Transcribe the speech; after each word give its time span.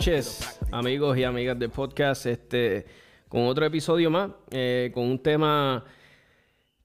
noches, 0.00 0.58
amigos 0.72 1.18
y 1.18 1.24
amigas 1.24 1.58
de 1.58 1.68
podcast. 1.68 2.24
Este, 2.24 2.86
con 3.28 3.42
otro 3.42 3.66
episodio 3.66 4.10
más, 4.10 4.30
eh, 4.50 4.90
con 4.94 5.04
un 5.04 5.22
tema 5.22 5.84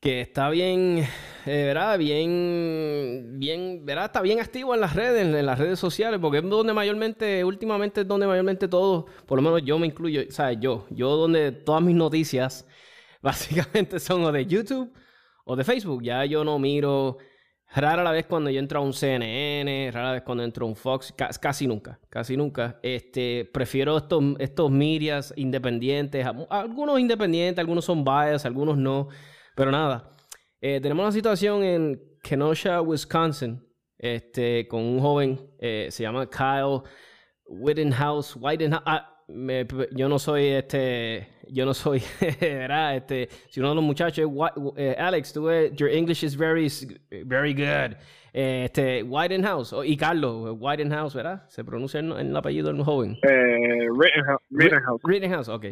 que 0.01 0.19
está 0.19 0.49
bien, 0.49 1.07
eh, 1.45 1.63
¿verdad? 1.63 1.97
Bien, 1.97 3.39
bien, 3.39 3.85
¿verdad? 3.85 4.07
Está 4.07 4.21
bien 4.21 4.41
activo 4.41 4.75
en 4.75 4.81
las 4.81 4.97
redes, 4.97 5.33
en 5.33 5.45
las 5.45 5.57
redes 5.57 5.79
sociales, 5.79 6.19
porque 6.21 6.39
es 6.39 6.43
donde 6.43 6.73
mayormente, 6.73 7.41
últimamente 7.45 8.01
es 8.01 8.07
donde 8.09 8.27
mayormente 8.27 8.67
todos, 8.67 9.05
por 9.25 9.41
lo 9.41 9.43
menos 9.43 9.63
yo 9.63 9.79
me 9.79 9.87
incluyo, 9.87 10.23
¿sabes? 10.29 10.57
Yo, 10.59 10.85
yo 10.89 11.15
donde 11.15 11.53
todas 11.53 11.81
mis 11.81 11.95
noticias 11.95 12.67
básicamente 13.21 13.97
son 14.01 14.25
o 14.25 14.31
de 14.33 14.45
YouTube 14.45 14.91
o 15.45 15.55
de 15.55 15.63
Facebook. 15.63 16.03
Ya 16.03 16.25
yo 16.25 16.43
no 16.43 16.59
miro 16.59 17.19
Rara 17.75 18.09
vez 18.11 18.25
cuando 18.25 18.49
yo 18.49 18.59
entro 18.59 18.79
a 18.79 18.81
un 18.81 18.93
CNN, 18.93 19.91
rara 19.91 20.13
vez 20.13 20.21
cuando 20.21 20.45
entro 20.45 20.65
a 20.65 20.69
un 20.69 20.77
Fox, 20.77 21.13
casi 21.41 21.67
nunca, 21.67 21.99
casi 22.09 22.37
nunca. 22.37 22.79
Este, 22.81 23.49
prefiero 23.53 23.97
estos, 23.97 24.23
estos 24.39 24.71
medias 24.71 25.33
independientes, 25.35 26.25
algunos 26.49 26.99
independientes, 27.01 27.59
algunos 27.59 27.83
son 27.83 28.05
bias, 28.05 28.45
algunos 28.45 28.77
no, 28.77 29.09
pero 29.57 29.71
nada. 29.71 30.15
Eh, 30.61 30.79
tenemos 30.81 31.03
una 31.03 31.11
situación 31.11 31.63
en 31.65 32.01
Kenosha, 32.23 32.81
Wisconsin, 32.81 33.61
este, 33.97 34.69
con 34.69 34.81
un 34.81 35.01
joven, 35.01 35.39
eh, 35.59 35.89
se 35.91 36.03
llama 36.03 36.29
Kyle 36.29 36.81
Whittenhouse, 37.45 38.37
Whitenhouse, 38.37 38.83
ah, 38.85 39.14
yo 39.27 40.09
no 40.09 40.19
soy 40.19 40.47
este, 40.47 41.27
yo 41.49 41.65
no 41.65 41.73
soy, 41.73 42.01
¿verdad? 42.41 42.95
Este, 42.95 43.29
si 43.49 43.59
uno 43.59 43.69
de 43.69 43.75
los 43.75 43.83
muchachos 43.83 44.29
eh, 44.77 44.95
Alex, 44.97 45.33
tú, 45.33 45.49
your 45.75 45.89
English 45.89 46.23
is 46.23 46.37
very, 46.37 46.69
very 47.25 47.53
good. 47.53 47.97
este, 48.33 49.03
Whitehouse, 49.03 49.73
y 49.85 49.97
Carlos, 49.97 50.55
Whitehouse, 50.59 51.15
¿verdad? 51.15 51.43
Se 51.49 51.63
pronuncia 51.63 51.99
el, 51.99 52.11
el 52.11 52.35
apellido 52.35 52.71
del 52.71 52.83
joven. 52.83 53.17
Eh, 53.23 53.87
Rittenhouse. 54.51 55.01
Rittenhouse, 55.03 55.49
ok. 55.49 55.65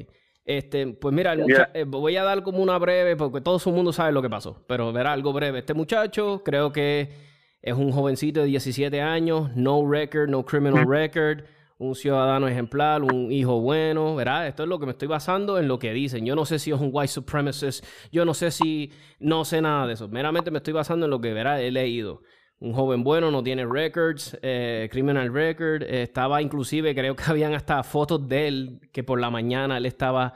Este, 0.45 0.88
pues 0.88 1.13
mira, 1.13 1.35
eh, 1.73 1.85
voy 1.85 2.17
a 2.17 2.23
dar 2.23 2.44
como 2.44 2.61
una 2.61 2.77
breve, 2.77 3.16
porque 3.16 3.39
todo 3.39 3.61
el 3.66 3.73
mundo 3.73 3.94
sabe 3.94 4.11
lo 4.11 4.22
que 4.22 4.29
pasó, 4.29 4.63
pero 4.67 4.91
verá 4.91 5.13
algo 5.13 5.31
breve. 5.31 5.59
Este 5.59 5.73
muchacho 5.73 6.41
creo 6.44 6.72
que 6.72 7.09
es 7.61 7.73
un 7.73 7.91
jovencito 7.91 8.41
de 8.41 8.47
17 8.47 9.00
años, 9.00 9.56
no 9.56 9.89
record, 9.89 10.29
no 10.29 10.44
criminal 10.44 10.85
record 10.85 11.45
un 11.78 11.95
ciudadano 11.95 12.47
ejemplar, 12.47 13.01
un 13.03 13.31
hijo 13.31 13.59
bueno, 13.59 14.16
¿verdad? 14.16 14.47
Esto 14.47 14.63
es 14.63 14.69
lo 14.69 14.79
que 14.79 14.85
me 14.85 14.91
estoy 14.91 15.07
basando 15.07 15.59
en 15.59 15.67
lo 15.67 15.79
que 15.79 15.94
dicen. 15.94 16.25
Yo 16.25 16.35
no 16.35 16.45
sé 16.45 16.59
si 16.59 16.72
es 16.72 16.79
un 16.79 16.89
white 16.91 17.09
supremacist, 17.09 17.85
yo 18.11 18.25
no 18.25 18.34
sé 18.34 18.51
si, 18.51 18.91
no 19.19 19.45
sé 19.45 19.61
nada 19.61 19.88
de 19.88 19.94
eso. 19.94 20.07
Meramente 20.07 20.51
me 20.51 20.57
estoy 20.57 20.73
basando 20.73 21.06
en 21.06 21.12
lo 21.12 21.19
que, 21.19 21.33
¿verdad? 21.33 21.62
He 21.62 21.72
leído. 21.72 22.22
Un 22.59 22.73
joven 22.73 23.03
bueno, 23.03 23.29
no 23.29 23.44
tiene 23.44 23.66
records, 23.66 24.38
eh, 24.41 24.88
criminal 24.91 25.33
record. 25.33 25.83
estaba 25.83 26.41
inclusive, 26.41 26.95
creo 26.95 27.16
que 27.16 27.23
habían 27.28 27.53
hasta 27.53 27.83
fotos 27.83 28.28
de 28.28 28.47
él, 28.47 28.79
que 28.94 29.03
por 29.03 29.19
la 29.19 29.29
mañana 29.29 29.78
él 29.78 29.85
estaba 29.85 30.33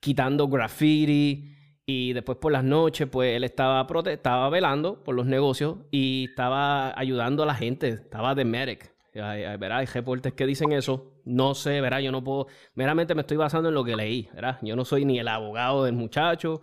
quitando 0.00 0.48
graffiti. 0.48 1.54
Y 1.90 2.12
después 2.12 2.36
por 2.36 2.52
las 2.52 2.64
noches, 2.64 3.08
pues 3.10 3.34
él 3.34 3.44
estaba, 3.44 3.86
estaba 4.10 4.50
velando 4.50 5.02
por 5.02 5.14
los 5.14 5.24
negocios 5.24 5.78
y 5.90 6.26
estaba 6.28 6.98
ayudando 6.98 7.42
a 7.42 7.46
la 7.46 7.54
gente. 7.54 7.88
Estaba 7.88 8.34
de 8.34 8.44
medic. 8.44 8.97
Hay, 9.20 9.44
hay, 9.44 9.58
hay 9.60 9.86
reportes 9.86 10.32
que 10.32 10.46
dicen 10.46 10.72
eso. 10.72 11.12
No 11.24 11.54
sé, 11.54 11.80
¿verdad? 11.80 12.00
Yo 12.00 12.12
no 12.12 12.22
puedo. 12.22 12.46
Meramente 12.74 13.14
me 13.14 13.22
estoy 13.22 13.36
basando 13.36 13.68
en 13.68 13.74
lo 13.74 13.84
que 13.84 13.96
leí, 13.96 14.28
¿verdad? 14.34 14.58
Yo 14.62 14.76
no 14.76 14.84
soy 14.84 15.04
ni 15.04 15.18
el 15.18 15.28
abogado 15.28 15.84
del 15.84 15.94
muchacho. 15.94 16.60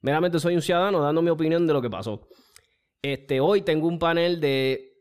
Meramente 0.00 0.38
soy 0.38 0.54
un 0.54 0.62
ciudadano 0.62 1.00
dando 1.00 1.22
mi 1.22 1.30
opinión 1.30 1.66
de 1.66 1.72
lo 1.72 1.82
que 1.82 1.90
pasó. 1.90 2.28
Este, 3.02 3.40
hoy 3.40 3.62
tengo 3.62 3.86
un 3.86 3.98
panel 3.98 4.40
de, 4.40 4.92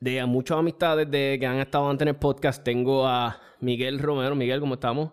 de 0.00 0.24
muchas 0.26 0.58
amistades 0.58 1.10
de, 1.10 1.36
que 1.38 1.46
han 1.46 1.58
estado 1.58 1.88
antes 1.88 2.02
en 2.02 2.14
el 2.14 2.18
podcast. 2.18 2.64
Tengo 2.64 3.06
a 3.06 3.40
Miguel 3.60 3.98
Romero. 3.98 4.34
Miguel, 4.34 4.60
¿cómo 4.60 4.74
estamos? 4.74 5.12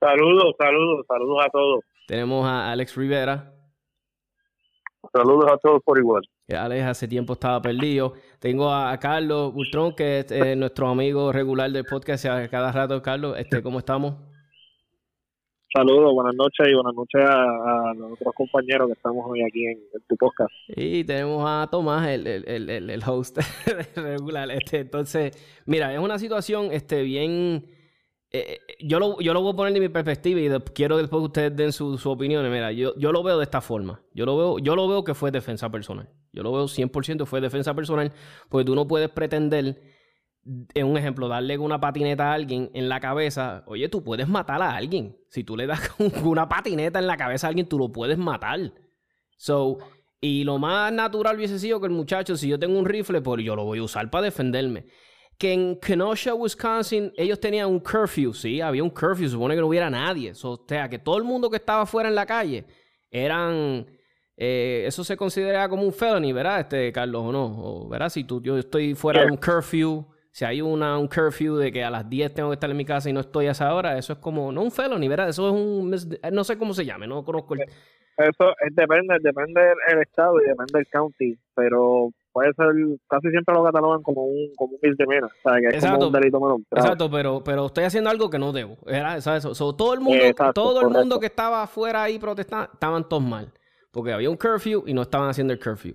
Saludos, 0.00 0.54
saludos, 0.58 1.06
saludos 1.08 1.44
a 1.44 1.50
todos. 1.50 1.84
Tenemos 2.06 2.46
a 2.46 2.70
Alex 2.70 2.96
Rivera. 2.96 3.54
Saludos 5.12 5.50
a 5.50 5.56
todos 5.58 5.82
por 5.82 5.98
igual. 5.98 6.22
Alex 6.48 6.84
hace 6.84 7.08
tiempo 7.08 7.32
estaba 7.32 7.62
perdido. 7.62 8.12
Tengo 8.38 8.70
a, 8.70 8.98
Carlos 8.98 9.54
Bultrón, 9.54 9.94
que 9.94 10.20
es 10.20 10.30
eh, 10.30 10.54
nuestro 10.56 10.88
amigo 10.88 11.32
regular 11.32 11.70
del 11.70 11.84
podcast, 11.84 12.26
a 12.26 12.48
cada 12.48 12.70
rato, 12.70 13.00
Carlos, 13.00 13.38
este, 13.38 13.62
¿cómo 13.62 13.78
estamos? 13.78 14.14
Saludos, 15.72 16.12
buenas 16.14 16.36
noches 16.36 16.68
y 16.68 16.74
buenas 16.74 16.94
noches 16.94 17.20
a, 17.24 17.92
los 17.96 18.12
otros 18.12 18.32
compañeros 18.34 18.86
que 18.86 18.92
estamos 18.92 19.24
hoy 19.26 19.42
aquí 19.42 19.64
en, 19.66 19.80
tu 20.06 20.16
podcast. 20.16 20.52
Y 20.68 21.02
tenemos 21.02 21.42
a 21.44 21.66
Tomás, 21.68 22.06
el, 22.08 22.26
el, 22.26 22.70
el, 22.70 22.90
el 22.90 23.02
host 23.04 23.38
regular. 23.96 24.50
Este, 24.50 24.80
entonces, 24.80 25.62
mira, 25.66 25.92
es 25.92 25.98
una 25.98 26.18
situación 26.18 26.68
este, 26.70 27.02
bien 27.02 27.64
eh, 28.36 28.60
eh, 28.66 28.76
yo, 28.80 28.98
lo, 28.98 29.20
yo 29.20 29.32
lo 29.32 29.42
voy 29.42 29.52
a 29.52 29.56
poner 29.56 29.72
de 29.74 29.78
mi 29.78 29.88
perspectiva 29.88 30.40
y 30.40 30.50
quiero 30.72 30.96
después 30.96 31.20
que 31.20 31.26
ustedes 31.26 31.56
den 31.56 31.72
sus 31.72 32.00
su 32.00 32.10
opiniones. 32.10 32.50
Mira, 32.50 32.72
yo, 32.72 32.92
yo 32.96 33.12
lo 33.12 33.22
veo 33.22 33.38
de 33.38 33.44
esta 33.44 33.60
forma. 33.60 34.02
Yo 34.12 34.26
lo, 34.26 34.36
veo, 34.36 34.58
yo 34.58 34.74
lo 34.74 34.88
veo 34.88 35.04
que 35.04 35.14
fue 35.14 35.30
defensa 35.30 35.70
personal. 35.70 36.10
Yo 36.32 36.42
lo 36.42 36.52
veo 36.52 36.64
100% 36.64 37.26
fue 37.26 37.40
defensa 37.40 37.74
personal 37.74 38.10
porque 38.48 38.64
tú 38.64 38.74
no 38.74 38.88
puedes 38.88 39.08
pretender, 39.08 39.80
en 40.42 40.86
un 40.86 40.98
ejemplo, 40.98 41.28
darle 41.28 41.56
una 41.58 41.78
patineta 41.78 42.32
a 42.32 42.34
alguien 42.34 42.72
en 42.74 42.88
la 42.88 42.98
cabeza. 42.98 43.62
Oye, 43.68 43.88
tú 43.88 44.02
puedes 44.02 44.26
matar 44.26 44.60
a 44.62 44.74
alguien. 44.74 45.16
Si 45.28 45.44
tú 45.44 45.56
le 45.56 45.68
das 45.68 45.92
una 46.24 46.48
patineta 46.48 46.98
en 46.98 47.06
la 47.06 47.16
cabeza 47.16 47.46
a 47.46 47.50
alguien, 47.50 47.68
tú 47.68 47.78
lo 47.78 47.92
puedes 47.92 48.18
matar. 48.18 48.72
So, 49.36 49.78
y 50.20 50.42
lo 50.42 50.58
más 50.58 50.92
natural 50.92 51.36
hubiese 51.36 51.60
sido 51.60 51.78
que 51.78 51.86
el 51.86 51.92
muchacho, 51.92 52.36
si 52.36 52.48
yo 52.48 52.58
tengo 52.58 52.80
un 52.80 52.84
rifle, 52.84 53.20
pues 53.20 53.44
yo 53.44 53.54
lo 53.54 53.64
voy 53.64 53.78
a 53.78 53.84
usar 53.84 54.10
para 54.10 54.24
defenderme 54.24 54.86
que 55.38 55.52
en 55.52 55.76
Kenosha, 55.76 56.34
Wisconsin, 56.34 57.12
ellos 57.16 57.40
tenían 57.40 57.68
un 57.68 57.80
curfew, 57.80 58.32
sí, 58.32 58.60
había 58.60 58.82
un 58.82 58.90
curfew, 58.90 59.28
supone 59.28 59.54
que 59.54 59.60
no 59.60 59.66
hubiera 59.66 59.90
nadie. 59.90 60.32
o 60.42 60.64
sea, 60.66 60.88
que 60.88 60.98
todo 60.98 61.18
el 61.18 61.24
mundo 61.24 61.50
que 61.50 61.56
estaba 61.56 61.86
fuera 61.86 62.08
en 62.08 62.14
la 62.14 62.26
calle 62.26 62.64
eran. 63.10 63.86
Eh, 64.36 64.82
eso 64.86 65.04
se 65.04 65.16
considera 65.16 65.68
como 65.68 65.84
un 65.84 65.92
felony, 65.92 66.32
¿verdad, 66.32 66.60
este 66.60 66.92
Carlos? 66.92 67.22
¿O 67.26 67.32
no? 67.32 67.44
O, 67.44 67.88
¿Verdad? 67.88 68.08
Si 68.08 68.24
tú, 68.24 68.42
yo 68.42 68.58
estoy 68.58 68.94
fuera 68.94 69.24
de 69.24 69.30
un 69.30 69.36
curfew, 69.36 70.04
si 70.32 70.44
hay 70.44 70.60
una, 70.60 70.98
un 70.98 71.06
curfew 71.06 71.56
de 71.56 71.70
que 71.70 71.84
a 71.84 71.90
las 71.90 72.10
10 72.10 72.34
tengo 72.34 72.50
que 72.50 72.54
estar 72.54 72.68
en 72.68 72.76
mi 72.76 72.84
casa 72.84 73.08
y 73.08 73.12
no 73.12 73.20
estoy 73.20 73.46
a 73.46 73.52
esa 73.52 73.72
hora, 73.72 73.96
eso 73.96 74.14
es 74.14 74.18
como, 74.18 74.50
no 74.50 74.62
un 74.62 74.72
felony, 74.72 75.08
¿verdad? 75.08 75.28
Eso 75.28 75.48
es 75.48 75.54
un, 75.54 75.94
no 76.32 76.44
sé 76.44 76.58
cómo 76.58 76.74
se 76.74 76.84
llame, 76.84 77.06
no 77.06 77.24
conozco 77.24 77.54
el... 77.54 77.60
Eso 78.16 78.54
depende, 78.72 79.16
depende 79.20 79.60
del 79.88 80.02
estado 80.02 80.40
y 80.40 80.46
depende 80.46 80.72
del 80.74 80.88
county, 80.88 81.38
pero 81.54 82.10
puede 82.34 82.52
ser, 82.54 82.66
casi 83.08 83.30
siempre 83.30 83.54
lo 83.54 83.62
catalogan 83.62 84.02
como 84.02 84.24
un, 84.24 84.52
como 84.56 84.72
un 84.72 84.78
misdemeanor, 84.82 85.30
o 85.30 85.48
sea, 85.48 85.60
que 85.60 85.68
es 85.68 85.74
exacto, 85.74 85.98
como 85.98 86.06
un 86.08 86.12
delito 86.12 86.40
menor. 86.40 86.60
Exacto, 86.72 87.08
pero, 87.08 87.44
pero 87.44 87.66
estoy 87.66 87.84
haciendo 87.84 88.10
algo 88.10 88.28
que 88.28 88.40
no 88.40 88.52
debo. 88.52 88.76
¿Sabes? 89.20 89.44
todo 89.56 89.94
el 89.94 90.00
mundo, 90.00 90.24
todo 90.52 90.80
el 90.82 90.88
mundo 90.88 91.20
que 91.20 91.26
estaba 91.26 91.62
afuera 91.62 92.02
ahí 92.02 92.18
protestando, 92.18 92.70
estaban 92.72 93.08
todos 93.08 93.22
mal, 93.22 93.52
porque 93.92 94.12
había 94.12 94.28
un 94.28 94.36
curfew 94.36 94.82
y 94.84 94.92
no 94.92 95.02
estaban 95.02 95.30
haciendo 95.30 95.52
el 95.52 95.60
curfew. 95.60 95.94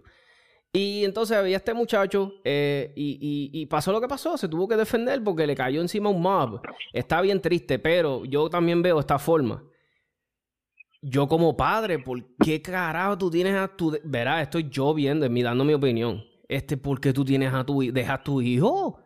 Y 0.72 1.04
entonces 1.04 1.36
había 1.36 1.58
este 1.58 1.74
muchacho 1.74 2.32
eh, 2.46 2.94
y, 2.96 3.50
y, 3.52 3.66
pasó 3.66 3.92
lo 3.92 4.00
que 4.00 4.08
pasó, 4.08 4.38
se 4.38 4.48
tuvo 4.48 4.68
que 4.68 4.78
defender 4.78 5.22
porque 5.22 5.46
le 5.46 5.56
cayó 5.56 5.82
encima 5.82 6.10
un 6.10 6.22
mob. 6.22 6.62
Está 6.94 7.20
bien 7.20 7.42
triste, 7.42 7.80
pero 7.80 8.24
yo 8.24 8.50
también 8.50 8.82
veo 8.82 9.00
esta 9.00 9.20
forma. 9.20 9.64
Yo 11.02 11.28
como 11.28 11.58
padre, 11.58 12.00
¿por 12.00 12.24
qué 12.38 12.62
carajo 12.62 13.18
tú 13.18 13.32
tienes 13.32 13.56
a 13.56 13.68
tu... 13.68 13.98
Verás, 14.04 14.44
estoy 14.44 14.70
yo 14.70 14.94
viendo, 14.94 15.28
mí 15.30 15.42
dando 15.42 15.66
mi 15.66 15.74
opinión 15.74 16.29
este, 16.50 16.76
porque 16.78 17.14
tú 17.14 17.24
tienes 17.24 17.54
a 17.54 17.64
tu, 17.64 17.80
dejas 17.94 18.20
a 18.20 18.24
tu 18.24 18.42
hijo 18.42 19.00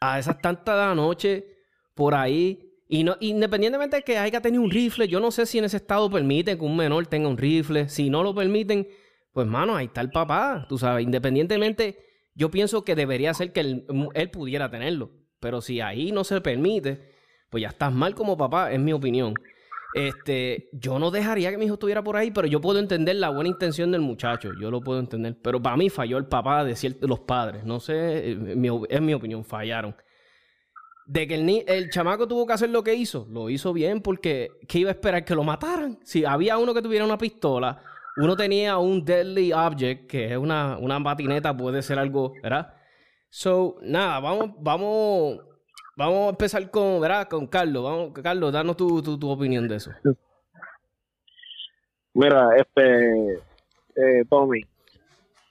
a 0.00 0.18
esas 0.18 0.40
tantas 0.40 0.74
de 0.74 0.80
la 0.80 0.94
noche 0.94 1.46
por 1.94 2.14
ahí. 2.14 2.62
Y 2.88 3.04
no, 3.04 3.16
independientemente 3.20 3.96
de 3.96 4.02
que 4.02 4.18
haya 4.18 4.40
tenido 4.40 4.62
un 4.62 4.70
rifle, 4.70 5.06
yo 5.06 5.20
no 5.20 5.30
sé 5.30 5.44
si 5.46 5.58
en 5.58 5.64
ese 5.64 5.76
estado 5.76 6.10
permiten 6.10 6.58
que 6.58 6.64
un 6.64 6.76
menor 6.76 7.06
tenga 7.06 7.28
un 7.28 7.36
rifle. 7.36 7.88
Si 7.88 8.10
no 8.10 8.22
lo 8.22 8.34
permiten, 8.34 8.88
pues 9.32 9.46
mano, 9.46 9.76
ahí 9.76 9.86
está 9.86 10.00
el 10.00 10.10
papá. 10.10 10.66
Tú 10.68 10.78
sabes, 10.78 11.04
independientemente, 11.04 11.98
yo 12.34 12.50
pienso 12.50 12.84
que 12.84 12.94
debería 12.94 13.34
ser 13.34 13.52
que 13.52 13.60
él, 13.60 13.86
él 14.14 14.30
pudiera 14.30 14.70
tenerlo. 14.70 15.10
Pero 15.40 15.60
si 15.60 15.80
ahí 15.80 16.10
no 16.10 16.24
se 16.24 16.40
permite, 16.40 17.12
pues 17.50 17.62
ya 17.62 17.68
estás 17.68 17.92
mal 17.92 18.14
como 18.14 18.36
papá, 18.36 18.72
es 18.72 18.80
mi 18.80 18.92
opinión. 18.92 19.34
Este, 19.96 20.68
yo 20.72 20.98
no 20.98 21.10
dejaría 21.10 21.50
que 21.50 21.56
mi 21.56 21.64
hijo 21.64 21.72
estuviera 21.72 22.04
por 22.04 22.18
ahí, 22.18 22.30
pero 22.30 22.46
yo 22.46 22.60
puedo 22.60 22.78
entender 22.78 23.16
la 23.16 23.30
buena 23.30 23.48
intención 23.48 23.90
del 23.90 24.02
muchacho, 24.02 24.50
yo 24.60 24.70
lo 24.70 24.82
puedo 24.82 25.00
entender. 25.00 25.38
Pero 25.40 25.62
para 25.62 25.78
mí 25.78 25.88
falló 25.88 26.18
el 26.18 26.26
papá 26.26 26.64
de 26.64 26.76
los 27.00 27.20
padres, 27.20 27.64
no 27.64 27.80
sé, 27.80 28.32
eh, 28.32 28.38
es 28.90 29.00
mi 29.00 29.14
opinión, 29.14 29.42
fallaron. 29.42 29.96
De 31.06 31.26
que 31.26 31.36
el, 31.36 31.64
el 31.66 31.88
chamaco 31.88 32.28
tuvo 32.28 32.46
que 32.46 32.52
hacer 32.52 32.68
lo 32.68 32.84
que 32.84 32.94
hizo, 32.94 33.26
lo 33.30 33.48
hizo 33.48 33.72
bien 33.72 34.02
porque 34.02 34.50
¿qué 34.68 34.80
iba 34.80 34.90
a 34.90 34.92
esperar? 34.92 35.24
Que 35.24 35.34
lo 35.34 35.44
mataran. 35.44 35.98
Si 36.04 36.26
había 36.26 36.58
uno 36.58 36.74
que 36.74 36.82
tuviera 36.82 37.02
una 37.02 37.16
pistola, 37.16 37.80
uno 38.18 38.36
tenía 38.36 38.76
un 38.76 39.02
deadly 39.02 39.54
object, 39.54 40.10
que 40.10 40.32
es 40.32 40.36
una, 40.36 40.76
una 40.76 41.02
patineta, 41.02 41.56
puede 41.56 41.80
ser 41.80 41.98
algo, 41.98 42.34
¿verdad? 42.42 42.74
So, 43.30 43.76
nada, 43.80 44.20
vamos, 44.20 44.50
vamos 44.58 45.38
Vamos 45.96 46.26
a 46.26 46.30
empezar 46.30 46.70
con, 46.70 47.00
¿verdad? 47.00 47.26
Con 47.26 47.46
Carlos. 47.46 47.82
Vamos, 47.82 48.12
Carlos, 48.22 48.52
danos 48.52 48.76
tu, 48.76 49.02
tu, 49.18 49.30
opinión 49.30 49.66
de 49.66 49.76
eso. 49.76 49.90
Mira, 52.12 52.50
este, 52.54 53.32
eh, 53.96 54.24
Tommy, 54.28 54.60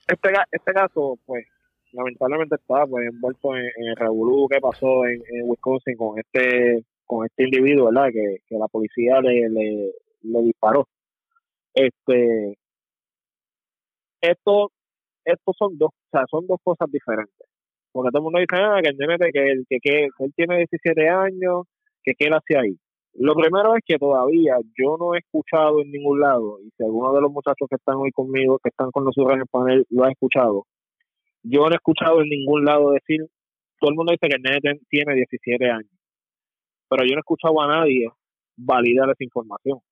este, 0.08 0.30
este 0.52 0.72
caso, 0.72 1.18
pues, 1.26 1.48
lamentablemente 1.94 2.56
está 2.56 2.86
pues, 2.86 3.08
envuelto 3.08 3.56
en, 3.56 3.72
el 3.78 3.96
revolú 3.96 4.48
que 4.48 4.60
pasó 4.62 5.08
en, 5.08 5.24
Wisconsin 5.46 5.98
con 5.98 6.20
este 6.20 6.86
con 7.08 7.26
este 7.26 7.44
individuo, 7.44 7.86
¿verdad? 7.86 8.10
Que, 8.12 8.38
que 8.48 8.58
la 8.58 8.68
policía 8.68 9.22
le, 9.22 9.50
le, 9.50 9.92
le 10.22 10.42
disparó. 10.42 10.88
Este, 11.74 12.58
esto, 14.22 14.72
estos 15.24 15.56
son 15.58 15.78
dos, 15.78 15.90
o 15.90 16.10
sea, 16.12 16.26
son 16.30 16.46
dos 16.48 16.60
cosas 16.64 16.90
diferentes 16.92 17.48
porque 17.96 18.12
todo 18.12 18.20
el 18.20 18.24
mundo 18.24 18.40
dice 18.40 18.62
ah, 18.62 18.82
que 18.84 18.92
que, 19.32 19.52
él, 19.52 19.66
que, 19.70 19.78
que, 19.82 20.10
él 20.20 20.34
tiene 20.36 20.58
17 20.58 21.08
años, 21.08 21.64
que 22.04 22.12
qué 22.20 22.28
él 22.28 22.34
hace 22.34 22.58
ahí. 22.58 22.78
Lo 23.14 23.36
primero 23.36 23.74
es 23.74 23.84
que 23.86 23.98
todavía 23.98 24.58
yo 24.78 24.98
no 25.00 25.16
he 25.16 25.20
escuchado 25.20 25.82
en 25.82 25.92
ningún 25.92 26.20
lado, 26.20 26.60
y 26.60 26.70
si 26.76 26.84
alguno 26.84 27.14
de 27.14 27.22
los 27.22 27.32
muchachos 27.32 27.70
que 27.70 27.78
están 27.78 27.96
hoy 27.96 28.12
conmigo, 28.12 28.60
que 28.62 28.68
están 28.68 28.92
con 28.92 29.06
nosotros 29.06 29.36
en 29.36 29.40
el 29.40 29.48
panel, 29.48 29.86
lo 29.90 30.04
ha 30.04 30.12
escuchado, 30.12 30.66
yo 31.42 31.62
no 31.62 31.72
he 31.72 31.76
escuchado 31.76 32.22
en 32.22 32.28
ningún 32.28 32.66
lado 32.66 32.92
decir, 32.92 33.26
todo 33.80 33.92
el 33.92 33.96
mundo 33.96 34.12
dice 34.12 34.28
que 34.28 34.36
el 34.36 34.42
nene 34.42 34.78
tiene 34.90 35.16
17 35.16 35.70
años, 35.70 35.92
pero 36.90 37.06
yo 37.06 37.12
no 37.12 37.20
he 37.20 37.24
escuchado 37.24 37.62
a 37.62 37.80
nadie 37.80 38.10
validar 38.58 39.10
esa 39.10 39.24
información. 39.24 39.78
O 39.78 39.84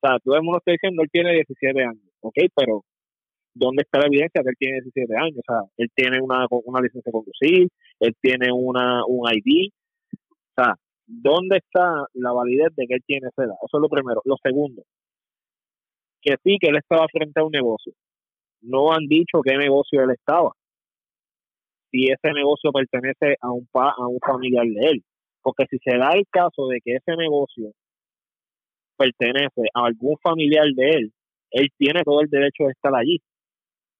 sea, 0.00 0.18
todo 0.24 0.34
el 0.34 0.42
mundo 0.42 0.60
está 0.60 0.72
diciendo, 0.72 1.02
él 1.02 1.10
tiene 1.12 1.34
17 1.34 1.84
años, 1.84 2.08
ok, 2.22 2.36
pero 2.56 2.84
¿dónde 3.56 3.82
está 3.82 3.98
la 3.98 4.06
evidencia 4.06 4.42
que 4.42 4.50
él 4.50 4.56
tiene 4.58 4.80
17 4.82 5.16
años? 5.16 5.38
O 5.38 5.46
sea, 5.46 5.60
él 5.78 5.88
tiene 5.94 6.20
una, 6.20 6.46
una 6.50 6.80
licencia 6.80 7.10
de 7.10 7.12
conducir, 7.12 7.68
él 8.00 8.14
tiene 8.20 8.52
una, 8.52 9.04
un 9.06 9.28
ID. 9.32 9.72
O 10.12 10.62
sea, 10.62 10.74
¿dónde 11.06 11.58
está 11.58 12.06
la 12.14 12.32
validez 12.32 12.74
de 12.76 12.86
que 12.86 12.94
él 12.94 13.02
tiene 13.06 13.28
esa 13.28 13.44
edad? 13.44 13.56
Eso 13.64 13.78
es 13.78 13.80
lo 13.80 13.88
primero. 13.88 14.20
Lo 14.24 14.36
segundo, 14.42 14.82
que 16.20 16.36
sí, 16.44 16.58
que 16.60 16.68
él 16.68 16.76
estaba 16.76 17.06
frente 17.10 17.40
a 17.40 17.44
un 17.44 17.52
negocio. 17.52 17.92
No 18.60 18.92
han 18.92 19.06
dicho 19.06 19.40
qué 19.42 19.56
negocio 19.56 20.02
él 20.02 20.10
estaba. 20.10 20.52
Si 21.90 22.06
ese 22.06 22.32
negocio 22.34 22.72
pertenece 22.72 23.36
a 23.40 23.50
un, 23.50 23.66
pa, 23.70 23.94
a 23.96 24.06
un 24.06 24.18
familiar 24.20 24.66
de 24.66 24.90
él. 24.90 25.04
Porque 25.40 25.64
si 25.70 25.78
se 25.78 25.96
da 25.96 26.10
el 26.10 26.26
caso 26.28 26.66
de 26.68 26.80
que 26.84 26.96
ese 26.96 27.16
negocio 27.16 27.70
pertenece 28.98 29.62
a 29.72 29.86
algún 29.86 30.16
familiar 30.18 30.66
de 30.74 30.90
él, 30.90 31.12
él 31.52 31.68
tiene 31.78 32.02
todo 32.02 32.20
el 32.22 32.28
derecho 32.28 32.64
de 32.64 32.72
estar 32.72 32.92
allí 32.94 33.20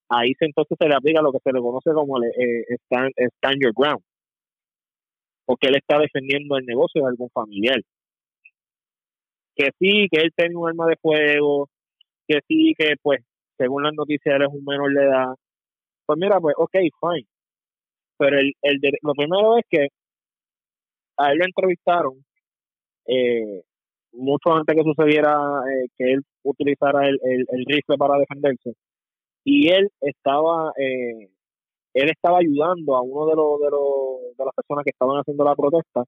ahí 0.09 0.33
entonces 0.39 0.77
se 0.79 0.87
le 0.87 0.95
aplica 0.95 1.21
lo 1.21 1.31
que 1.31 1.39
se 1.43 1.51
le 1.53 1.59
conoce 1.61 1.91
como 1.93 2.17
el 2.17 2.25
eh, 2.29 2.65
stand, 2.85 3.11
stand, 3.37 3.61
your 3.61 3.73
ground, 3.75 4.01
porque 5.45 5.67
él 5.67 5.75
está 5.77 5.99
defendiendo 5.99 6.57
el 6.57 6.65
negocio 6.65 7.01
de 7.01 7.09
algún 7.09 7.29
familiar. 7.31 7.81
Que 9.55 9.71
sí, 9.79 10.07
que 10.11 10.21
él 10.21 10.31
tiene 10.35 10.55
un 10.55 10.69
arma 10.69 10.87
de 10.87 10.97
fuego, 11.01 11.69
que 12.27 12.39
sí, 12.47 12.73
que 12.77 12.95
pues 13.01 13.21
según 13.57 13.83
las 13.83 13.93
noticias 13.93 14.35
él 14.35 14.43
es 14.43 14.49
un 14.53 14.63
menor 14.65 14.93
de 14.93 15.03
edad. 15.03 15.35
Pues 16.05 16.19
mira, 16.19 16.39
pues 16.39 16.55
ok, 16.57 16.71
fine. 16.73 17.27
Pero 18.17 18.39
el, 18.39 18.53
el 18.61 18.79
lo 19.01 19.13
primero 19.13 19.57
es 19.57 19.65
que 19.69 19.87
a 21.17 21.31
él 21.31 21.39
le 21.39 21.45
entrevistaron 21.45 22.23
eh, 23.07 23.63
mucho 24.13 24.53
antes 24.53 24.75
que 24.75 24.83
sucediera 24.83 25.33
eh, 25.71 25.87
que 25.97 26.13
él 26.13 26.21
utilizara 26.43 27.07
el, 27.07 27.19
el, 27.23 27.45
el 27.51 27.65
rifle 27.67 27.97
para 27.97 28.19
defenderse 28.19 28.73
y 29.49 29.69
él 29.69 29.89
estaba 30.01 30.73
eh, 30.77 31.29
él 31.93 32.09
estaba 32.09 32.39
ayudando 32.39 32.97
a 32.97 33.01
uno 33.01 33.27
de 33.27 33.35
los 33.37 33.59
de, 33.61 33.69
los, 33.71 34.37
de 34.37 34.43
las 34.43 34.53
personas 34.53 34.83
que 34.83 34.89
estaban 34.89 35.17
haciendo 35.19 35.45
la 35.45 35.55
protesta 35.55 36.03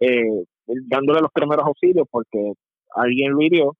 eh, 0.00 0.44
dándole 0.88 1.20
los 1.20 1.30
primeros 1.30 1.66
auxilios 1.66 2.06
porque 2.10 2.54
alguien 2.96 3.32
lo 3.32 3.42
hirió 3.42 3.76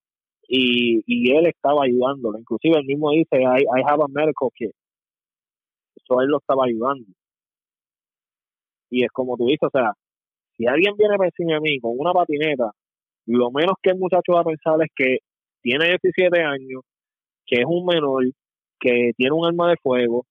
y, 0.46 1.02
y 1.06 1.30
él 1.34 1.46
estaba 1.46 1.84
ayudándolo. 1.84 2.38
Inclusive 2.38 2.76
él 2.78 2.84
mismo 2.84 3.10
dice 3.12 3.40
I, 3.40 3.62
I 3.62 3.82
have 3.88 4.02
a 4.04 4.08
medical 4.08 4.50
eso 4.58 6.20
él 6.20 6.28
lo 6.28 6.38
estaba 6.38 6.66
ayudando. 6.66 7.06
Y 8.90 9.04
es 9.04 9.10
como 9.12 9.38
tú 9.38 9.46
dices 9.46 9.62
o 9.62 9.70
sea 9.70 9.94
si 10.58 10.66
alguien 10.66 10.94
viene 10.98 11.16
para 11.16 11.30
encima 11.30 11.54
de 11.54 11.60
mí 11.60 11.80
con 11.80 11.92
una 11.96 12.12
patineta 12.12 12.70
lo 13.24 13.50
menos 13.50 13.76
que 13.82 13.92
el 13.92 13.98
muchacho 13.98 14.34
va 14.34 14.40
a 14.40 14.44
pensar 14.44 14.74
es 14.82 14.90
que 14.94 15.20
tiene 15.62 15.86
17 15.86 16.38
años 16.42 16.82
que 17.46 17.60
es 17.60 17.66
un 17.66 17.86
menor 17.86 18.24
que 18.80 19.12
tiene 19.16 19.32
un 19.32 19.46
arma 19.46 19.70
de 19.70 19.76
fuego, 19.82 20.26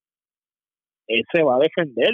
él 1.08 1.24
se 1.32 1.44
va 1.44 1.56
a 1.56 1.60
defender. 1.60 2.14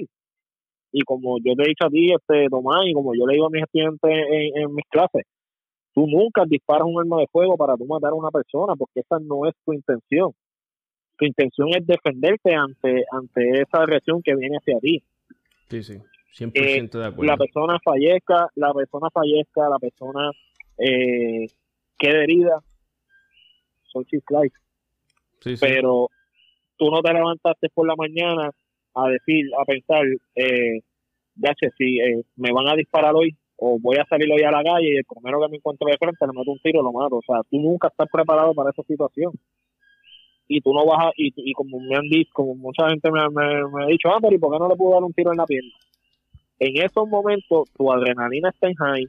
Y 0.92 1.02
como 1.02 1.38
yo 1.40 1.54
te 1.56 1.64
he 1.64 1.68
dicho 1.68 1.86
a 1.86 1.90
ti, 1.90 2.12
este 2.14 2.48
Tomás, 2.50 2.86
y 2.86 2.94
como 2.94 3.14
yo 3.14 3.26
le 3.26 3.34
digo 3.34 3.48
a 3.48 3.50
mis 3.50 3.64
estudiantes 3.64 4.12
en, 4.56 4.74
mis 4.74 4.86
clases, 4.90 5.24
tú 5.94 6.08
nunca 6.08 6.44
disparas 6.46 6.86
un 6.86 7.00
arma 7.00 7.20
de 7.20 7.28
fuego 7.28 7.58
para 7.58 7.76
tú 7.76 7.86
matar 7.86 8.12
a 8.12 8.16
una 8.16 8.32
persona, 8.32 8.76
porque 8.76 9.02
esa 9.02 9.20
no 9.20 9.48
es 9.48 9.54
tu 9.66 9.74
intención. 9.74 10.32
Tu 11.18 11.26
intención 11.26 11.70
es 11.70 11.86
defenderte 11.86 12.54
ante, 12.54 13.04
ante 13.12 13.62
esa 13.62 13.84
agresión 13.84 14.22
que 14.22 14.36
viene 14.36 14.58
hacia 14.58 14.80
ti. 14.80 15.02
Sí, 15.70 15.84
sí, 15.84 15.98
100% 16.38 16.54
eh, 16.56 17.00
de 17.00 17.06
acuerdo. 17.06 17.24
La 17.24 17.38
persona 17.38 17.78
fallezca, 17.84 18.50
la 18.56 18.74
persona 18.74 19.10
fallezca, 19.10 19.70
la 19.70 19.80
persona 19.80 20.32
eh, 20.78 21.48
quede 21.98 22.24
herida, 22.24 22.62
son. 23.92 24.06
Sí, 24.06 25.58
sí. 25.58 25.58
Pero 25.60 26.10
tú 26.78 26.90
no 26.90 27.02
te 27.02 27.14
levantaste 27.14 27.70
por 27.70 27.88
la 27.88 27.96
mañana 27.96 28.52
a 28.94 29.10
decir, 29.10 29.46
a 29.60 29.66
pensar, 29.66 30.04
eh, 30.36 30.80
ya 31.36 31.54
sé, 31.60 31.70
si 31.78 32.00
eh, 32.00 32.24
me 32.36 32.52
van 32.52 32.68
a 32.70 32.76
disparar 32.76 33.14
hoy 33.14 33.36
o 33.58 33.78
voy 33.80 33.98
a 33.98 34.06
salir 34.06 34.32
hoy 34.32 34.44
a 34.44 34.52
la 34.52 34.64
calle 34.64 34.94
y 34.94 34.98
el 34.98 35.06
primero 35.06 35.40
que 35.42 35.50
me 35.50 35.58
encuentro 35.58 35.88
de 35.88 35.98
frente 35.98 36.26
le 36.26 36.38
meto 36.38 36.52
un 36.52 36.60
tiro 36.60 36.82
lo 36.82 36.92
mato. 36.92 37.18
O 37.18 37.22
sea, 37.26 37.42
tú 37.50 37.58
nunca 37.60 37.88
estás 37.88 38.08
preparado 38.12 38.54
para 38.54 38.72
esa 38.72 38.84
situación. 38.84 39.32
Y 40.48 40.62
tú 40.62 40.74
no 40.74 40.86
vas 40.86 41.08
a, 41.08 41.12
y, 41.18 41.34
y 41.36 41.54
como 41.54 41.80
me 41.80 41.96
han 41.96 42.08
dicho, 42.10 42.30
como 42.34 42.56
mucha 42.56 42.88
gente 42.90 43.10
me, 43.12 43.22
me, 43.30 43.84
ha 43.84 43.88
dicho, 43.88 44.10
ah, 44.10 44.20
pero 44.22 44.36
¿y 44.36 44.38
por 44.38 44.54
qué 44.54 44.60
no 44.60 44.70
le 44.70 44.76
puedo 44.76 44.94
dar 44.94 45.04
un 45.04 45.14
tiro 45.14 45.32
en 45.32 45.38
la 45.38 45.46
pierna? 45.46 45.72
En 46.60 46.84
esos 46.84 47.08
momentos 47.08 47.70
tu 47.76 47.92
adrenalina 47.92 48.50
está 48.50 48.68
en 48.68 48.76
high, 48.76 49.08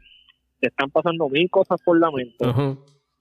te 0.61 0.68
están 0.68 0.90
pasando 0.90 1.28
mil 1.28 1.49
cosas 1.50 1.80
por 1.85 2.00
la 2.00 2.11
mente 2.11 2.44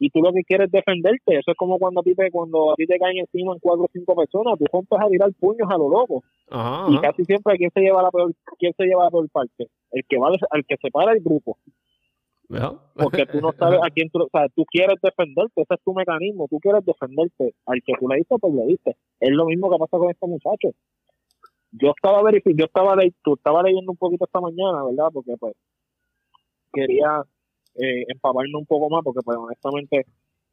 y 0.06 0.10
tú 0.12 0.22
lo 0.22 0.32
que 0.32 0.44
quieres 0.44 0.68
es 0.68 0.72
defenderte. 0.72 1.40
Eso 1.40 1.50
es 1.50 1.58
como 1.58 1.80
cuando 1.80 2.02
a 2.02 2.04
ti 2.04 2.14
te, 2.14 2.30
cuando 2.30 2.74
a 2.74 2.76
ti 2.76 2.86
te 2.86 3.00
caen 3.00 3.18
encima 3.18 3.54
en 3.54 3.60
cuatro 3.60 3.86
o 3.86 3.90
cinco 3.92 4.16
personas, 4.16 4.54
tú 4.60 4.66
rompes 4.72 5.00
a 5.02 5.08
tirar 5.08 5.34
puños 5.40 5.68
a 5.68 5.78
lo 5.80 5.90
loco. 5.90 6.24
Y 6.90 7.00
casi 7.00 7.26
siempre, 7.26 7.58
¿quién 7.58 7.72
se 7.74 7.82
lleva 7.82 8.04
la 8.04 8.12
peor, 8.12 8.32
quién 8.60 8.72
se 8.78 8.86
lleva 8.86 9.06
la 9.06 9.10
peor 9.10 9.28
parte? 9.32 9.68
El 9.90 10.06
que 10.08 10.20
va, 10.20 10.30
el 10.30 10.66
que 10.66 10.78
separa 10.78 11.14
el 11.14 11.22
grupo. 11.22 11.58
Porque 12.94 13.26
tú 13.26 13.42
no 13.42 13.52
sabes 13.54 13.80
a 13.82 13.90
quién 13.90 14.12
tú, 14.12 14.22
o 14.22 14.30
sea, 14.32 14.48
tú 14.50 14.64
quieres 14.66 14.98
defenderte, 15.02 15.64
ese 15.64 15.74
es 15.74 15.82
tu 15.84 15.96
mecanismo, 15.96 16.48
tú 16.48 16.60
quieres 16.60 16.86
defenderte. 16.86 17.56
Al 17.66 17.82
que 17.82 17.94
tú 18.00 18.08
le 18.08 18.18
diste, 18.18 18.36
pues 18.38 18.54
le 18.54 18.66
diste. 18.68 18.96
Es 19.20 19.32
lo 19.32 19.46
mismo 19.46 19.72
que 19.72 19.80
pasa 19.80 19.98
con 19.98 20.12
este 20.12 20.28
muchacho. 20.28 20.70
Yo 21.72 21.94
estaba 21.96 22.22
verificando, 22.22 22.62
yo 22.62 22.66
estaba, 22.66 22.96
tú 23.24 23.34
estaba 23.34 23.64
leyendo 23.64 23.92
un 23.92 23.98
poquito 23.98 24.26
esta 24.26 24.40
mañana, 24.40 24.84
¿verdad? 24.84 25.10
Porque 25.12 25.34
pues 25.40 25.56
quería 26.72 27.24
eh, 27.76 28.06
empaparme 28.08 28.58
un 28.58 28.66
poco 28.66 28.90
más, 28.90 29.04
porque 29.04 29.22
pues 29.24 29.38
honestamente 29.38 30.06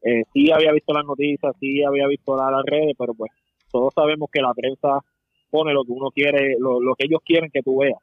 eh, 0.03 0.23
sí 0.33 0.51
había 0.51 0.73
visto 0.73 0.93
las 0.93 1.05
noticias, 1.05 1.55
sí 1.61 1.83
había 1.83 2.07
visto 2.07 2.37
las, 2.37 2.65
redes, 2.65 2.95
pero 2.99 3.15
pues 3.15 3.31
todos 3.71 3.93
sabemos 3.95 4.29
que 4.31 4.43
la 4.43 4.53
prensa 4.55 5.01
pone 5.51 5.73
lo 5.73 5.85
que 5.85 5.93
uno 5.93 6.11
quiere, 6.11 6.57
lo, 6.59 6.95
que 6.97 7.07
ellos 7.07 7.21
quieren 7.25 7.51
que 7.51 7.63
tú 7.63 7.79
veas. 7.79 7.99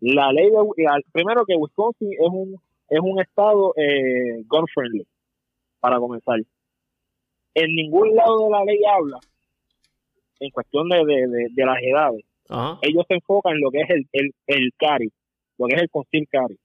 La 0.00 0.32
ley 0.32 0.48
de, 0.48 0.86
primero 1.12 1.44
que 1.44 1.56
Wisconsin 1.56 2.12
es 2.12 2.28
un 2.30 2.56
es 2.90 3.00
un 3.00 3.20
estado 3.20 3.72
eh, 3.76 4.42
gun 4.46 4.66
friendly, 4.74 5.06
para 5.78 5.98
comenzar. 5.98 6.40
En 7.54 7.74
ningún 7.74 8.14
lado 8.14 8.44
de 8.44 8.50
la 8.50 8.64
ley 8.64 8.80
habla 8.84 9.18
en 10.40 10.50
cuestión 10.50 10.88
de, 10.88 11.04
de, 11.54 11.64
las 11.64 11.76
edades, 11.82 12.24
ellos 12.82 13.04
se 13.06 13.14
enfocan 13.14 13.54
en 13.54 13.60
lo 13.60 13.70
que 13.70 13.80
es 13.82 13.90
el, 13.90 14.08
el, 14.12 14.34
el 14.46 14.70
CARI, 14.76 15.12
lo 15.58 15.66
que 15.66 15.76
es 15.76 15.82
el 15.82 15.90
conceal 15.90 16.26
CARI. 16.30 16.58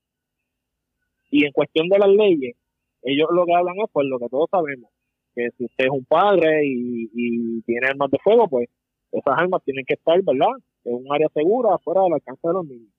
Y 1.30 1.46
en 1.46 1.52
cuestión 1.52 1.88
de 1.90 2.00
las 2.00 2.10
leyes, 2.10 2.56
ellos 3.02 3.28
lo 3.32 3.46
que 3.46 3.54
hablan 3.54 3.76
es 3.78 3.90
pues 3.92 4.08
lo 4.08 4.20
que 4.20 4.30
todos 4.30 4.50
sabemos, 4.50 4.90
que 5.36 5.50
si 5.58 5.66
usted 5.66 5.86
es 5.86 5.92
un 5.92 6.06
padre 6.06 6.62
y, 6.66 7.62
tiene 7.64 7.88
armas 7.88 8.10
de 8.12 8.20
fuego, 8.24 8.48
pues 8.48 8.70
esas 9.12 9.38
armas 9.38 9.64
tienen 9.64 9.86
que 9.86 9.96
estar, 9.96 10.22
¿verdad? 10.24 10.56
En 10.84 10.96
un 10.96 11.14
área 11.14 11.28
segura, 11.34 11.78
fuera 11.80 12.02
del 12.04 12.14
alcance 12.14 12.48
de 12.48 12.54
los 12.54 12.66
niños. 12.66 12.94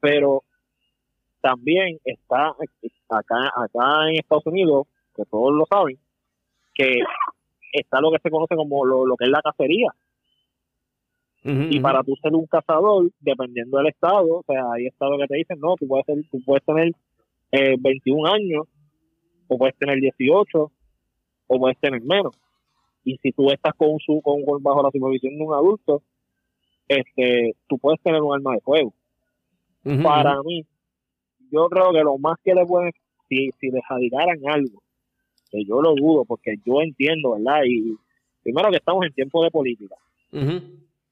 Pero 0.00 0.42
también 1.40 1.98
está 2.04 2.54
acá, 3.08 3.52
acá 3.56 4.08
en 4.08 4.16
Estados 4.16 4.46
Unidos, 4.46 4.86
que 5.14 5.24
todos 5.24 5.52
lo 5.52 5.66
saben, 5.66 5.98
que 6.74 7.00
está 7.72 8.00
lo 8.00 8.10
que 8.10 8.18
se 8.22 8.30
conoce 8.30 8.54
como 8.54 8.84
lo, 8.84 9.16
que 9.16 9.24
es 9.24 9.30
la 9.30 9.42
cacería. 9.42 9.88
Y 11.44 11.80
para 11.80 12.04
tú 12.04 12.14
ser 12.22 12.34
un 12.34 12.46
cazador, 12.46 13.10
dependiendo 13.18 13.78
del 13.78 13.88
estado, 13.88 14.38
o 14.38 14.44
sea, 14.46 14.62
hay 14.72 14.86
estados 14.86 15.18
que 15.20 15.26
te 15.26 15.36
dicen, 15.36 15.58
no, 15.58 15.74
tú 15.74 15.88
puedes, 15.88 16.06
ser, 16.06 16.16
tú 16.30 16.40
puedes 16.44 16.64
tener 16.64 16.92
eh, 17.50 17.74
21 17.80 18.32
años, 18.32 18.66
o 19.48 19.58
puedes 19.58 19.76
tener 19.76 20.00
18, 20.00 20.70
o 21.48 21.58
puedes 21.58 21.78
tener 21.80 22.00
menos. 22.02 22.32
Y 23.04 23.16
si 23.18 23.32
tú 23.32 23.50
estás 23.50 23.74
con, 23.74 23.98
su, 23.98 24.20
con, 24.22 24.40
bajo 24.62 24.82
la 24.84 24.90
supervisión 24.92 25.36
de 25.36 25.44
un 25.44 25.52
adulto, 25.52 26.02
este, 26.86 27.56
tú 27.68 27.76
puedes 27.78 28.00
tener 28.02 28.22
un 28.22 28.34
arma 28.34 28.54
de 28.54 28.60
fuego. 28.60 28.94
Para 30.04 30.40
mí, 30.44 30.64
yo 31.50 31.68
creo 31.68 31.92
que 31.92 32.04
lo 32.04 32.18
más 32.18 32.38
que 32.44 32.54
le 32.54 32.64
pueden, 32.64 32.92
si, 33.28 33.50
si 33.60 33.70
les 33.70 33.82
adicaran 33.88 34.38
algo, 34.46 34.80
que 35.50 35.64
yo 35.64 35.82
lo 35.82 35.96
dudo, 35.96 36.24
porque 36.24 36.54
yo 36.64 36.80
entiendo, 36.80 37.32
¿verdad? 37.32 37.62
Y 37.66 37.96
primero 38.44 38.70
que 38.70 38.76
estamos 38.76 39.04
en 39.04 39.12
tiempo 39.12 39.42
de 39.42 39.50
política. 39.50 39.96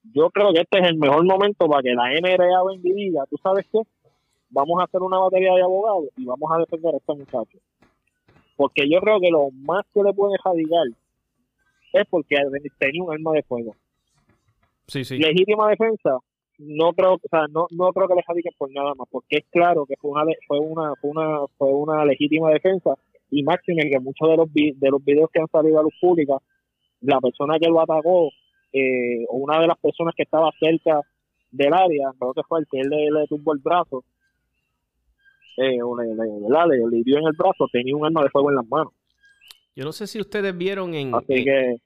Yo 0.03 0.31
creo 0.31 0.53
que 0.53 0.61
este 0.61 0.79
es 0.79 0.89
el 0.89 0.97
mejor 0.97 1.25
momento 1.25 1.69
para 1.69 1.83
que 1.83 1.95
la 1.95 2.11
NRA 2.13 2.65
venga 2.65 2.89
y 2.89 2.93
diga, 2.93 3.25
¿tú 3.29 3.37
sabes 3.43 3.67
qué? 3.71 3.81
Vamos 4.51 4.81
a 4.81 4.85
hacer 4.85 5.01
una 5.03 5.19
batería 5.19 5.55
de 5.55 5.63
abogados 5.63 6.09
y 6.17 6.25
vamos 6.25 6.51
a 6.51 6.59
defender 6.59 6.95
a 6.95 6.99
este 6.99 7.15
muchacho. 7.15 7.59
Porque 8.57 8.89
yo 8.91 9.01
creo 9.01 9.21
que 9.21 9.31
lo 9.31 9.51
más 9.51 9.85
que 9.95 10.03
le 10.03 10.13
puede 10.13 10.37
adicar 10.45 10.87
es 11.93 12.05
porque 12.09 12.37
tenía 12.79 13.03
un 13.03 13.13
arma 13.13 13.33
de 13.33 13.43
fuego. 13.43 13.77
Sí, 14.87 15.05
sí. 15.05 15.19
Legítima 15.19 15.69
defensa, 15.69 16.19
no 16.59 16.93
creo, 16.93 17.15
o 17.15 17.21
sea, 17.31 17.47
no, 17.49 17.67
no 17.71 17.93
creo 17.93 18.09
que 18.09 18.15
le 18.15 18.23
jadiquen 18.23 18.53
por 18.59 18.71
nada 18.73 18.95
más, 18.95 19.09
porque 19.11 19.39
es 19.39 19.45
claro 19.51 19.87
que 19.87 19.95
fue 19.97 20.11
una, 20.11 20.25
fue 20.47 20.59
una, 20.59 20.95
fue 20.97 21.11
una, 21.11 21.47
fue 21.57 21.69
una 21.69 22.05
legítima 22.05 22.51
defensa 22.51 22.95
y 23.31 23.43
máximo 23.43 23.79
que 23.83 24.01
muchos 24.01 24.29
de 24.29 24.37
los 24.37 24.53
de 24.53 24.91
los 24.91 25.05
videos 25.05 25.31
que 25.33 25.41
han 25.41 25.49
salido 25.49 25.79
a 25.79 25.83
luz 25.83 25.95
pública, 26.01 26.37
la 27.01 27.21
persona 27.21 27.59
que 27.59 27.69
lo 27.69 27.81
atacó 27.81 28.31
eh, 28.73 29.25
una 29.31 29.61
de 29.61 29.67
las 29.67 29.79
personas 29.79 30.15
que 30.17 30.23
estaba 30.23 30.51
cerca 30.59 31.01
del 31.51 31.73
área, 31.73 32.13
creo 32.19 32.33
que 32.33 32.43
fue 32.49 32.61
el 32.61 32.67
que 32.71 32.81
él 32.81 32.89
le, 32.89 33.11
le 33.11 33.27
tumbó 33.27 33.53
el 33.53 33.61
brazo, 33.61 34.05
eh, 35.57 35.83
o 35.83 35.97
le, 36.01 36.15
le, 36.15 36.91
le, 36.91 37.03
dio 37.03 37.19
en 37.19 37.27
el 37.27 37.37
brazo, 37.37 37.67
tenía 37.73 37.97
un 37.97 38.07
arma 38.07 38.23
de 38.23 38.31
fuego 38.31 38.51
en 38.51 38.57
las 38.57 38.67
manos. 38.67 38.93
Yo 39.75 39.85
no 39.85 39.93
sé 39.93 40.07
si 40.07 40.21
ustedes 40.21 40.57
vieron 40.57 40.95
en, 40.95 41.15
Así 41.15 41.45
que 41.45 41.77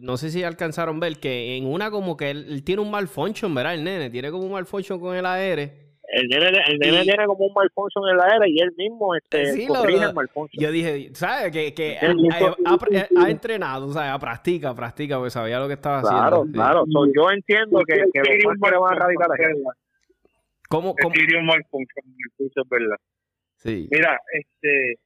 no 0.00 0.16
sé 0.16 0.30
si 0.30 0.42
alcanzaron 0.42 0.96
a 0.96 1.00
ver 1.00 1.20
que 1.20 1.56
en 1.56 1.66
una 1.66 1.90
como 1.90 2.16
que 2.16 2.30
él, 2.30 2.64
tiene 2.64 2.82
un 2.82 2.90
malfunction, 2.90 3.54
¿verdad? 3.54 3.74
El 3.74 3.84
nene 3.84 4.10
tiene 4.10 4.30
como 4.30 4.44
un 4.44 4.52
malfunction 4.52 4.98
con 4.98 5.16
el 5.16 5.24
AR. 5.24 5.89
El 6.12 6.28
nene, 6.28 6.50
el 6.66 6.78
nene 6.78 7.02
tiene 7.02 7.26
como 7.26 7.46
un 7.46 7.52
malfunction 7.54 8.08
en 8.08 8.14
el 8.14 8.20
AR 8.20 8.48
y 8.48 8.60
él 8.60 8.72
mismo 8.76 9.14
este, 9.14 9.52
sí, 9.52 9.66
el 9.66 10.14
malfunction. 10.14 10.62
Yo 10.62 10.72
dije, 10.72 11.10
¿sabes? 11.14 11.52
Que, 11.52 11.72
que 11.72 11.98
ha, 11.98 13.30
entrenado, 13.30 13.92
¿sabes? 13.92 14.20
Practica, 14.20 14.74
practica, 14.74 15.16
porque 15.18 15.30
sabía 15.30 15.60
lo 15.60 15.68
que 15.68 15.74
estaba 15.74 15.98
haciendo. 15.98 16.50
Claro, 16.52 16.84
claro. 16.84 16.84
yo 17.14 17.30
entiendo 17.30 17.80
que, 17.86 17.94
que 18.12 18.20
los 18.42 18.54
le 18.58 18.78
van 18.78 18.94
a 18.94 18.98
radicar 18.98 19.28
la 19.28 19.36
¿Cómo? 20.68 20.94
cómo? 21.00 21.14
Un 21.14 21.46
malfunction, 21.46 22.04
es 22.38 22.68
verdad. 22.68 22.96
Sí. 23.56 23.88
Mira, 23.90 24.18
este... 24.32 24.98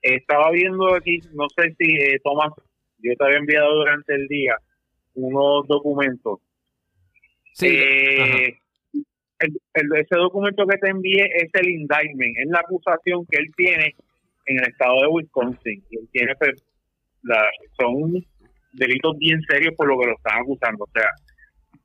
Estaba 0.00 0.50
viendo 0.50 0.94
aquí, 0.94 1.18
no 1.32 1.46
sé 1.48 1.74
si 1.78 1.96
eh, 1.96 2.20
Tomás 2.22 2.52
yo 2.98 3.12
te 3.16 3.24
había 3.24 3.38
enviado 3.38 3.74
durante 3.74 4.14
el 4.14 4.26
día 4.28 4.56
unos 5.14 5.66
documentos. 5.66 6.40
Sí. 7.54 7.68
Eh, 7.68 8.58
ese 9.44 10.16
documento 10.16 10.66
que 10.66 10.78
te 10.78 10.88
envié 10.88 11.24
es 11.36 11.50
el 11.54 11.70
indictment, 11.70 12.36
es 12.38 12.48
la 12.48 12.60
acusación 12.60 13.26
que 13.26 13.38
él 13.38 13.50
tiene 13.56 13.94
en 14.46 14.58
el 14.58 14.68
estado 14.68 15.00
de 15.02 15.08
Wisconsin. 15.08 15.82
Y 15.90 15.98
él 15.98 16.08
tiene, 16.12 16.34
pues, 16.36 16.62
son 17.78 18.12
delitos 18.72 19.16
bien 19.18 19.40
serios 19.48 19.74
por 19.76 19.88
lo 19.88 19.98
que 19.98 20.06
lo 20.06 20.16
están 20.16 20.42
acusando. 20.42 20.84
O 20.84 20.90
sea, 20.92 21.08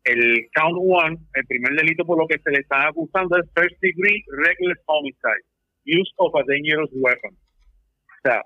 el 0.05 0.47
count 0.53 0.77
one, 0.77 1.17
el 1.33 1.45
primer 1.45 1.73
delito 1.73 2.05
por 2.05 2.17
lo 2.17 2.27
que 2.27 2.39
se 2.39 2.51
le 2.51 2.59
están 2.59 2.87
acusando 2.87 3.37
es 3.37 3.49
first 3.55 3.75
degree 3.81 4.23
reckless 4.43 4.77
homicide, 4.85 5.45
use 5.85 6.11
of 6.17 6.35
a 6.35 6.43
dangerous 6.47 6.89
weapon. 6.93 7.31
O 7.33 8.21
sea, 8.23 8.41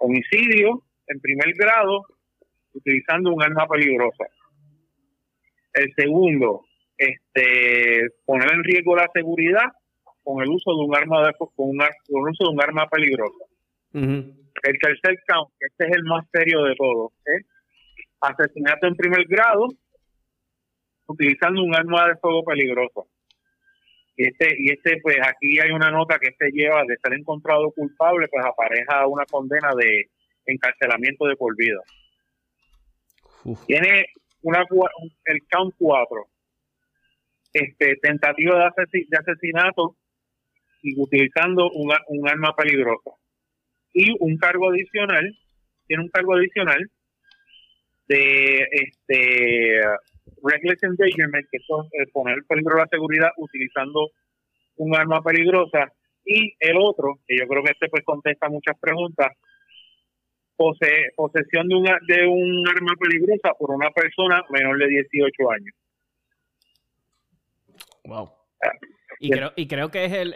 homicidio 0.00 0.82
en 1.08 1.20
primer 1.20 1.52
grado 1.54 2.02
utilizando 2.74 3.32
un 3.32 3.42
arma 3.42 3.66
peligrosa. 3.66 4.24
El 5.74 5.92
segundo, 5.94 6.64
este, 6.96 8.08
poner 8.24 8.52
en 8.52 8.64
riesgo 8.64 8.96
la 8.96 9.08
seguridad 9.12 9.72
con 10.22 10.42
el 10.42 10.48
uso 10.48 10.70
de 10.70 10.84
un 10.84 10.96
arma 10.96 11.26
de, 11.26 11.34
con, 11.34 11.50
un, 11.56 11.78
con 11.78 12.28
uso 12.30 12.44
de 12.44 12.50
un 12.50 12.62
arma 12.62 12.86
peligrosa. 12.88 13.44
El 13.94 14.78
tercer 14.78 15.18
count, 15.26 15.50
este 15.58 15.86
es 15.86 15.96
el 15.96 16.04
más 16.04 16.24
serio 16.32 16.62
de 16.62 16.74
todos, 16.76 17.12
es 17.26 17.46
asesinato 18.20 18.86
en 18.86 18.96
primer 18.96 19.26
grado 19.26 19.68
utilizando 21.06 21.62
un 21.62 21.74
arma 21.74 22.08
de 22.08 22.16
fuego 22.16 22.42
peligrosa. 22.44 23.02
Y 24.16 24.28
este, 24.28 24.54
y 24.58 24.70
este, 24.70 25.00
pues 25.02 25.16
aquí 25.26 25.58
hay 25.58 25.70
una 25.70 25.90
nota 25.90 26.18
que 26.18 26.32
se 26.38 26.50
lleva 26.50 26.82
de 26.86 26.96
ser 27.02 27.14
encontrado 27.14 27.70
culpable, 27.72 28.28
pues 28.28 28.44
apareja 28.44 29.06
una 29.06 29.24
condena 29.26 29.72
de 29.74 30.10
encarcelamiento 30.46 31.26
de 31.26 31.36
por 31.36 31.56
vida. 31.56 31.80
Tiene 33.66 34.06
una 34.42 34.64
el 35.24 35.38
count 35.50 35.74
4, 35.78 36.26
este, 37.52 37.96
tentativa 37.96 38.72
de, 38.76 39.06
de 39.08 39.16
asesinato 39.18 39.96
y 40.82 41.00
utilizando 41.00 41.70
un, 41.70 41.92
un 42.08 42.28
arma 42.28 42.54
peligrosa. 42.56 43.10
Y 43.92 44.16
un 44.20 44.36
cargo 44.38 44.70
adicional, 44.70 45.36
tiene 45.86 46.02
un 46.02 46.08
cargo 46.08 46.34
adicional 46.34 46.90
de 48.08 48.66
este 48.70 49.80
reckless 50.42 50.82
endangerment, 50.82 51.46
que 51.50 51.58
es 51.58 52.10
poner 52.12 52.38
peligro 52.48 52.76
a 52.76 52.80
la 52.80 52.88
seguridad 52.90 53.30
utilizando 53.36 54.10
un 54.76 54.96
arma 54.96 55.22
peligrosa. 55.22 55.92
Y 56.24 56.54
el 56.60 56.76
otro, 56.78 57.18
que 57.26 57.36
yo 57.38 57.46
creo 57.46 57.62
que 57.62 57.72
este 57.72 57.88
pues 57.88 58.04
contesta 58.04 58.48
muchas 58.48 58.78
preguntas, 58.78 59.32
posesión 60.56 61.68
de, 61.68 61.74
una, 61.74 61.98
de 62.06 62.26
un 62.26 62.66
arma 62.68 62.94
peligrosa 62.98 63.54
por 63.58 63.70
una 63.70 63.90
persona 63.90 64.42
menor 64.50 64.78
de 64.78 64.88
18 64.88 65.50
años. 65.50 65.74
Wow. 68.04 68.32
Y, 69.20 69.30
creo, 69.30 69.52
y 69.54 69.68
creo 69.68 69.90
que 69.90 70.04
es 70.04 70.12
el, 70.12 70.34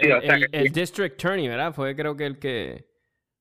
el, 0.53 0.73
District 0.73 1.15
Attorney, 1.15 1.49
¿verdad? 1.49 1.73
Fue 1.73 1.97
creo 1.97 2.17
que 2.17 2.27
el 2.27 2.39
que 2.39 2.85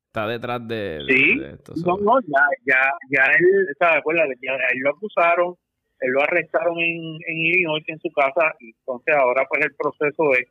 está 0.07 0.27
detrás 0.27 0.67
de, 0.67 1.01
sí. 1.07 1.39
esto. 1.53 1.73
No, 1.85 1.97
no, 1.97 2.19
ya, 2.21 2.47
ya, 2.65 2.81
ya 3.09 3.25
él, 3.37 3.67
¿sabes? 3.77 4.03
Ya, 4.41 4.53
él 4.53 4.79
lo 4.79 4.89
acusaron, 4.89 5.55
él 5.99 6.11
lo 6.11 6.23
arrestaron 6.23 6.79
en, 6.79 7.19
en 7.27 7.37
Illinois 7.37 7.83
en 7.87 7.99
su 7.99 8.09
casa, 8.09 8.55
y 8.59 8.69
entonces 8.69 9.15
ahora 9.15 9.45
pues 9.47 9.65
el 9.65 9.75
proceso 9.75 10.33
es, 10.33 10.47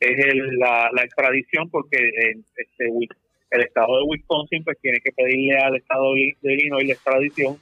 es 0.00 0.26
el, 0.26 0.58
la, 0.58 0.90
la 0.92 1.04
extradición 1.04 1.70
porque 1.70 1.96
este, 1.96 2.88
el 3.52 3.60
estado 3.62 3.98
de 3.98 4.04
Wisconsin 4.04 4.64
pues 4.64 4.78
tiene 4.80 4.98
que 5.00 5.12
pedirle 5.12 5.56
al 5.58 5.76
estado 5.76 6.12
de 6.14 6.36
Illinois 6.42 6.86
la 6.86 6.92
extradición. 6.92 7.56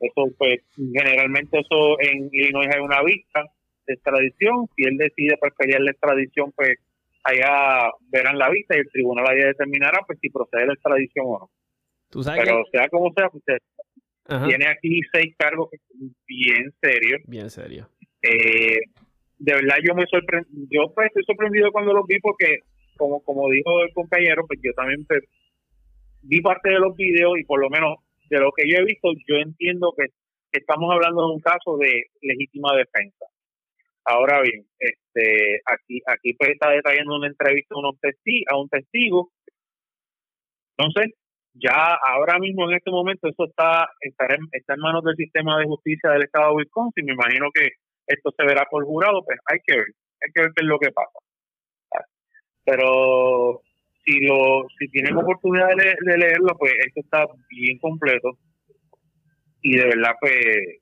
Eso 0.00 0.30
pues 0.38 0.60
generalmente 0.76 1.58
eso 1.58 2.00
en 2.00 2.30
Illinois 2.32 2.68
hay 2.72 2.80
una 2.80 3.02
vista 3.02 3.44
de 3.90 3.94
extradición. 3.94 4.66
Si 4.76 4.84
él 4.84 4.96
decide 4.96 5.36
pues 5.38 5.52
pelear 5.56 5.80
la 5.80 5.90
extradición 5.90 6.52
pues 6.52 6.78
allá 7.24 7.90
verán 8.10 8.38
la 8.38 8.48
vista 8.50 8.76
y 8.76 8.80
el 8.80 8.90
tribunal 8.90 9.26
allá 9.26 9.46
determinará 9.46 10.00
pues 10.06 10.18
si 10.20 10.30
procede 10.30 10.66
la 10.66 10.74
extradición 10.74 11.26
o 11.28 11.38
no. 11.40 11.50
Pero 12.10 12.64
sea 12.72 12.88
como 12.88 13.12
sea, 13.12 13.28
pues, 13.28 13.44
tiene 14.46 14.66
aquí 14.66 15.00
seis 15.12 15.34
cargos 15.36 15.70
bien 16.26 16.72
serios. 16.80 17.20
Bien 17.26 17.50
serios. 17.50 17.88
Eh, 18.22 18.80
de 19.38 19.54
verdad 19.54 19.76
yo 19.86 19.94
me 19.94 20.06
sorprendí, 20.06 20.68
yo 20.70 20.92
pues 20.94 21.06
estoy 21.06 21.24
sorprendido 21.24 21.72
cuando 21.72 21.92
los 21.92 22.06
vi 22.06 22.18
porque 22.20 22.60
como, 22.96 23.20
como 23.22 23.48
dijo 23.48 23.82
el 23.82 23.92
compañero, 23.94 24.46
pues 24.46 24.60
yo 24.62 24.72
también 24.74 25.04
pues, 25.06 25.24
vi 26.22 26.40
parte 26.42 26.68
de 26.68 26.78
los 26.78 26.94
videos 26.96 27.38
y 27.38 27.44
por 27.44 27.60
lo 27.60 27.70
menos 27.70 27.96
de 28.28 28.38
lo 28.38 28.52
que 28.52 28.68
yo 28.68 28.76
he 28.76 28.84
visto, 28.84 29.08
yo 29.26 29.36
entiendo 29.36 29.94
que 29.96 30.06
estamos 30.52 30.92
hablando 30.92 31.26
de 31.26 31.34
un 31.34 31.40
caso 31.40 31.78
de 31.78 32.04
legítima 32.20 32.76
defensa. 32.76 33.26
Ahora 34.10 34.42
bien, 34.42 34.66
este, 34.78 35.60
aquí, 35.66 36.02
aquí 36.04 36.34
pues 36.34 36.50
está 36.50 36.70
detallando 36.70 37.16
una 37.16 37.28
entrevista 37.28 37.76
a 37.76 37.88
un, 37.88 37.98
testigo, 37.98 38.44
a 38.50 38.60
un 38.60 38.68
testigo. 38.68 39.30
Entonces, 40.76 41.14
ya 41.54 41.94
ahora 41.94 42.38
mismo 42.40 42.68
en 42.68 42.76
este 42.76 42.90
momento 42.90 43.28
eso 43.28 43.44
está, 43.44 43.88
está, 44.00 44.26
en, 44.34 44.48
está 44.50 44.74
en 44.74 44.80
manos 44.80 45.04
del 45.04 45.14
sistema 45.14 45.58
de 45.58 45.66
justicia 45.66 46.10
del 46.10 46.24
estado 46.24 46.50
de 46.50 46.56
Wisconsin. 46.56 47.04
Me 47.04 47.12
imagino 47.12 47.50
que 47.54 47.68
esto 48.06 48.34
se 48.36 48.44
verá 48.44 48.66
por 48.68 48.84
jurado, 48.84 49.22
pues 49.24 49.38
hay 49.46 49.58
que 49.64 49.76
ver, 49.76 49.86
hay 50.20 50.32
que 50.34 50.42
ver 50.42 50.50
qué 50.56 50.62
es 50.62 50.68
lo 50.68 50.78
que 50.78 50.90
pasa. 50.90 51.18
Pero 52.64 53.62
si 54.04 54.26
lo 54.26 54.66
si 54.78 54.88
tienen 54.88 55.16
oportunidad 55.16 55.68
de, 55.68 56.18
leerlo, 56.18 56.56
pues 56.58 56.72
esto 56.84 57.00
está 57.00 57.26
bien 57.48 57.78
completo 57.78 58.38
y 59.62 59.76
de 59.76 59.84
verdad 59.84 60.14
pues 60.20 60.80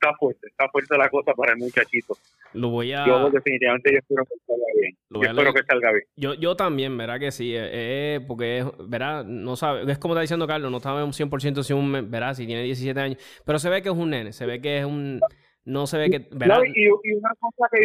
está 0.00 0.14
fuerte, 0.18 0.46
está 0.48 0.68
fuerte 0.68 0.96
la 0.96 1.08
cosa 1.08 1.32
para 1.34 1.52
el 1.52 1.58
muchachito. 1.58 2.16
Lo 2.52 2.68
voy 2.68 2.92
a... 2.92 3.06
Yo 3.06 3.30
definitivamente 3.30 3.92
yo 3.92 3.98
espero 3.98 4.24
que 4.24 4.36
salga 4.46 4.66
bien. 4.80 4.96
yo 5.10 5.22
espero 5.22 5.54
que 5.54 5.62
salga 5.62 5.92
bien. 5.92 6.04
Yo, 6.16 6.34
yo 6.34 6.56
también, 6.56 6.96
¿verdad? 6.96 7.18
Que 7.18 7.32
sí. 7.32 7.54
Eh, 7.54 7.70
eh 7.72 8.20
porque, 8.26 8.64
¿verdad? 8.80 9.24
No 9.24 9.56
sabe... 9.56 9.90
Es 9.90 9.98
como 9.98 10.14
está 10.14 10.20
diciendo 10.22 10.46
Carlos, 10.46 10.70
no 10.70 10.80
sabe 10.80 11.02
un 11.02 11.12
100% 11.12 11.62
si 11.62 11.72
un... 11.72 12.10
¿Verdad? 12.10 12.34
Si 12.34 12.46
tiene 12.46 12.62
17 12.62 13.00
años. 13.00 13.42
Pero 13.44 13.58
se 13.58 13.70
ve 13.70 13.82
que 13.82 13.88
es 13.88 13.94
un 13.94 14.10
nene. 14.10 14.32
Se 14.32 14.46
ve 14.46 14.60
que 14.60 14.78
es 14.78 14.84
un... 14.84 15.20
No 15.64 15.86
se 15.86 15.98
ve 15.98 16.10
que... 16.10 16.16
y, 16.16 16.88
una 16.88 17.30
cosa 17.40 17.68
que 17.72 17.84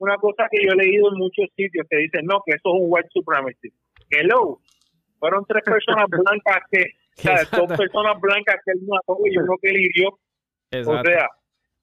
una 0.00 0.16
cosa 0.18 0.46
que 0.48 0.64
yo 0.64 0.72
he 0.72 0.76
leído 0.76 1.08
en 1.10 1.18
muchos 1.18 1.46
sitios 1.56 1.84
que 1.90 1.96
dicen, 1.96 2.24
no, 2.24 2.40
que 2.46 2.54
eso 2.54 2.68
es 2.68 2.82
un 2.82 2.86
white 2.86 3.08
supremacy. 3.12 3.72
Hello. 4.10 4.60
Fueron 5.18 5.44
tres 5.46 5.64
personas 5.64 6.06
blancas 6.08 6.62
que... 6.70 6.84
O 7.18 7.20
sea, 7.20 7.42
dos 7.50 7.76
personas 7.76 8.20
blancas 8.20 8.60
que 8.64 8.72
él 8.72 8.80
mató 8.86 9.18
y 9.24 9.36
uno 9.38 9.54
que 9.60 9.70
él 9.70 9.80
hirió. 9.80 10.18
Exacto. 10.70 11.00
O 11.00 11.12
sea, 11.12 11.28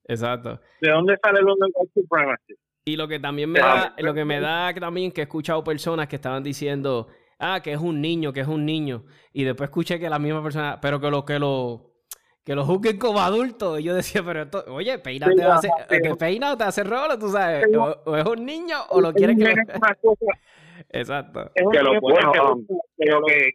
Exacto. 0.08 0.60
¿De 0.82 0.92
dónde 0.92 1.18
sale 1.22 1.42
lo 1.42 1.56
del 1.56 1.72
white 1.74 1.92
supremacy? 1.94 2.56
Y 2.86 2.96
lo 2.96 3.08
que 3.08 3.20
también 3.20 3.52
me 3.52 3.60
da, 3.60 3.96
lo 3.98 4.14
que 4.14 4.26
me 4.26 4.40
da 4.40 4.74
también 4.76 5.12
que 5.12 5.22
he 5.22 5.24
escuchado 5.24 5.64
personas 5.64 6.08
que 6.08 6.18
estaban 6.18 6.44
diciendo, 6.44 7.08
ah, 7.40 7.60
que 7.64 7.74
es 7.74 7.80
un 7.80 8.00
niño, 8.00 8.32
que 8.32 8.42
es 8.42 8.48
un 8.48 8.66
niño. 8.66 9.06
Y 9.34 9.44
después 9.44 9.70
escuché 9.70 10.00
que 10.00 10.10
la 10.10 10.20
misma 10.20 10.44
persona, 10.44 10.80
pero 10.80 11.00
que 11.00 11.10
lo 11.10 11.26
que 11.26 11.40
lo 11.40 11.94
que 12.44 12.54
lo 12.54 12.64
juzguen 12.64 13.00
como 13.00 13.22
adulto. 13.22 13.80
Y 13.80 13.86
yo 13.86 13.96
decía, 13.96 14.22
pero 14.24 14.44
esto, 14.44 14.64
oye, 14.68 15.00
peina 15.00 15.28
te 15.36 15.44
hace, 15.44 15.70
que 15.90 16.16
peina 16.16 16.56
te 16.56 16.66
hace 16.66 16.84
rolo, 16.84 17.18
tú 17.18 17.30
sabes. 17.30 17.66
O, 17.76 18.16
es 18.16 18.26
un 18.26 18.46
niño 18.46 18.78
o 18.90 19.02
lo 19.02 19.12
quieres 19.12 19.36
que 19.38 19.46
Exacto. 20.90 21.52
Es 21.56 21.66
que 21.72 21.82
lo 21.82 22.00
bueno, 22.00 22.32
que 22.98 23.10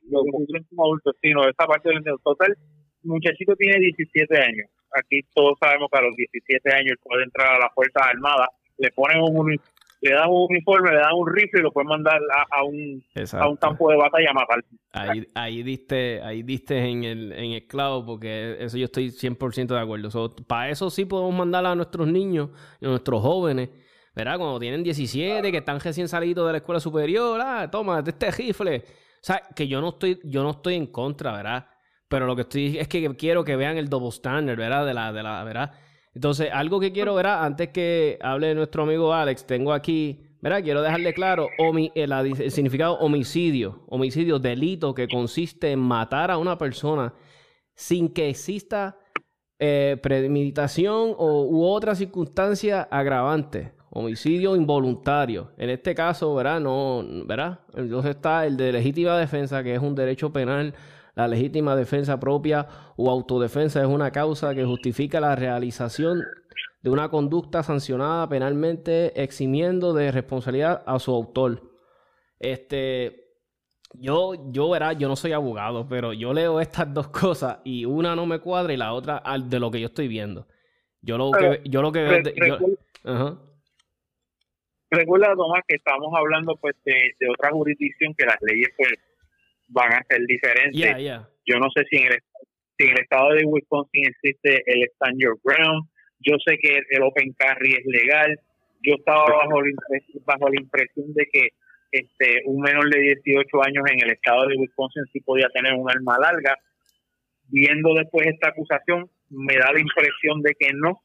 lo 0.08 0.22
como 0.70 0.84
adulto, 0.86 1.12
sino 1.22 1.48
esa 1.48 1.66
parte 1.66 1.90
del 1.90 2.02
total. 2.24 2.56
Muchachito 3.02 3.54
tiene 3.54 3.78
17 3.78 4.36
años 4.36 4.68
aquí 4.96 5.20
todos 5.34 5.58
sabemos 5.60 5.88
que 5.92 5.98
a 5.98 6.02
los 6.02 6.16
17 6.16 6.74
años 6.74 6.98
puede 7.02 7.24
entrar 7.24 7.54
a 7.54 7.58
las 7.58 7.74
Fuerzas 7.74 8.02
Armadas, 8.06 8.48
le 8.78 8.90
ponen 8.92 9.22
un 9.22 9.60
le 10.00 10.14
dan 10.14 10.30
un 10.30 10.46
uniforme, 10.48 10.90
le 10.92 10.98
dan 10.98 11.14
un 11.14 11.28
rifle 11.28 11.60
y 11.60 11.62
lo 11.62 11.72
pueden 11.72 11.88
mandar 11.88 12.20
a, 12.50 12.64
un, 12.64 13.04
a 13.32 13.48
un 13.48 13.56
campo 13.56 13.90
de 13.90 13.96
batalla 13.96 14.30
a 14.30 14.32
matar. 14.32 14.64
Ahí, 14.92 15.26
ahí 15.34 15.62
diste, 15.62 16.22
ahí 16.22 16.42
diste 16.42 16.78
en 16.78 17.04
el, 17.04 17.32
en 17.32 17.52
el 17.52 17.66
clavo, 17.66 18.04
porque 18.04 18.56
eso 18.60 18.78
yo 18.78 18.86
estoy 18.86 19.08
100% 19.08 19.66
de 19.66 19.78
acuerdo. 19.78 20.34
para 20.46 20.70
eso 20.70 20.88
sí 20.88 21.04
podemos 21.04 21.34
mandar 21.34 21.66
a 21.66 21.74
nuestros 21.74 22.08
niños, 22.08 22.48
a 22.80 22.86
nuestros 22.86 23.20
jóvenes, 23.20 23.68
¿verdad? 24.14 24.38
Cuando 24.38 24.58
tienen 24.58 24.82
17, 24.82 25.50
que 25.50 25.58
están 25.58 25.80
recién 25.80 26.08
salidos 26.08 26.46
de 26.46 26.52
la 26.52 26.58
escuela 26.58 26.80
superior, 26.80 27.38
ah, 27.42 27.70
toma, 27.70 28.02
este 28.04 28.30
rifle. 28.30 28.84
O 28.86 29.22
sea, 29.22 29.42
que 29.54 29.68
yo 29.68 29.82
no 29.82 29.90
estoy, 29.90 30.18
yo 30.24 30.42
no 30.42 30.52
estoy 30.52 30.76
en 30.76 30.86
contra, 30.86 31.32
¿verdad? 31.32 31.66
Pero 32.10 32.26
lo 32.26 32.34
que 32.34 32.42
estoy 32.42 32.76
es 32.76 32.88
que 32.88 33.08
quiero 33.14 33.44
que 33.44 33.54
vean 33.54 33.76
el 33.76 33.88
double 33.88 34.08
standard, 34.08 34.58
¿verdad? 34.58 34.84
De 34.84 34.92
la, 34.92 35.12
de 35.12 35.22
la, 35.22 35.44
¿verdad? 35.44 35.70
Entonces, 36.12 36.50
algo 36.52 36.80
que 36.80 36.90
quiero, 36.90 37.14
¿verdad? 37.14 37.44
Antes 37.44 37.68
que 37.68 38.18
hable 38.20 38.52
nuestro 38.56 38.82
amigo 38.82 39.14
Alex, 39.14 39.46
tengo 39.46 39.72
aquí, 39.72 40.26
¿verdad? 40.40 40.60
Quiero 40.60 40.82
dejarle 40.82 41.14
claro 41.14 41.46
el, 41.56 42.12
el, 42.12 42.50
significado 42.50 42.98
homicidio. 42.98 43.84
Homicidio, 43.86 44.40
delito 44.40 44.92
que 44.92 45.06
consiste 45.06 45.70
en 45.70 45.78
matar 45.78 46.32
a 46.32 46.38
una 46.38 46.58
persona 46.58 47.14
sin 47.76 48.08
que 48.08 48.28
exista 48.28 48.98
eh, 49.60 49.96
premeditación 50.02 51.14
o, 51.16 51.44
u 51.44 51.64
otra 51.64 51.94
circunstancia 51.94 52.88
agravante. 52.90 53.72
Homicidio 53.90 54.56
involuntario. 54.56 55.52
En 55.56 55.70
este 55.70 55.94
caso, 55.94 56.34
¿verdad? 56.34 56.58
No, 56.58 57.04
¿verdad? 57.24 57.60
Entonces 57.72 58.16
está 58.16 58.46
el 58.46 58.56
de 58.56 58.72
legítima 58.72 59.16
defensa, 59.16 59.62
que 59.62 59.76
es 59.76 59.80
un 59.80 59.94
derecho 59.94 60.32
penal 60.32 60.74
la 61.14 61.28
legítima 61.28 61.76
defensa 61.76 62.20
propia 62.20 62.66
o 62.96 63.10
autodefensa 63.10 63.80
es 63.80 63.86
una 63.86 64.10
causa 64.10 64.54
que 64.54 64.64
justifica 64.64 65.20
la 65.20 65.36
realización 65.36 66.22
de 66.82 66.90
una 66.90 67.08
conducta 67.10 67.62
sancionada 67.62 68.28
penalmente 68.28 69.22
eximiendo 69.22 69.92
de 69.92 70.12
responsabilidad 70.12 70.82
a 70.86 70.98
su 70.98 71.12
autor. 71.12 71.62
Este, 72.38 73.30
yo, 73.94 74.50
yo 74.50 74.70
verá, 74.70 74.92
yo 74.94 75.08
no 75.08 75.16
soy 75.16 75.32
abogado, 75.32 75.86
pero 75.88 76.12
yo 76.12 76.32
leo 76.32 76.60
estas 76.60 76.92
dos 76.92 77.08
cosas 77.08 77.58
y 77.64 77.84
una 77.84 78.16
no 78.16 78.26
me 78.26 78.38
cuadra 78.38 78.72
y 78.72 78.76
la 78.76 78.92
otra 78.92 79.18
al 79.18 79.50
de 79.50 79.60
lo 79.60 79.70
que 79.70 79.80
yo 79.80 79.86
estoy 79.86 80.08
viendo. 80.08 80.46
Yo 81.02 81.16
lo 81.18 81.30
que, 81.32 81.62
yo 81.64 81.82
lo 81.82 81.92
que 81.92 82.02
veo. 82.02 82.58
Recuerda, 84.92 85.34
Tomás, 85.36 85.62
que 85.68 85.76
estamos 85.76 86.12
hablando 86.16 86.56
pues 86.56 86.74
de, 86.84 87.14
de, 87.20 87.28
otra 87.30 87.50
jurisdicción 87.50 88.12
que 88.18 88.26
las 88.26 88.38
leyes 88.40 88.70
pues 88.76 88.90
van 89.70 89.92
a 89.92 90.04
ser 90.08 90.20
diferentes. 90.26 90.80
Yo 91.46 91.58
no 91.58 91.68
sé 91.74 91.84
si 91.90 91.96
en, 91.96 92.12
el, 92.12 92.18
en 92.78 92.90
el 92.90 93.00
estado 93.00 93.30
de 93.30 93.44
Wisconsin 93.44 94.04
existe 94.06 94.62
el 94.66 94.82
Stand 94.94 95.20
Your 95.20 95.38
Ground. 95.42 95.88
Yo 96.20 96.36
sé 96.44 96.58
que 96.58 96.80
el 96.90 97.02
Open 97.02 97.32
Carry 97.38 97.72
es 97.72 97.86
legal. 97.86 98.38
Yo 98.82 98.94
estaba 98.98 99.24
bajo 99.24 99.62
la, 99.62 99.72
bajo 100.24 100.48
la 100.48 100.60
impresión 100.60 101.12
de 101.14 101.26
que 101.32 101.48
este 101.92 102.42
un 102.44 102.60
menor 102.60 102.88
de 102.88 103.00
18 103.24 103.48
años 103.64 103.84
en 103.90 104.00
el 104.00 104.12
estado 104.12 104.46
de 104.46 104.56
Wisconsin 104.56 105.04
sí 105.12 105.20
podía 105.20 105.48
tener 105.48 105.74
un 105.74 105.90
arma 105.90 106.18
larga. 106.18 106.56
Viendo 107.48 107.94
después 107.94 108.28
esta 108.28 108.48
acusación, 108.48 109.10
me 109.28 109.56
da 109.56 109.72
la 109.72 109.80
impresión 109.80 110.40
de 110.42 110.54
que 110.58 110.70
no, 110.72 111.02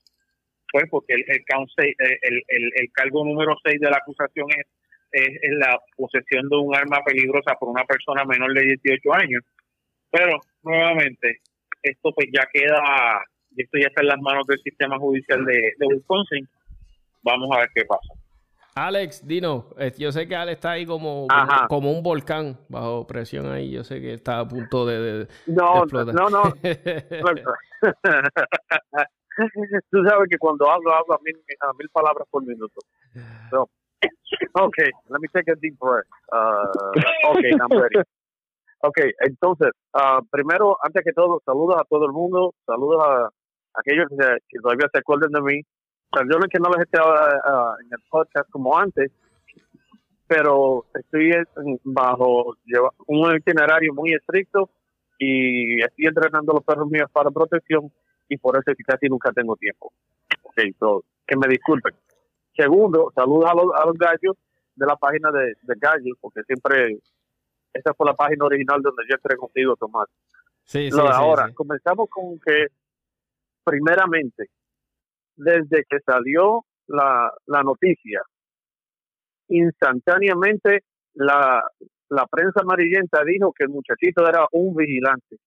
pues 0.71 0.86
porque 0.91 1.13
el, 1.13 1.23
el, 1.28 1.43
el, 2.21 2.43
el, 2.47 2.71
el 2.75 2.91
cargo 2.93 3.25
número 3.25 3.56
6 3.63 3.80
de 3.80 3.89
la 3.89 3.97
acusación 3.97 4.45
es 4.51 4.65
es, 5.12 5.30
la 5.58 5.80
posesión 5.96 6.50
de 6.50 6.58
un 6.58 6.76
arma 6.76 7.00
peligrosa 7.06 7.56
por 7.60 7.70
una 7.70 7.86
persona 7.86 8.26
menor 8.26 8.54
de 8.54 8.78
18 8.84 9.13
años. 9.13 9.44
Pero, 10.12 10.39
nuevamente, 10.63 11.41
esto 11.82 12.12
pues 12.13 12.28
ya 12.34 12.48
queda, 12.52 13.24
esto 13.56 13.78
ya 13.78 13.88
está 13.88 14.02
en 14.02 14.08
las 14.08 14.22
manos 14.22 14.46
del 14.48 14.60
sistema 14.60 14.98
judicial 14.98 15.46
de, 15.46 15.74
Wisconsin. 15.80 16.48
Vamos 17.24 17.50
a 17.56 17.60
ver 17.60 17.70
qué 17.74 17.86
pasa. 17.86 18.13
Alex, 18.76 19.26
Dino, 19.26 19.70
yo 19.98 20.12
sé 20.12 20.28
que 20.28 20.36
Alex 20.36 20.58
está 20.58 20.72
ahí 20.72 20.86
como, 20.86 21.28
como, 21.70 21.91
un 21.91 22.04
volcán 22.04 22.58
bajo 22.68 23.08
presión 23.08 23.50
ahí. 23.50 23.72
Yo 23.72 23.86
sé 23.86 24.02
que 24.02 24.13
está 24.13 24.39
a 24.39 24.48
punto 24.48 24.86
de, 24.86 25.28
no, 25.48 25.86
No, 25.86 26.30
no, 26.30 26.44
Tú 29.91 30.04
sabes 30.08 30.30
que 30.30 30.38
cuando 30.38 30.70
hablo, 30.70 30.94
hablo 30.94 31.13
a 31.13 31.20
mil, 31.24 31.36
a 31.62 31.74
mil 31.74 31.89
palabras 31.89 32.28
por 32.30 32.46
minuto. 32.46 32.80
No. 33.52 33.70
Okay, 34.58 34.89
let 35.10 35.19
me 35.19 35.27
take 35.36 35.47
a 35.49 35.55
deep 35.55 35.77
breath. 35.79 36.05
Uh, 36.31 36.67
okay, 37.31 37.51
I'm 37.60 37.71
ready. 37.79 37.95
Okay, 38.84 39.10
entonces, 39.21 39.71
uh, 39.95 40.21
primero, 40.29 40.77
antes 40.84 41.03
que 41.03 41.12
todo, 41.12 41.41
saludos 41.43 41.77
a 41.79 41.86
todo 41.86 42.05
el 42.05 42.12
mundo, 42.12 42.53
saludos 42.67 43.03
a 43.03 43.29
aquellos 43.73 44.08
que, 44.10 44.60
todavía 44.62 44.88
se 44.93 44.99
acuerden 44.99 45.31
de 45.31 45.41
mí. 45.41 45.62
Perdón 46.12 46.47
que 46.51 46.60
no 46.60 46.69
les 46.69 46.86
esté 46.86 46.99
uh, 46.99 47.81
en 47.81 47.88
el 47.91 48.03
podcast 48.12 48.47
como 48.51 48.77
antes, 48.77 49.12
pero 50.27 50.86
estoy 50.93 51.34
bajo 51.84 52.55
un 53.08 53.36
itinerario 53.36 53.91
muy 53.91 54.13
estricto 54.13 54.69
y 55.17 55.81
estoy 55.81 56.05
entrenando 56.05 56.51
a 56.51 56.55
los 56.55 56.63
perros 56.63 56.88
míos 56.88 57.10
para 57.12 57.31
protección 57.31 57.91
y 58.29 58.38
por 58.38 58.55
eso 58.55 58.71
casi 58.86 59.08
nunca 59.08 59.31
tengo 59.31 59.55
tiempo. 59.55 59.93
Ok, 60.43 60.62
so, 60.79 61.03
que 61.25 61.38
me 61.38 61.47
disculpen. 61.47 61.93
Segundo, 62.56 63.12
saludos 63.13 63.50
a 63.50 63.54
los, 63.54 63.65
a 63.76 63.86
los 63.86 63.98
gallos 63.98 64.36
de 64.76 64.86
la 64.86 64.96
página 64.96 65.32
de, 65.32 65.54
de 65.62 65.76
Gallos, 65.80 66.18
porque 66.20 66.41
siempre 66.44 67.00
esa 67.74 67.94
fue 67.94 68.08
la 68.08 68.13
página 68.13 68.46
original 68.46 68.82
donde 68.82 69.04
yo 69.10 69.15
entré 69.15 69.36
contigo, 69.38 69.76
Tomás. 69.76 70.08
Sí, 70.63 70.89
sí, 70.89 71.00
ahora, 71.00 71.52
comenzamos 71.54 72.10
con 72.10 72.39
que, 72.39 72.68
primeramente, 73.63 74.46
desde 75.36 75.84
que 75.88 76.00
salió 76.06 76.65
la, 76.88 77.32
la 77.46 77.63
noticia, 77.63 78.22
instantáneamente 79.50 80.84
la, 81.13 81.63
la 82.10 82.26
prensa 82.28 82.62
amarillenta 82.62 83.24
dijo 83.24 83.54
que 83.54 83.65
el 83.65 83.70
muchachito 83.70 84.28
era 84.28 84.48
un 84.52 84.76
vigilante. 84.76 85.38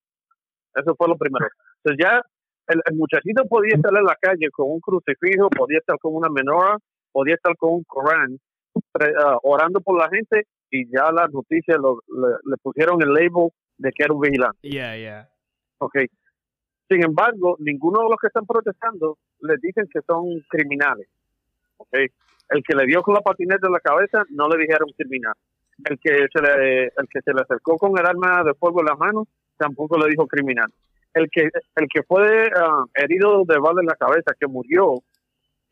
Eso 0.74 0.94
fue 0.94 1.08
lo 1.08 1.16
primero. 1.16 1.48
Entonces 1.82 2.04
ya 2.04 2.22
el, 2.68 2.80
el 2.84 2.96
muchachito 2.96 3.44
podía 3.46 3.74
estar 3.74 3.96
en 3.96 4.04
la 4.04 4.16
calle 4.20 4.50
con 4.52 4.70
un 4.70 4.80
crucifijo, 4.80 5.48
podía 5.50 5.78
estar 5.78 5.98
con 5.98 6.14
una 6.14 6.28
menora, 6.28 6.76
podía 7.12 7.34
estar 7.34 7.56
con 7.56 7.74
un 7.74 7.84
Corán 7.84 8.38
ah, 9.00 9.38
orando 9.42 9.80
por 9.80 9.98
la 9.98 10.08
gente 10.08 10.46
y 10.70 10.86
ya 10.90 11.10
las 11.12 11.32
noticias 11.32 11.78
le, 11.78 12.56
pusieron 12.62 13.00
el 13.02 13.12
label 13.12 13.50
de 13.78 13.90
que 13.92 14.04
era 14.04 14.12
un 14.12 14.20
vigilante. 14.20 14.58
Yeah, 14.62 14.96
yeah. 14.96 15.28
Okay. 15.78 16.06
Sin 16.88 17.02
embargo, 17.04 17.56
ninguno 17.58 18.02
de 18.02 18.08
los 18.10 18.16
que 18.20 18.28
están 18.28 18.46
protestando 18.46 19.18
les 19.40 19.60
dicen 19.60 19.88
que 19.92 20.00
son 20.06 20.26
criminales. 20.48 21.08
Okay. 21.76 22.06
El 22.50 22.62
que 22.62 22.74
le 22.74 22.86
dio 22.86 23.02
con 23.02 23.14
la 23.14 23.20
patineta 23.20 23.66
en 23.66 23.72
la 23.72 23.80
cabeza 23.80 24.24
no 24.30 24.48
le 24.48 24.58
dijeron 24.58 24.88
criminal. 24.96 25.34
el 25.84 25.98
que 26.00 26.26
se 26.32 26.42
le, 26.42 26.84
el 26.84 27.08
que 27.10 27.20
se 27.22 27.32
le 27.32 27.42
acercó 27.42 27.76
con 27.76 27.96
el 27.98 28.06
arma 28.06 28.42
de 28.42 28.54
fuego 28.54 28.80
en 28.80 28.86
las 28.86 28.98
manos 28.98 29.28
tampoco 29.56 29.98
le 29.98 30.10
dijo 30.10 30.26
criminal. 30.26 30.72
El 31.14 31.28
que 31.30 31.42
el 31.42 31.86
que 31.92 32.02
fue 32.02 32.50
ah, 32.56 32.84
herido 32.94 33.44
de 33.44 33.58
bala 33.58 33.80
en 33.80 33.86
la 33.86 33.96
cabeza, 33.96 34.34
que 34.38 34.46
murió, 34.46 35.02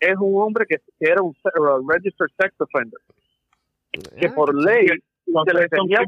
es 0.00 0.16
un 0.18 0.42
hombre 0.42 0.66
que, 0.68 0.80
era 1.00 1.22
un 1.22 1.34
registered 1.88 2.30
sex 2.38 2.54
offender, 2.58 3.00
que 4.18 4.28
por 4.30 4.50
ah, 4.50 4.60
ley 4.64 4.86
se 4.88 5.54
le 5.54 5.68
tenía 5.68 6.00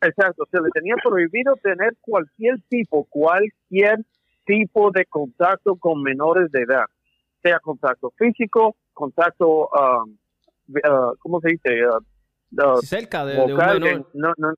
exacto, 0.00 0.46
se 0.50 0.60
le 0.60 0.70
tenía 0.70 0.94
prohibido 1.02 1.56
tener 1.56 1.96
cualquier 2.00 2.60
tipo, 2.68 3.04
cualquier 3.04 4.04
tipo 4.44 4.90
de 4.90 5.06
contacto 5.06 5.76
con 5.76 6.02
menores 6.02 6.50
de 6.52 6.62
edad, 6.62 6.84
sea 7.42 7.58
contacto 7.60 8.12
físico, 8.16 8.76
contacto, 8.92 9.68
um, 9.68 10.16
uh, 10.68 11.16
¿cómo 11.18 11.40
se 11.40 11.50
dice? 11.50 11.86
Uh, 11.86 12.80
cerca 12.82 13.24
de, 13.24 13.36
vocal, 13.36 13.80
de 13.80 13.96
un 13.96 14.06
no, 14.14 14.32
no, 14.36 14.54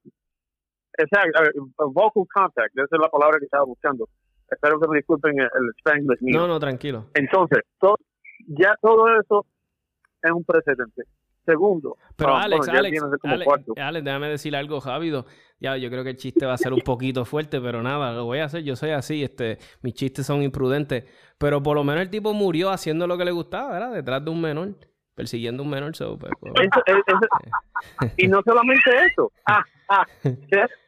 exacto, 0.99 1.43
uh, 1.79 1.93
vocal 1.93 2.27
contact, 2.33 2.77
esa 2.77 2.97
es 2.97 3.01
la 3.01 3.09
palabra 3.09 3.39
que 3.39 3.45
estaba 3.47 3.65
buscando. 3.65 4.09
Espero 4.51 4.81
que 4.81 4.89
me 4.89 4.97
disculpen 4.99 5.39
el, 5.39 5.49
el 5.55 6.05
mío. 6.21 6.41
No, 6.41 6.47
no, 6.47 6.59
tranquilo. 6.61 7.07
Entonces, 7.15 7.61
ya 8.47 8.77
todo 8.81 9.09
eso 9.21 9.47
es 10.23 10.31
un 10.31 10.45
precedente. 10.45 11.05
Segundo, 11.45 11.97
pero 12.17 12.35
Alex, 12.35 12.69
Alex, 12.69 13.01
Alex, 13.77 14.05
déjame 14.05 14.29
decir 14.29 14.57
algo 14.57 14.81
rápido. 14.81 15.27
Ya, 15.61 15.77
yo 15.77 15.89
creo 15.91 16.03
que 16.03 16.11
el 16.11 16.17
chiste 16.17 16.45
va 16.45 16.55
a 16.55 16.59
ser 16.59 16.73
un 16.73 16.81
poquito 16.81 17.25
fuerte, 17.25 17.61
pero 17.61 17.85
nada, 17.85 18.13
lo 18.13 18.25
voy 18.25 18.41
a 18.41 18.47
hacer. 18.47 18.65
Yo 18.65 18.75
soy 18.75 18.91
así, 18.91 19.23
este, 19.23 19.59
mis 19.81 19.95
chistes 19.95 20.27
son 20.27 20.43
imprudentes. 20.43 21.05
Pero 21.39 21.63
por 21.63 21.77
lo 21.77 21.85
menos 21.85 22.03
el 22.03 22.11
tipo 22.11 22.35
murió 22.35 22.71
haciendo 22.71 23.07
lo 23.07 23.17
que 23.17 23.25
le 23.25 23.31
gustaba, 23.31 23.71
¿verdad? 23.71 23.93
Detrás 23.93 24.25
de 24.25 24.31
un 24.33 24.41
menor, 24.41 24.75
persiguiendo 25.15 25.63
un 25.63 25.71
menor. 25.71 25.93
Pues, 25.97 26.33
pues, 26.41 26.69
y 28.17 28.27
no 28.27 28.43
solamente 28.45 28.91
eso. 29.09 29.31
Ah, 29.47 29.63
ah, 29.89 30.05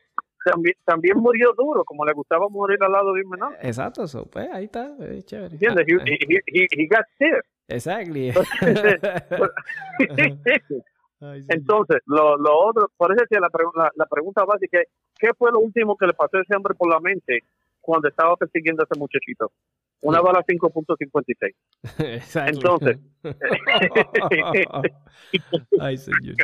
también, 0.50 0.74
también 0.84 1.18
murió 1.18 1.52
duro, 1.56 1.84
como 1.84 2.04
le 2.04 2.12
gustaba 2.12 2.48
morir 2.48 2.82
al 2.82 2.92
lado 2.92 3.12
de 3.12 3.22
un 3.22 3.30
menor. 3.30 3.56
Exacto, 3.60 4.04
eso, 4.04 4.26
pues 4.26 4.48
ahí 4.52 4.64
está, 4.64 4.94
chévere. 5.24 5.54
¿Entiendes? 5.54 5.86
He, 5.86 6.68
he, 6.70 6.86
got 6.86 7.06
sick. 7.18 7.44
Exactly. 7.68 8.32
Entonces, 11.48 11.98
lo, 12.06 12.36
lo 12.36 12.58
otro, 12.58 12.90
por 12.96 13.12
eso 13.12 13.24
que 13.28 13.40
la, 13.40 13.50
la, 13.94 14.06
pregunta 14.06 14.44
básica 14.44 14.80
es, 14.80 14.86
¿qué 15.18 15.30
fue 15.36 15.50
lo 15.50 15.58
último 15.58 15.96
que 15.96 16.06
le 16.06 16.12
pasó 16.14 16.36
a 16.36 16.42
ese 16.42 16.56
hombre 16.56 16.74
por 16.74 16.88
la 16.88 17.00
mente 17.00 17.42
cuando 17.80 18.08
estaba 18.08 18.36
persiguiendo 18.36 18.82
a 18.82 18.86
ese 18.88 18.98
muchachito? 18.98 19.50
Una 20.00 20.20
bala 20.20 20.44
5.56. 20.46 21.54
Entonces, 22.46 22.98
Ay, 25.80 25.96
señor. 25.96 26.36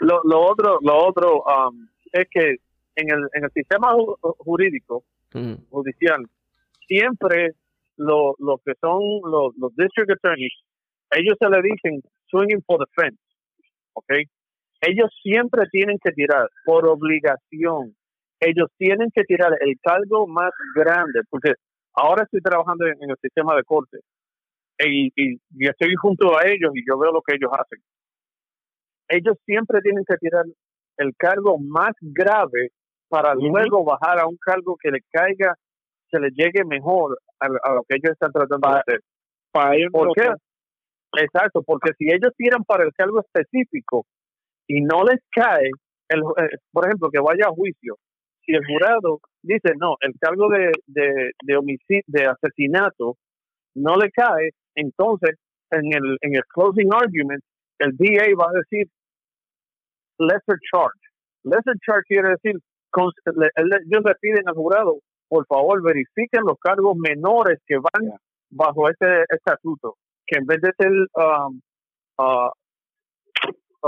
Lo, 0.00 0.20
lo 0.24 0.40
otro, 0.40 0.78
lo 0.82 1.06
otro 1.06 1.42
um, 1.42 1.88
es 2.12 2.26
que 2.30 2.56
en 2.96 3.10
el, 3.10 3.28
en 3.34 3.44
el 3.44 3.50
sistema 3.52 3.92
jurídico, 4.38 5.04
mm. 5.34 5.54
judicial, 5.70 6.26
siempre 6.86 7.52
lo, 7.96 8.34
lo 8.38 8.58
que 8.64 8.72
son 8.80 9.00
los, 9.30 9.54
los 9.56 9.74
district 9.76 10.10
attorneys, 10.10 10.52
ellos 11.10 11.36
se 11.38 11.48
le 11.48 11.62
dicen 11.62 12.02
swinging 12.30 12.62
for 12.66 12.78
the 12.78 12.90
fence, 12.94 13.20
¿ok? 13.94 14.12
Ellos 14.80 15.10
siempre 15.22 15.64
tienen 15.70 15.98
que 16.02 16.12
tirar 16.12 16.48
por 16.64 16.86
obligación. 16.88 17.96
Ellos 18.40 18.70
tienen 18.76 19.10
que 19.12 19.24
tirar 19.24 19.52
el 19.60 19.74
cargo 19.82 20.26
más 20.28 20.50
grande, 20.74 21.20
porque 21.28 21.54
ahora 21.94 22.22
estoy 22.22 22.40
trabajando 22.40 22.86
en, 22.86 23.10
el 23.10 23.16
sistema 23.20 23.56
de 23.56 23.64
corte 23.64 23.98
y, 24.78 25.10
y, 25.16 25.40
estoy 25.58 25.92
junto 25.96 26.38
a 26.38 26.46
ellos 26.46 26.70
y 26.74 26.84
yo 26.88 26.96
veo 26.98 27.10
lo 27.10 27.22
que 27.22 27.34
ellos 27.34 27.50
hacen. 27.52 27.80
Ellos 29.08 29.36
siempre 29.44 29.80
tienen 29.80 30.04
que 30.06 30.16
tirar 30.16 30.44
el 30.98 31.14
cargo 31.16 31.58
más 31.58 31.92
grave 32.00 32.70
para 33.08 33.34
luego 33.34 33.84
bajar 33.84 34.18
a 34.20 34.26
un 34.26 34.36
cargo 34.36 34.76
que 34.80 34.90
le 34.90 35.00
caiga, 35.10 35.54
que 36.10 36.18
le 36.18 36.30
llegue 36.30 36.64
mejor 36.64 37.18
a, 37.40 37.48
lo 37.48 37.82
que 37.88 37.96
ellos 37.96 38.12
están 38.12 38.32
tratando 38.32 38.68
de 38.68 38.78
hacer. 38.78 39.00
Para 39.50 39.76
ellos 39.76 39.90
¿Por 39.92 40.12
qué? 40.14 40.28
Exacto, 41.22 41.62
porque 41.62 41.92
si 41.96 42.06
ellos 42.06 42.32
tiran 42.36 42.64
para 42.64 42.84
el 42.84 42.92
cargo 42.92 43.20
específico 43.20 44.04
y 44.66 44.82
no 44.82 45.04
les 45.04 45.20
cae, 45.30 45.70
el, 46.08 46.20
eh, 46.20 46.56
por 46.70 46.86
ejemplo, 46.86 47.08
que 47.10 47.20
vaya 47.20 47.46
a 47.46 47.54
juicio, 47.54 47.96
si 48.44 48.52
el 48.52 48.64
jurado 48.66 49.20
dice 49.42 49.72
no, 49.78 49.96
el 50.00 50.12
cargo 50.20 50.48
de, 50.50 50.70
de, 50.86 51.30
de 51.42 51.56
homicidio, 51.56 52.02
de 52.06 52.26
asesinato 52.26 53.16
no 53.74 53.96
le 53.96 54.10
cae, 54.10 54.50
entonces 54.74 55.36
en 55.70 55.92
el, 55.94 56.18
en 56.20 56.36
el 56.36 56.44
closing 56.52 56.92
argument, 56.92 57.42
el 57.78 57.96
DA 57.96 58.26
va 58.38 58.46
a 58.50 58.58
decir 58.58 58.88
lesser 60.18 60.58
charge. 60.70 61.00
Lesser 61.44 61.74
charge 61.84 62.04
quiere 62.06 62.30
decir, 62.30 62.58
ellos 62.96 64.02
le 64.04 64.14
piden 64.20 64.48
al 64.48 64.54
jurado 64.54 64.98
por 65.28 65.46
favor 65.46 65.82
verifiquen 65.82 66.42
los 66.44 66.58
cargos 66.58 66.96
menores 66.96 67.60
que 67.66 67.76
van 67.76 68.18
bajo 68.50 68.88
este 68.88 69.24
estatuto, 69.28 69.96
que 70.26 70.38
en 70.38 70.46
vez 70.46 70.60
de 70.62 70.72
ser 70.78 70.90
um, 70.90 71.60
uh, 72.18 72.50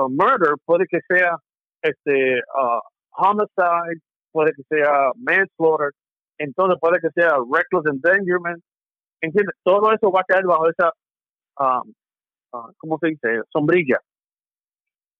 murder, 0.08 0.54
puede 0.64 0.84
que 0.86 1.00
sea 1.08 1.36
este 1.82 2.40
uh, 2.40 2.80
homicide, 3.12 4.00
puede 4.32 4.52
que 4.52 4.62
sea 4.68 5.12
manslaughter, 5.16 5.92
entonces 6.38 6.78
puede 6.80 7.00
que 7.00 7.10
sea 7.14 7.36
reckless 7.50 7.86
endangerment, 7.86 8.62
¿entiendes? 9.22 9.54
Todo 9.64 9.92
eso 9.92 10.12
va 10.12 10.20
a 10.20 10.24
caer 10.24 10.44
bajo 10.44 10.68
esa, 10.68 10.92
um, 11.58 11.92
uh, 12.52 12.72
¿cómo 12.76 12.98
se 13.00 13.08
dice? 13.08 13.40
Sombrilla. 13.50 13.98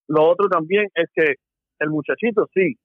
Lo 0.07 0.29
otro 0.29 0.49
también 0.49 0.89
es 0.93 1.09
que 1.13 1.35
el 1.79 1.89
muchachito 1.89 2.49
sí 2.53 2.77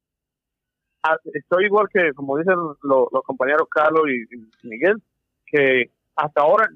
Ah, 1.08 1.16
estoy 1.34 1.66
igual 1.66 1.86
que, 1.88 2.12
como 2.14 2.36
dicen 2.36 2.56
los, 2.82 3.08
compañeros 3.24 3.68
Carlos 3.70 4.02
y, 4.08 4.66
Miguel, 4.66 5.00
que 5.46 5.90
hasta 6.16 6.42
ahora 6.42 6.68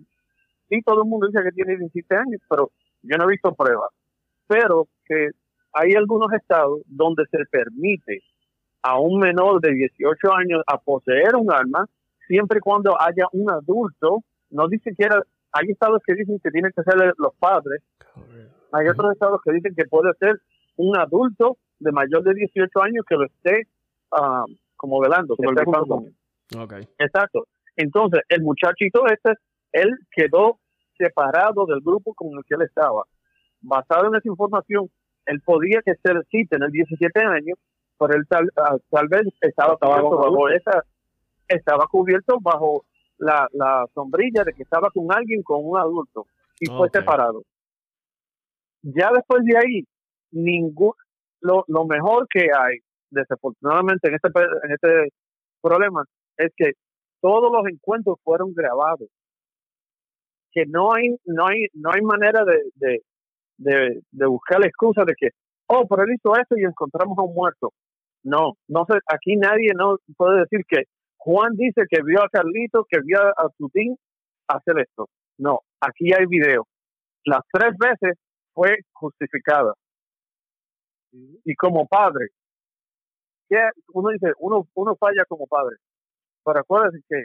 sí 0.68 0.80
todo 0.82 1.02
el 1.02 1.08
mundo 1.08 1.26
dice 1.26 1.42
que 1.42 1.50
tiene 1.50 1.76
17 1.76 2.14
años, 2.14 2.40
pero 2.48 2.70
yo 3.02 3.16
no 3.16 3.24
he 3.24 3.32
visto 3.32 3.52
pruebas. 3.52 3.90
Pero 4.46 4.86
que 5.04 5.30
hay 5.72 5.94
algunos 5.94 6.32
estados 6.32 6.80
donde 6.86 7.24
se 7.28 7.38
permite 7.50 8.22
a 8.82 9.00
un 9.00 9.18
menor 9.18 9.60
de 9.60 9.72
18 9.72 10.32
años 10.32 10.62
a 10.68 10.78
poseer 10.78 11.34
un 11.34 11.52
arma 11.52 11.86
siempre 12.28 12.58
y 12.58 12.60
cuando 12.60 12.96
haya 13.02 13.26
un 13.32 13.50
adulto, 13.50 14.22
no 14.50 14.68
dice 14.68 14.94
que 14.96 15.06
era, 15.06 15.20
hay 15.50 15.70
estados 15.70 16.02
que 16.06 16.14
dicen 16.14 16.38
que 16.38 16.52
tienen 16.52 16.70
que 16.70 16.84
ser 16.84 16.94
los 17.18 17.34
padres, 17.34 17.82
hay 18.72 18.88
otros 18.88 19.12
estados 19.12 19.40
que 19.44 19.52
dicen 19.52 19.74
que 19.74 19.84
puede 19.84 20.12
ser 20.18 20.40
un 20.76 20.96
adulto 20.98 21.58
de 21.78 21.92
mayor 21.92 22.22
de 22.22 22.34
18 22.34 22.82
años 22.82 23.04
que 23.08 23.16
lo 23.16 23.24
esté 23.26 23.68
Ah, 24.12 24.44
como 24.76 25.00
velando. 25.00 25.36
Exacto. 26.98 27.46
Entonces, 27.76 28.20
el 28.28 28.42
muchachito 28.42 29.06
este, 29.06 29.34
él 29.72 29.90
quedó 30.10 30.58
separado 30.98 31.66
del 31.66 31.80
grupo 31.80 32.14
con 32.14 32.28
el 32.36 32.44
que 32.46 32.56
él 32.56 32.62
estaba. 32.62 33.04
Basado 33.60 34.08
en 34.08 34.16
esa 34.16 34.28
información, 34.28 34.90
él 35.26 35.40
podía 35.44 35.80
que 35.84 35.94
ser 36.02 36.24
sí 36.30 36.46
tener 36.46 36.70
17 36.70 37.20
años, 37.20 37.58
pero 37.98 38.14
él 38.14 38.26
tal, 38.28 38.50
ah, 38.56 38.76
tal 38.90 39.08
vez 39.08 39.22
estaba, 39.40 39.76
cubierto 39.76 40.16
bajo 40.16 40.48
esa, 40.48 40.84
estaba 41.46 41.86
cubierto 41.86 42.38
bajo 42.40 42.84
la, 43.18 43.46
la 43.52 43.86
sombrilla 43.94 44.44
de 44.44 44.54
que 44.54 44.62
estaba 44.62 44.90
con 44.90 45.06
alguien, 45.12 45.42
con 45.42 45.60
un 45.62 45.78
adulto, 45.78 46.26
y 46.58 46.66
fue 46.66 46.88
separado. 46.90 47.42
Ya 48.82 49.10
después 49.14 49.44
de 49.44 49.56
ahí, 49.58 49.84
ningún, 50.32 50.92
lo, 51.40 51.64
lo 51.68 51.84
mejor 51.86 52.26
que 52.28 52.48
hay 52.56 52.78
desafortunadamente 53.10 54.08
en 54.08 54.14
este, 54.14 54.28
en 54.28 54.72
este 54.72 55.12
problema 55.60 56.04
es 56.36 56.52
que 56.56 56.72
todos 57.20 57.52
los 57.52 57.66
encuentros 57.70 58.16
fueron 58.24 58.54
grabados. 58.54 59.08
Que 60.52 60.64
no 60.66 60.92
hay, 60.92 61.16
no 61.24 61.46
hay, 61.46 61.66
no 61.74 61.90
hay 61.92 62.02
manera 62.02 62.44
de, 62.44 63.00
de, 63.58 64.00
de, 64.10 64.26
buscar 64.26 64.58
la 64.60 64.66
excusa 64.66 65.04
de 65.04 65.14
que, 65.16 65.28
oh, 65.68 65.86
pero 65.88 66.02
él 66.02 66.14
hizo 66.14 66.34
esto 66.34 66.56
y 66.56 66.64
encontramos 66.64 67.16
a 67.18 67.22
un 67.22 67.34
muerto. 67.34 67.72
No, 68.24 68.54
no 68.68 68.84
sé, 68.88 68.98
aquí 69.06 69.36
nadie 69.36 69.72
no 69.76 69.96
puede 70.16 70.40
decir 70.40 70.62
que 70.68 70.84
Juan 71.18 71.54
dice 71.54 71.82
que 71.88 72.02
vio 72.02 72.22
a 72.22 72.28
Carlito, 72.28 72.84
que 72.88 73.00
vio 73.00 73.18
a 73.20 73.48
Tutín 73.56 73.96
hacer 74.48 74.80
esto. 74.80 75.08
No, 75.38 75.60
aquí 75.80 76.12
hay 76.12 76.26
video. 76.26 76.66
Las 77.24 77.42
tres 77.52 77.72
veces 77.78 78.18
fue 78.52 78.78
justificada. 78.92 79.74
Y 81.12 81.54
como 81.56 81.86
padre, 81.86 82.28
uno 83.92 84.10
dice, 84.10 84.32
uno, 84.38 84.68
uno 84.74 84.96
falla 84.96 85.24
como 85.28 85.46
padre. 85.46 85.76
Pero 86.44 86.60
acuérdense 86.60 87.00
que 87.08 87.24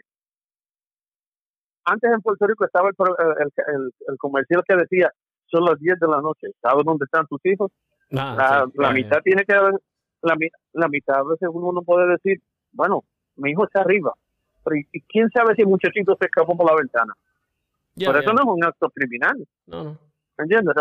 antes 1.86 2.12
en 2.12 2.22
Puerto 2.22 2.48
Rico 2.48 2.66
estaba 2.66 2.90
el, 2.90 3.52
el, 3.68 3.92
el, 4.08 4.18
comercial 4.18 4.64
que 4.68 4.76
decía, 4.76 5.12
son 5.46 5.66
las 5.66 5.80
10 5.80 6.00
de 6.00 6.08
la 6.08 6.22
noche, 6.22 6.48
¿sabes 6.62 6.84
dónde 6.84 7.06
están 7.06 7.28
tus 7.28 7.40
hijos? 7.46 7.72
Ah, 8.18 8.66
la, 8.74 8.92
mitad 8.92 9.20
tiene 9.24 9.44
que 9.46 9.54
haber, 9.54 9.74
la, 10.22 10.36
la 10.74 10.88
mitad 10.88 11.18
a 11.18 11.24
veces 11.24 11.50
uno 11.52 11.72
no 11.72 11.82
puede 11.84 12.08
decir, 12.08 12.42
bueno, 12.72 13.04
mi 13.36 13.52
hijo 13.52 13.66
está 13.66 13.82
arriba, 13.82 14.14
pero 14.64 14.76
¿y 14.78 15.02
quién 15.02 15.30
sabe 15.30 15.56
si 15.56 15.62
el 15.62 15.68
muchachito 15.68 16.16
se 16.20 16.26
escapó 16.26 16.58
por 16.58 16.70
la 16.70 16.76
ventana? 16.76 17.14
por 18.04 18.18
eso 18.18 18.34
no 18.34 18.42
es 18.42 18.48
un 18.48 18.64
acto 18.66 18.90
criminal. 18.90 19.48
No, 19.68 19.84
no. 19.84 20.00
¿Entiendes? 20.38 20.76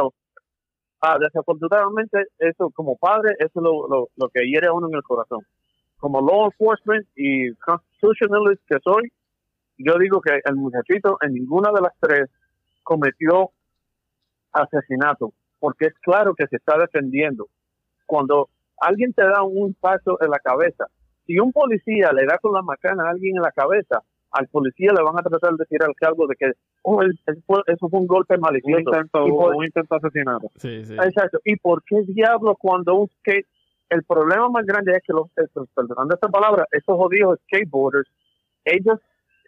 Desafortunadamente, 1.21 2.25
eso 2.38 2.71
como 2.71 2.97
padre, 2.97 3.35
eso 3.38 3.53
es 3.55 3.62
lo, 3.62 3.88
lo, 3.88 4.09
lo 4.17 4.29
que 4.29 4.47
hiere 4.47 4.69
a 4.69 4.73
uno 4.73 4.88
en 4.88 4.95
el 4.95 5.03
corazón. 5.03 5.40
Como 5.99 6.21
law 6.21 6.47
enforcement 6.47 7.07
y 7.14 7.55
constitutionalist 7.55 8.62
que 8.69 8.79
soy, 8.83 9.12
yo 9.79 9.99
digo 9.99 10.21
que 10.21 10.40
el 10.45 10.57
muchachito 10.57 11.19
en 11.21 11.35
ninguna 11.35 11.71
de 11.73 11.81
las 11.81 11.93
tres 12.01 12.31
cometió 12.83 13.51
asesinato, 14.53 15.33
porque 15.59 15.87
es 15.87 15.95
claro 16.01 16.35
que 16.35 16.47
se 16.47 16.57
está 16.57 16.79
defendiendo. 16.79 17.49
Cuando 18.07 18.49
alguien 18.79 19.12
te 19.12 19.25
da 19.25 19.43
un 19.43 19.69
impacto 19.69 20.19
en 20.21 20.31
la 20.31 20.38
cabeza, 20.38 20.87
si 21.27 21.38
un 21.38 21.53
policía 21.53 22.12
le 22.12 22.27
da 22.27 22.38
con 22.38 22.53
la 22.53 22.62
macana 22.62 23.05
a 23.05 23.11
alguien 23.11 23.37
en 23.37 23.43
la 23.43 23.53
cabeza, 23.53 24.03
al 24.35 24.49
policía 24.49 24.92
le 24.92 25.03
van 25.03 25.18
a 25.18 25.23
tratar 25.23 25.55
de 25.55 25.64
tirar 25.64 25.88
el 25.88 25.97
cargo 25.97 26.27
de 26.27 26.37
que 26.37 26.53
oh, 26.83 27.03
eso 27.03 27.88
fue 27.88 28.01
un 28.01 28.07
golpe 28.07 28.37
malicioso. 28.37 28.90
Un 28.90 28.97
intento, 28.97 29.25
un 29.25 29.64
intento 29.64 29.94
asesinato. 29.94 30.51
Sí, 30.57 30.85
sí. 30.85 30.94
Exacto. 30.94 31.40
¿Y 31.44 31.57
por 31.57 31.83
qué 31.85 32.03
diablos 32.03 32.57
cuando 32.59 32.94
un 32.94 33.09
skate... 33.20 33.47
El 33.90 34.03
problema 34.03 34.49
más 34.49 34.64
grande 34.64 34.92
es 34.92 35.03
que 35.07 35.12
los, 35.12 35.29
estos, 35.37 35.68
perdonando 35.75 36.14
esta 36.14 36.29
palabra, 36.29 36.66
estos 36.73 36.97
jodidos 36.97 37.38
skateboarders, 37.44 38.09
ellos 38.64 38.99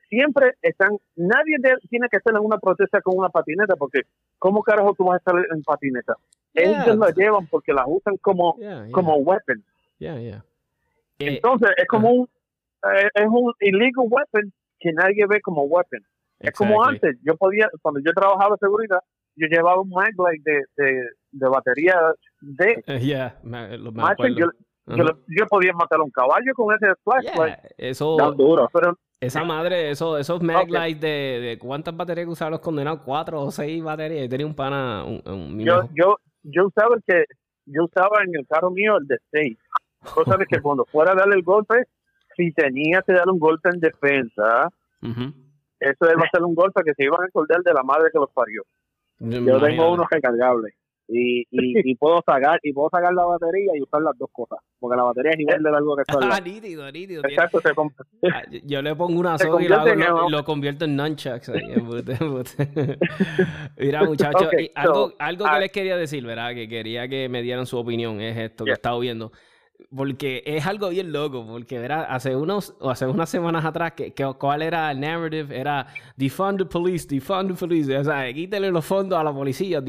siempre 0.08 0.52
están, 0.62 0.90
nadie 1.16 1.56
tiene 1.88 2.06
que 2.08 2.18
estar 2.18 2.34
en 2.34 2.44
una 2.44 2.58
protesta 2.58 3.00
con 3.00 3.16
una 3.16 3.30
patineta, 3.30 3.74
porque 3.76 4.02
¿cómo 4.38 4.62
carajo 4.62 4.94
tú 4.94 5.04
vas 5.04 5.14
a 5.14 5.18
estar 5.18 5.34
en 5.52 5.62
patineta? 5.62 6.14
Ellos 6.52 6.96
la 6.96 7.10
llevan 7.10 7.46
porque 7.46 7.72
la 7.72 7.86
usan 7.86 8.18
como, 8.18 8.56
como 8.92 9.16
weapon. 9.16 9.64
Eh, 9.98 10.38
Entonces 11.18 11.70
es 11.78 11.86
como 11.88 12.10
un, 12.10 12.28
eh, 12.94 13.08
es 13.14 13.26
un 13.26 13.52
illegal 13.60 14.06
weapon 14.08 14.52
que 14.78 14.92
nadie 14.92 15.26
ve 15.26 15.40
como 15.40 15.62
weapon. 15.62 16.00
Es 16.38 16.52
como 16.52 16.84
antes, 16.84 17.16
yo 17.22 17.36
podía, 17.36 17.68
cuando 17.80 18.00
yo 18.04 18.12
trabajaba 18.12 18.54
en 18.54 18.58
seguridad, 18.58 19.00
yo 19.36 19.46
llevaba 19.48 19.80
un 19.80 19.88
maglite 19.88 20.50
de, 20.76 20.84
de, 20.84 21.08
de 21.32 21.48
batería 21.48 21.98
de... 22.40 22.82
Yeah, 23.00 23.38
yo, 23.42 24.46
yo, 24.86 25.46
podía 25.48 25.72
matar 25.72 25.98
a 25.98 26.04
un 26.04 26.10
caballo 26.10 26.52
con 26.54 26.74
ese 26.74 26.92
flashlight. 27.02 27.58
eso... 27.76 28.16
duro, 28.36 28.68
pero 28.72 28.96
esa 29.18 29.44
madre, 29.44 29.90
eso, 29.90 30.18
esos 30.18 30.42
maglights 30.42 31.00
de, 31.00 31.40
de, 31.40 31.58
cuántas 31.58 31.96
baterías 31.96 32.28
usaban 32.28 32.52
los 32.52 32.60
condenados, 32.60 33.00
cuatro 33.02 33.40
o 33.40 33.50
seis 33.50 33.82
baterías. 33.82 34.24
Yo 34.24 34.28
tenía 34.28 34.46
un 34.46 34.54
pana, 34.54 35.04
un, 35.04 35.58
yo, 35.58 35.88
yo, 35.94 36.16
yo 36.42 36.66
usaba 36.66 36.96
el 36.96 37.02
que, 37.02 37.24
yo 37.64 37.84
usaba 37.84 38.22
en 38.24 38.36
el 38.36 38.46
carro 38.46 38.70
mío 38.70 38.98
el 38.98 39.06
de 39.06 39.16
seis. 39.30 39.58
Cosa 40.14 40.36
de 40.36 40.44
que 40.44 40.60
cuando 40.62 40.84
fuera 40.84 41.12
a 41.12 41.14
darle 41.14 41.36
el 41.36 41.42
golpe, 41.42 41.86
si 42.36 42.52
tenía 42.52 43.02
que 43.02 43.12
dar 43.12 43.28
un 43.28 43.38
golpe 43.38 43.70
en 43.72 43.80
defensa, 43.80 44.70
eso 45.80 46.06
va 46.06 46.24
a 46.24 46.30
ser 46.30 46.42
un 46.42 46.54
golpe 46.54 46.82
que 46.84 46.94
se 46.94 47.04
iban 47.04 47.22
a 47.22 47.26
acordar 47.26 47.62
de 47.62 47.72
la 47.72 47.82
madre 47.82 48.10
que 48.12 48.18
los 48.18 48.30
parió. 48.32 48.62
Yo, 49.18 49.60
tengo 49.60 49.92
unos 49.92 50.06
recargables 50.10 50.74
y, 51.08 51.42
y, 51.50 51.90
y, 51.90 51.94
puedo 51.94 52.20
sacar 52.26 52.58
y 52.62 52.72
puedo 52.72 52.88
sacar 52.90 53.14
la 53.14 53.24
batería 53.24 53.72
y 53.76 53.82
usar 53.82 54.02
las 54.02 54.18
dos 54.18 54.28
cosas 54.32 54.58
porque 54.80 54.96
la 54.96 55.04
batería 55.04 55.30
es 55.34 55.40
igual 55.40 55.62
de 55.62 55.70
largo 55.70 55.94
que 55.94 56.02
está 56.02 56.18
ah 56.20 56.40
nítido 56.40 56.90
nítido 56.90 57.22
exacto 57.28 57.60
se 57.60 57.68
ah, 58.28 58.42
yo 58.64 58.82
le 58.82 58.96
pongo 58.96 59.20
una 59.20 59.38
soga 59.42 59.62
y 59.62 59.68
lo, 59.68 60.28
lo, 60.28 60.44
convierto 60.44 60.84
en 60.84 60.96
nunchucks 60.96 61.48
mira 63.78 64.02
muchachos 64.02 64.48
algo, 64.74 65.12
algo 65.18 65.44
que 65.44 65.60
les 65.60 65.70
quería 65.70 65.96
decir 65.96 66.26
verdad 66.26 66.54
que 66.54 66.68
quería 66.68 67.06
que 67.06 67.28
me 67.28 67.40
dieran 67.40 67.66
su 67.66 67.78
opinión 67.78 68.20
es 68.20 68.36
esto 68.36 68.64
que 68.64 68.72
he 68.72 68.74
estado 68.74 68.98
viendo 68.98 69.30
porque 69.94 70.42
es 70.46 70.66
algo 70.66 70.88
bien 70.88 71.12
loco, 71.12 71.46
porque 71.46 71.78
verá, 71.78 72.04
hace 72.04 72.34
unos, 72.34 72.74
o 72.80 72.90
hace 72.90 73.06
unas 73.06 73.28
semanas 73.28 73.64
atrás, 73.64 73.92
que, 73.92 74.12
que, 74.12 74.24
cuál 74.38 74.62
era 74.62 74.90
el 74.90 75.00
narrative, 75.00 75.58
era 75.58 75.86
defund 76.16 76.58
the 76.58 76.64
police, 76.64 77.06
defund 77.06 77.50
the 77.50 77.54
police, 77.54 77.96
o 77.96 78.04
sea, 78.04 78.32
quítele 78.32 78.70
los 78.70 78.84
fondos 78.84 79.18
a 79.18 79.24
la 79.24 79.32
policía. 79.32 79.82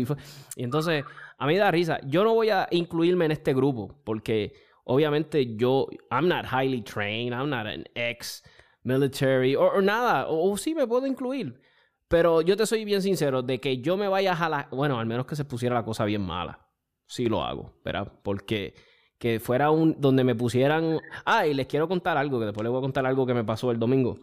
Y 0.55 0.63
entonces, 0.63 1.03
a 1.37 1.47
mí 1.47 1.57
da 1.57 1.71
risa. 1.71 1.99
Yo 2.05 2.23
no 2.23 2.33
voy 2.33 2.49
a 2.49 2.67
incluirme 2.71 3.25
en 3.25 3.31
este 3.31 3.53
grupo, 3.53 3.99
porque 4.03 4.53
obviamente 4.83 5.55
yo, 5.55 5.87
I'm 6.11 6.27
not 6.27 6.45
highly 6.45 6.81
trained, 6.81 7.33
I'm 7.33 7.49
not 7.49 7.67
an 7.67 7.85
ex 7.95 8.43
military, 8.83 9.55
o, 9.55 9.81
nada, 9.81 10.27
o, 10.27 10.55
sí 10.57 10.73
me 10.73 10.87
puedo 10.87 11.05
incluir. 11.05 11.59
Pero 12.07 12.41
yo 12.41 12.55
te 12.55 12.65
soy 12.65 12.85
bien 12.85 13.01
sincero, 13.01 13.41
de 13.41 13.59
que 13.59 13.81
yo 13.81 13.97
me 13.97 14.07
vaya 14.07 14.31
a 14.31 14.35
jalar, 14.35 14.69
bueno, 14.71 14.99
al 14.99 15.05
menos 15.05 15.25
que 15.25 15.35
se 15.35 15.43
pusiera 15.43 15.75
la 15.75 15.83
cosa 15.83 16.05
bien 16.05 16.21
mala. 16.21 16.65
Sí 17.05 17.25
lo 17.25 17.43
hago, 17.43 17.73
¿verdad? 17.83 18.11
Porque 18.23 18.73
que 19.17 19.39
fuera 19.39 19.71
un 19.71 19.99
donde 19.99 20.23
me 20.23 20.35
pusieran. 20.35 20.99
Ah, 21.25 21.47
y 21.47 21.53
les 21.53 21.67
quiero 21.67 21.87
contar 21.87 22.17
algo, 22.17 22.39
que 22.39 22.45
después 22.45 22.63
les 22.63 22.71
voy 22.71 22.79
a 22.79 22.81
contar 22.81 23.05
algo 23.05 23.25
que 23.25 23.33
me 23.33 23.43
pasó 23.43 23.71
el 23.71 23.79
domingo. 23.79 24.17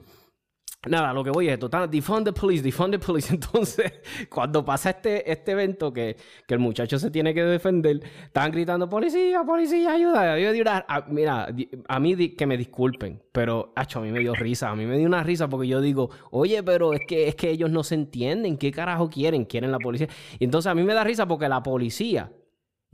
Nada, 0.86 1.14
lo 1.14 1.24
que 1.24 1.30
voy 1.30 1.48
es 1.48 1.54
esto, 1.54 1.68
defund 1.88 2.26
the 2.26 2.32
police, 2.32 2.62
defund 2.62 2.92
the 2.92 2.98
police. 2.98 3.32
Entonces, 3.32 3.92
cuando 4.28 4.64
pasa 4.64 4.90
este, 4.90 5.30
este 5.30 5.52
evento 5.52 5.92
que, 5.92 6.16
que 6.46 6.54
el 6.54 6.60
muchacho 6.60 6.98
se 6.98 7.10
tiene 7.10 7.32
que 7.32 7.42
defender, 7.42 8.00
están 8.24 8.50
gritando, 8.52 8.88
policía, 8.88 9.42
policía, 9.44 9.92
ayuda. 9.92 10.38
Yo 10.38 10.50
a, 10.66 11.06
mira, 11.08 11.48
a 11.88 12.00
mí 12.00 12.34
que 12.34 12.46
me 12.46 12.58
disculpen, 12.58 13.22
pero 13.32 13.72
a 13.74 14.00
mí 14.00 14.10
me 14.10 14.20
dio 14.20 14.34
risa, 14.34 14.70
a 14.70 14.76
mí 14.76 14.84
me 14.84 14.98
dio 14.98 15.06
una 15.06 15.22
risa 15.22 15.48
porque 15.48 15.68
yo 15.68 15.80
digo, 15.80 16.10
oye, 16.30 16.62
pero 16.62 16.92
es 16.92 17.00
que, 17.06 17.28
es 17.28 17.34
que 17.34 17.50
ellos 17.50 17.70
no 17.70 17.82
se 17.82 17.94
entienden, 17.94 18.58
¿qué 18.58 18.70
carajo 18.70 19.08
quieren? 19.08 19.44
Quieren 19.46 19.72
la 19.72 19.78
policía. 19.78 20.08
Y 20.38 20.44
entonces 20.44 20.70
a 20.70 20.74
mí 20.74 20.82
me 20.82 20.92
da 20.92 21.02
risa 21.02 21.26
porque 21.26 21.48
la 21.48 21.62
policía 21.62 22.30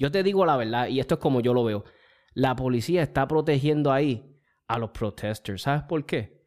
yo 0.01 0.11
te 0.11 0.23
digo 0.23 0.47
la 0.47 0.57
verdad, 0.57 0.89
y 0.89 0.99
esto 0.99 1.17
es 1.17 1.21
como 1.21 1.43
yo 1.43 1.53
lo 1.53 1.63
veo. 1.63 1.85
La 2.33 2.57
policía 2.57 3.03
está 3.03 3.29
protegiendo 3.29 3.93
ahí 3.93 4.41
a 4.67 4.79
los 4.79 4.91
protesters. 4.91 5.63
¿Sabes 5.63 5.83
por 5.83 6.07
qué? 6.07 6.43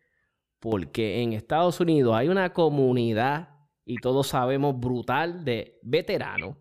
Porque 0.60 1.22
en 1.22 1.34
Estados 1.34 1.80
Unidos 1.80 2.16
hay 2.16 2.30
una 2.30 2.52
comunidad, 2.52 3.50
y 3.86 3.98
todos 3.98 4.28
sabemos, 4.28 4.80
brutal 4.80 5.46
de 5.46 5.80
veteranos, 5.84 6.58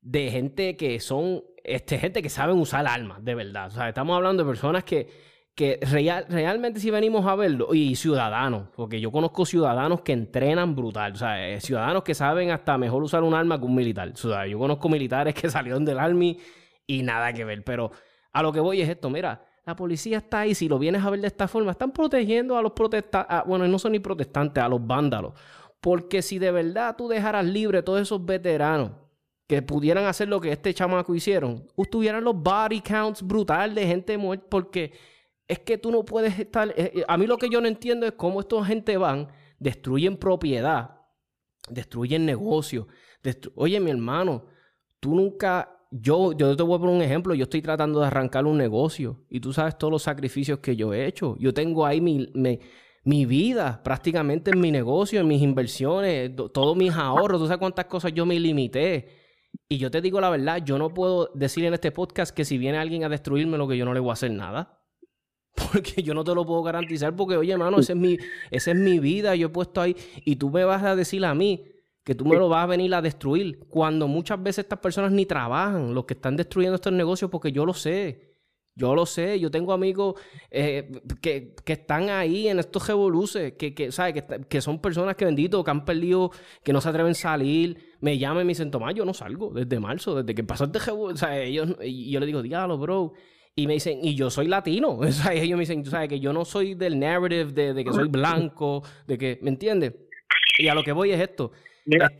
de 0.00 0.30
gente 0.30 0.76
que 0.76 1.00
son, 1.00 1.42
este, 1.64 1.98
gente 1.98 2.22
que 2.22 2.30
saben 2.30 2.58
usar 2.58 2.86
armas, 2.86 3.24
de 3.24 3.34
verdad. 3.34 3.66
O 3.66 3.70
sea, 3.70 3.88
estamos 3.88 4.14
hablando 4.14 4.44
de 4.44 4.48
personas 4.48 4.84
que 4.84 5.08
que 5.54 5.78
real, 5.82 6.26
realmente 6.28 6.80
si 6.80 6.90
venimos 6.90 7.24
a 7.26 7.36
verlo, 7.36 7.74
y 7.74 7.94
ciudadanos, 7.94 8.68
porque 8.74 9.00
yo 9.00 9.12
conozco 9.12 9.46
ciudadanos 9.46 10.00
que 10.00 10.12
entrenan 10.12 10.74
brutal, 10.74 11.12
o 11.12 11.16
sea, 11.16 11.48
eh, 11.48 11.60
ciudadanos 11.60 12.02
que 12.02 12.14
saben 12.14 12.50
hasta 12.50 12.76
mejor 12.76 13.02
usar 13.04 13.22
un 13.22 13.34
arma 13.34 13.58
que 13.58 13.64
un 13.64 13.74
militar. 13.74 14.12
O 14.12 14.16
sea, 14.16 14.46
yo 14.46 14.58
conozco 14.58 14.88
militares 14.88 15.34
que 15.40 15.48
salieron 15.48 15.84
del 15.84 15.98
army 15.98 16.38
y 16.86 17.02
nada 17.02 17.32
que 17.32 17.44
ver, 17.44 17.62
pero 17.62 17.92
a 18.32 18.42
lo 18.42 18.52
que 18.52 18.60
voy 18.60 18.80
es 18.80 18.88
esto, 18.88 19.08
mira, 19.10 19.44
la 19.64 19.76
policía 19.76 20.18
está 20.18 20.40
ahí, 20.40 20.54
si 20.54 20.68
lo 20.68 20.78
vienes 20.78 21.02
a 21.04 21.10
ver 21.10 21.20
de 21.20 21.28
esta 21.28 21.46
forma, 21.46 21.70
están 21.70 21.92
protegiendo 21.92 22.58
a 22.58 22.62
los 22.62 22.72
protestantes, 22.72 23.42
bueno, 23.46 23.66
no 23.68 23.78
son 23.78 23.92
ni 23.92 24.00
protestantes, 24.00 24.62
a 24.62 24.68
los 24.68 24.84
vándalos, 24.84 25.34
porque 25.80 26.20
si 26.20 26.38
de 26.38 26.50
verdad 26.50 26.96
tú 26.98 27.08
dejaras 27.08 27.44
libre 27.44 27.82
todos 27.82 28.00
esos 28.00 28.24
veteranos, 28.24 28.90
que 29.46 29.62
pudieran 29.62 30.04
hacer 30.06 30.28
lo 30.28 30.40
que 30.40 30.50
este 30.50 30.72
chamaco 30.72 31.14
hicieron, 31.14 31.66
tuvieran 31.90 32.24
los 32.24 32.34
body 32.34 32.80
counts 32.80 33.22
brutal 33.22 33.74
de 33.74 33.86
gente 33.86 34.16
muerta, 34.18 34.46
porque 34.48 34.92
es 35.48 35.58
que 35.60 35.78
tú 35.78 35.90
no 35.90 36.04
puedes 36.04 36.38
estar... 36.38 36.70
Eh, 36.70 36.92
eh, 36.94 37.04
a 37.06 37.16
mí 37.16 37.26
lo 37.26 37.38
que 37.38 37.48
yo 37.48 37.60
no 37.60 37.68
entiendo 37.68 38.06
es 38.06 38.12
cómo 38.12 38.40
estos 38.40 38.66
gente 38.66 38.96
van, 38.96 39.28
destruyen 39.58 40.16
propiedad, 40.16 41.00
destruyen 41.68 42.24
negocio. 42.24 42.88
Oye, 43.54 43.80
mi 43.80 43.90
hermano, 43.90 44.46
tú 45.00 45.14
nunca... 45.14 45.70
Yo, 45.96 46.32
yo 46.32 46.56
te 46.56 46.62
voy 46.64 46.74
a 46.74 46.80
poner 46.80 46.96
un 46.96 47.02
ejemplo. 47.02 47.34
Yo 47.34 47.44
estoy 47.44 47.62
tratando 47.62 48.00
de 48.00 48.06
arrancar 48.08 48.46
un 48.46 48.58
negocio 48.58 49.24
y 49.28 49.38
tú 49.38 49.52
sabes 49.52 49.78
todos 49.78 49.92
los 49.92 50.02
sacrificios 50.02 50.58
que 50.58 50.74
yo 50.74 50.92
he 50.92 51.06
hecho. 51.06 51.36
Yo 51.38 51.54
tengo 51.54 51.86
ahí 51.86 52.00
mi, 52.00 52.32
mi, 53.04 53.26
vida 53.26 53.80
prácticamente 53.84 54.50
en 54.50 54.58
mi 54.58 54.72
negocio, 54.72 55.20
en 55.20 55.28
mis 55.28 55.40
inversiones, 55.40 56.32
todos 56.34 56.76
mis 56.76 56.92
ahorros. 56.92 57.40
Tú 57.40 57.46
sabes 57.46 57.60
cuántas 57.60 57.84
cosas 57.84 58.12
yo 58.12 58.26
me 58.26 58.40
limité. 58.40 59.08
Y 59.68 59.78
yo 59.78 59.88
te 59.88 60.00
digo 60.00 60.20
la 60.20 60.30
verdad, 60.30 60.64
yo 60.64 60.78
no 60.78 60.92
puedo 60.92 61.30
decir 61.32 61.64
en 61.64 61.74
este 61.74 61.92
podcast 61.92 62.34
que 62.34 62.44
si 62.44 62.58
viene 62.58 62.78
alguien 62.78 63.04
a 63.04 63.08
destruirme 63.08 63.56
lo 63.56 63.68
que 63.68 63.76
yo 63.76 63.84
no 63.84 63.94
le 63.94 64.00
voy 64.00 64.10
a 64.10 64.14
hacer 64.14 64.32
nada. 64.32 64.83
Porque 65.54 66.02
yo 66.02 66.14
no 66.14 66.24
te 66.24 66.34
lo 66.34 66.44
puedo 66.44 66.62
garantizar 66.62 67.14
porque, 67.14 67.36
oye, 67.36 67.52
hermano, 67.52 67.78
esa 67.78 67.92
es 67.92 67.98
mi, 67.98 68.18
esa 68.50 68.72
es 68.72 68.76
mi 68.76 68.98
vida, 68.98 69.34
yo 69.36 69.46
he 69.46 69.50
puesto 69.50 69.80
ahí 69.80 69.96
y 70.24 70.36
tú 70.36 70.50
me 70.50 70.64
vas 70.64 70.82
a 70.82 70.96
decir 70.96 71.24
a 71.24 71.34
mí 71.34 71.64
que 72.04 72.14
tú 72.14 72.26
me 72.26 72.36
lo 72.36 72.48
vas 72.48 72.64
a 72.64 72.66
venir 72.66 72.94
a 72.94 73.00
destruir 73.00 73.60
cuando 73.68 74.06
muchas 74.06 74.42
veces 74.42 74.64
estas 74.64 74.78
personas 74.78 75.10
ni 75.10 75.24
trabajan, 75.24 75.94
los 75.94 76.04
que 76.04 76.14
están 76.14 76.36
destruyendo 76.36 76.74
estos 76.74 76.92
negocios, 76.92 77.30
porque 77.30 77.50
yo 77.50 77.64
lo 77.64 77.72
sé. 77.72 78.34
Yo 78.76 78.94
lo 78.96 79.06
sé, 79.06 79.38
yo 79.38 79.52
tengo 79.52 79.72
amigos 79.72 80.20
eh, 80.50 81.00
que, 81.20 81.54
están 81.64 82.10
ahí 82.10 82.48
en 82.48 82.58
estos 82.58 82.88
revoluces, 82.88 83.52
que, 83.52 83.72
que, 83.72 83.92
¿sabes? 83.92 84.14
Que, 84.14 84.40
que, 84.48 84.60
son 84.60 84.80
personas 84.80 85.14
que 85.14 85.24
bendito, 85.24 85.62
que 85.62 85.70
han 85.70 85.84
perdido, 85.84 86.32
que 86.64 86.72
no 86.72 86.80
se 86.80 86.88
atreven 86.88 87.12
a 87.12 87.14
salir, 87.14 87.94
me 88.00 88.18
llaman 88.18 88.42
y 88.42 88.46
me 88.46 88.50
dicen, 88.50 88.72
Tomás, 88.72 88.92
yo 88.94 89.04
no 89.04 89.14
salgo 89.14 89.50
desde 89.54 89.78
marzo, 89.78 90.16
desde 90.16 90.34
que 90.34 90.42
pasó 90.42 90.64
este 90.64 90.80
revolución, 90.80 91.14
o 91.14 91.16
sea, 91.16 91.40
ellos, 91.40 91.76
y 91.84 92.10
yo 92.10 92.18
le 92.18 92.26
digo, 92.26 92.42
diablo, 92.42 92.76
bro, 92.76 93.12
y 93.56 93.66
me 93.66 93.74
dicen, 93.74 93.98
y 94.02 94.14
yo 94.14 94.30
soy 94.30 94.48
latino. 94.48 94.98
O 94.98 95.12
sea, 95.12 95.32
ellos 95.32 95.56
me 95.56 95.62
dicen, 95.62 95.82
tú 95.82 95.90
sabes 95.90 96.08
que 96.08 96.20
yo 96.20 96.32
no 96.32 96.44
soy 96.44 96.74
del 96.74 96.98
narrative 96.98 97.52
de, 97.74 97.84
que 97.84 97.92
soy 97.92 98.08
blanco, 98.08 98.82
de 99.06 99.18
que, 99.18 99.38
¿me 99.42 99.50
entiendes? 99.50 99.94
Y 100.58 100.68
a 100.68 100.74
lo 100.74 100.82
que 100.82 100.92
voy 100.92 101.12
es 101.12 101.20
esto. 101.20 101.52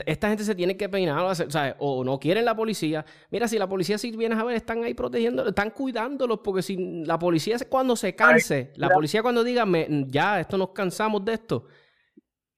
Esta, 0.05 0.29
gente 0.29 0.45
se 0.45 0.55
tiene 0.55 0.77
que 0.77 0.91
peinar, 0.91 1.25
o, 1.25 1.35
sea, 1.35 1.75
o 1.79 2.05
no 2.05 2.19
quieren 2.21 2.45
la 2.45 2.55
policía. 2.55 3.05
Mira, 3.31 3.49
si 3.49 3.59
la 3.59 3.67
policía, 3.67 3.97
si 3.97 4.15
vienes 4.15 4.39
a 4.39 4.45
ver, 4.45 4.57
están 4.57 4.85
ahí 4.85 4.93
protegiendo, 4.93 5.49
están 5.49 5.71
cuidándolos, 5.71 6.41
porque 6.41 6.61
si 6.61 7.05
la 7.05 7.19
policía 7.19 7.57
cuando 7.69 7.97
se 7.97 8.15
canse, 8.15 8.73
la 8.77 8.91
policía 8.91 9.23
cuando 9.23 9.43
diga, 9.43 9.65
ya, 10.07 10.41
esto 10.41 10.59
nos 10.59 10.71
cansamos 10.71 11.25
de 11.25 11.33
esto, 11.33 11.65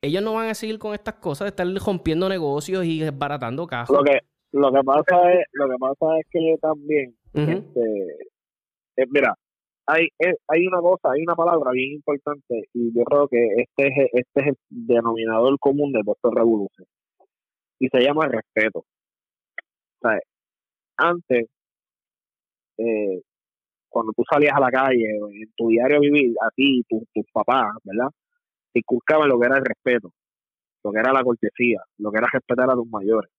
ellos 0.03 0.23
no 0.23 0.35
van 0.35 0.49
a 0.49 0.55
seguir 0.55 0.81
con 0.81 0.95
estas 0.95 1.15
cosas 1.15 1.47
de 1.47 1.49
estar 1.51 1.87
rompiendo 1.87 2.29
negocios 2.29 2.85
y 2.85 2.99
desbaratando 2.99 3.69
casos. 3.69 3.97
Lo 3.97 4.03
que, 4.03 4.19
lo 4.53 4.73
que 4.73 4.83
pasa 4.83 5.33
es, 5.33 5.47
lo 5.53 5.69
que 5.69 5.77
pasa 5.79 6.19
es 6.19 6.27
que 6.31 6.57
también, 6.61 7.15
este, 7.35 8.17
eh, 8.97 9.07
mira, 9.11 9.35
hay, 9.87 10.09
eh, 10.19 10.35
hay 10.49 10.67
una 10.67 10.81
cosa, 10.81 11.11
hay 11.13 11.23
una 11.23 11.35
palabra 11.35 11.71
bien 11.73 11.93
importante 11.95 12.69
y 12.75 12.93
yo 12.97 13.05
creo 13.05 13.29
que 13.29 13.39
este 13.59 13.89
es, 13.89 14.11
este 14.13 14.41
es 14.41 14.47
el 14.49 14.57
denominador 14.69 15.59
común 15.61 15.93
de 15.93 16.01
esta 16.01 16.31
revolución 16.33 16.87
y 17.79 17.89
se 17.89 18.01
llama 18.01 18.29
respeto. 18.29 18.81
O 18.81 20.09
sea, 20.09 20.19
antes, 20.97 21.47
eh, 22.79 23.23
cuando 23.89 24.13
tú 24.13 24.23
salías 24.31 24.55
a 24.57 24.61
la 24.61 24.71
calle, 24.71 25.05
en 25.33 25.53
tu 25.57 25.69
diario 25.69 26.01
vivir, 26.01 26.35
a 26.41 26.51
ti 26.55 26.83
y 26.89 27.05
tus 27.15 27.31
papás, 27.33 27.73
¿verdad? 27.85 28.11
Te 28.73 28.81
inculcaban 28.81 29.29
lo 29.29 29.39
que 29.39 29.47
era 29.47 29.59
el 29.59 29.65
respeto, 29.65 30.11
lo 30.85 30.93
que 30.93 30.99
era 31.01 31.13
la 31.13 31.23
cortesía, 31.25 31.83
lo 31.99 32.11
que 32.11 32.19
era 32.19 32.29
respetar 32.33 32.71
a 32.71 32.75
tus 32.75 32.89
mayores. 32.89 33.31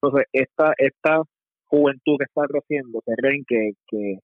Entonces, 0.00 0.26
esta, 0.32 0.72
esta 0.78 1.22
juventud 1.66 2.16
que 2.18 2.24
está 2.24 2.42
creciendo, 2.46 3.00
se 3.04 3.14
creen 3.14 3.44
que, 3.46 3.72
que, 3.88 4.18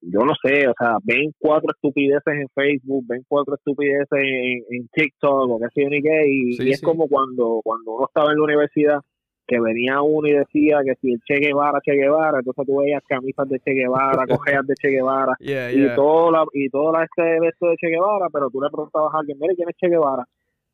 yo 0.00 0.20
no 0.20 0.34
sé, 0.42 0.68
o 0.68 0.74
sea, 0.78 0.98
ven 1.02 1.32
cuatro 1.38 1.72
estupideces 1.74 2.34
en 2.34 2.48
Facebook, 2.54 3.04
ven 3.08 3.24
cuatro 3.26 3.54
estupideces 3.54 4.08
en, 4.12 4.64
en 4.70 4.88
TikTok 4.92 5.50
o 5.50 5.58
qué 5.58 5.66
sé 5.74 5.82
yo 5.82 5.90
ni 5.90 6.02
qué, 6.02 6.22
y, 6.28 6.70
es 6.70 6.80
como 6.80 7.08
cuando, 7.08 7.60
cuando 7.64 7.92
uno 7.92 8.06
estaba 8.06 8.32
en 8.32 8.38
la 8.38 8.44
universidad, 8.44 9.00
que 9.46 9.60
venía 9.60 10.02
uno 10.02 10.26
y 10.26 10.32
decía 10.32 10.80
que 10.84 10.94
si 11.00 11.12
el 11.12 11.20
Che 11.20 11.38
Guevara, 11.38 11.80
Che 11.80 11.92
Guevara, 11.92 12.38
entonces 12.38 12.66
tú 12.66 12.80
veías 12.80 13.02
camisas 13.06 13.48
de 13.48 13.60
Che 13.60 13.72
Guevara, 13.72 14.26
cojeas 14.28 14.66
de 14.66 14.74
Che 14.74 14.88
Guevara, 14.88 15.34
y 15.38 15.94
todo 15.94 16.30
la, 16.30 16.44
y 16.52 16.68
todo 16.68 16.92
la, 16.92 17.04
este 17.04 17.36
esto 17.46 17.68
de 17.68 17.76
Che 17.76 17.88
Guevara, 17.88 18.28
pero 18.32 18.50
tú 18.50 18.60
le 18.60 18.68
preguntabas 18.70 19.14
a 19.14 19.18
alguien, 19.18 19.38
mire, 19.40 19.54
¿quién 19.54 19.68
es 19.68 19.76
Che 19.76 19.88
Guevara? 19.88 20.24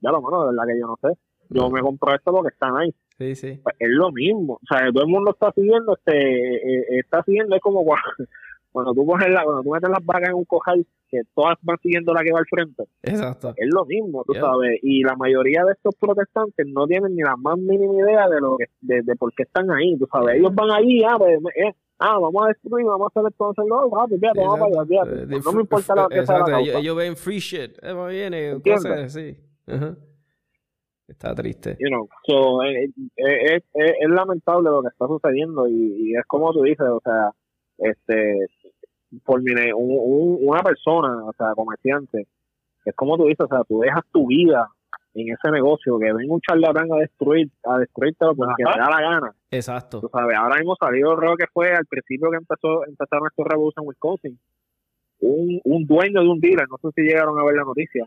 Ya 0.00 0.10
lo 0.10 0.20
bueno, 0.20 0.40
de 0.40 0.46
verdad 0.50 0.64
que 0.66 0.80
yo 0.80 0.86
no 0.86 0.96
sé. 1.00 1.18
Yo 1.48 1.70
me 1.70 1.80
compro 1.80 2.14
esto 2.14 2.32
porque 2.32 2.48
están 2.48 2.76
ahí. 2.76 2.94
Sí, 3.18 3.34
sí. 3.34 3.60
Pues 3.62 3.76
es 3.78 3.88
lo 3.90 4.10
mismo. 4.10 4.54
O 4.54 4.66
sea, 4.66 4.90
todo 4.90 5.04
el 5.04 5.10
mundo 5.10 5.32
está 5.32 5.52
siguiendo, 5.52 5.94
este, 5.94 6.16
eh, 6.16 6.78
eh, 6.80 6.98
está 7.00 7.22
siguiendo, 7.24 7.54
es 7.54 7.62
como 7.62 7.84
cuando, 7.84 8.06
cuando 8.72 8.94
tú 8.94 9.06
coges 9.06 9.28
la, 9.28 9.44
cuando 9.44 9.62
tú 9.62 9.70
metes 9.70 9.90
las 9.90 10.04
vacas 10.04 10.30
en 10.30 10.34
un 10.34 10.44
cojal, 10.44 10.86
que 11.12 11.20
todas 11.34 11.58
van 11.60 11.76
siguiendo 11.82 12.14
la 12.14 12.22
que 12.24 12.32
va 12.32 12.38
al 12.38 12.46
frente. 12.46 12.84
Exacto. 13.02 13.52
Es 13.54 13.68
lo 13.70 13.84
mismo, 13.84 14.24
tú 14.24 14.32
sabes. 14.32 14.80
Y 14.82 15.02
la 15.04 15.14
mayoría 15.14 15.62
de 15.64 15.72
estos 15.72 15.94
protestantes 15.96 16.66
no 16.66 16.86
tienen 16.86 17.14
ni 17.14 17.22
la 17.22 17.36
más 17.36 17.58
mínima 17.58 17.94
idea 17.94 18.28
de 18.28 18.40
lo 18.40 18.56
que, 18.56 18.64
de, 18.80 19.02
de 19.02 19.14
por 19.16 19.32
qué 19.34 19.42
están 19.42 19.70
ahí, 19.70 19.96
tú 19.98 20.08
sabes. 20.10 20.36
Ellos 20.36 20.54
van 20.54 20.70
ahí, 20.70 21.02
ah, 21.04 21.16
pues, 21.18 21.38
eh, 21.54 21.74
ah, 21.98 22.18
vamos 22.18 22.44
a 22.44 22.48
destruir, 22.48 22.86
vamos 22.86 23.08
a 23.14 23.20
hacer 23.20 23.30
esto, 23.30 23.50
hacer 23.50 23.64
lo 23.66 24.00
ah, 24.00 24.06
pues 24.08 24.20
fíjate, 24.20 24.40
vamos 24.40 24.58
para 24.58 24.70
allá, 24.70 24.86
fíjate. 24.88 25.34
Eh, 25.36 25.40
no 25.44 25.52
me 25.52 25.60
importa 25.60 25.94
la 25.94 26.08
que 26.08 26.26
sea 26.26 26.38
la 26.38 26.60
ellos, 26.60 26.76
ellos, 26.76 26.96
ven 26.96 27.16
free 27.16 27.38
shit, 27.38 27.78
eh, 27.82 28.06
viene, 28.08 28.62
cosas 28.64 29.14
así. 29.14 29.36
Está 31.06 31.34
triste. 31.34 31.76
You 31.78 31.90
know, 31.90 32.08
so, 32.26 32.62
es, 32.62 32.90
es, 33.16 33.62
es, 33.74 34.08
lamentable 34.08 34.70
lo 34.70 34.80
que 34.80 34.88
está 34.88 35.06
sucediendo 35.06 35.68
y, 35.68 35.72
y 35.74 36.14
es 36.14 36.24
como 36.26 36.54
tú 36.54 36.62
dices, 36.62 36.86
o 36.88 37.02
sea, 37.04 37.32
este 37.76 38.46
por 39.24 39.40
un, 39.40 40.38
una 40.40 40.62
persona, 40.62 41.24
o 41.24 41.32
sea, 41.32 41.54
comerciante, 41.54 42.26
es 42.84 42.94
como 42.94 43.16
tú 43.16 43.24
dices, 43.24 43.46
o 43.46 43.48
sea, 43.48 43.64
tú 43.64 43.80
dejas 43.80 44.04
tu 44.12 44.26
vida 44.26 44.68
en 45.14 45.28
ese 45.28 45.50
negocio, 45.50 45.98
que 45.98 46.12
ven 46.12 46.30
un 46.30 46.40
charlatán 46.40 46.90
a 46.92 46.96
destruir, 46.96 47.50
a 47.64 47.78
destruirte 47.78 48.24
porque 48.36 48.64
te 48.64 48.78
da 48.78 48.90
la 48.90 49.00
gana. 49.00 49.32
Exacto. 49.50 50.00
Tú 50.00 50.08
sabes, 50.10 50.36
ahora 50.36 50.56
mismo 50.56 50.74
salió, 50.76 51.14
creo 51.16 51.36
que 51.36 51.46
fue 51.52 51.72
al 51.72 51.86
principio 51.86 52.30
que 52.30 52.38
empezó, 52.38 52.86
empezaron 52.86 53.26
estos 53.26 53.46
revoluciones 53.46 53.84
en 53.84 53.88
Wisconsin, 53.88 54.38
un, 55.20 55.60
un 55.64 55.86
dueño 55.86 56.22
de 56.22 56.28
un 56.28 56.40
dealer, 56.40 56.66
no 56.68 56.78
sé 56.78 56.88
si 56.94 57.02
llegaron 57.02 57.38
a 57.38 57.44
ver 57.44 57.56
la 57.56 57.64
noticia, 57.64 58.06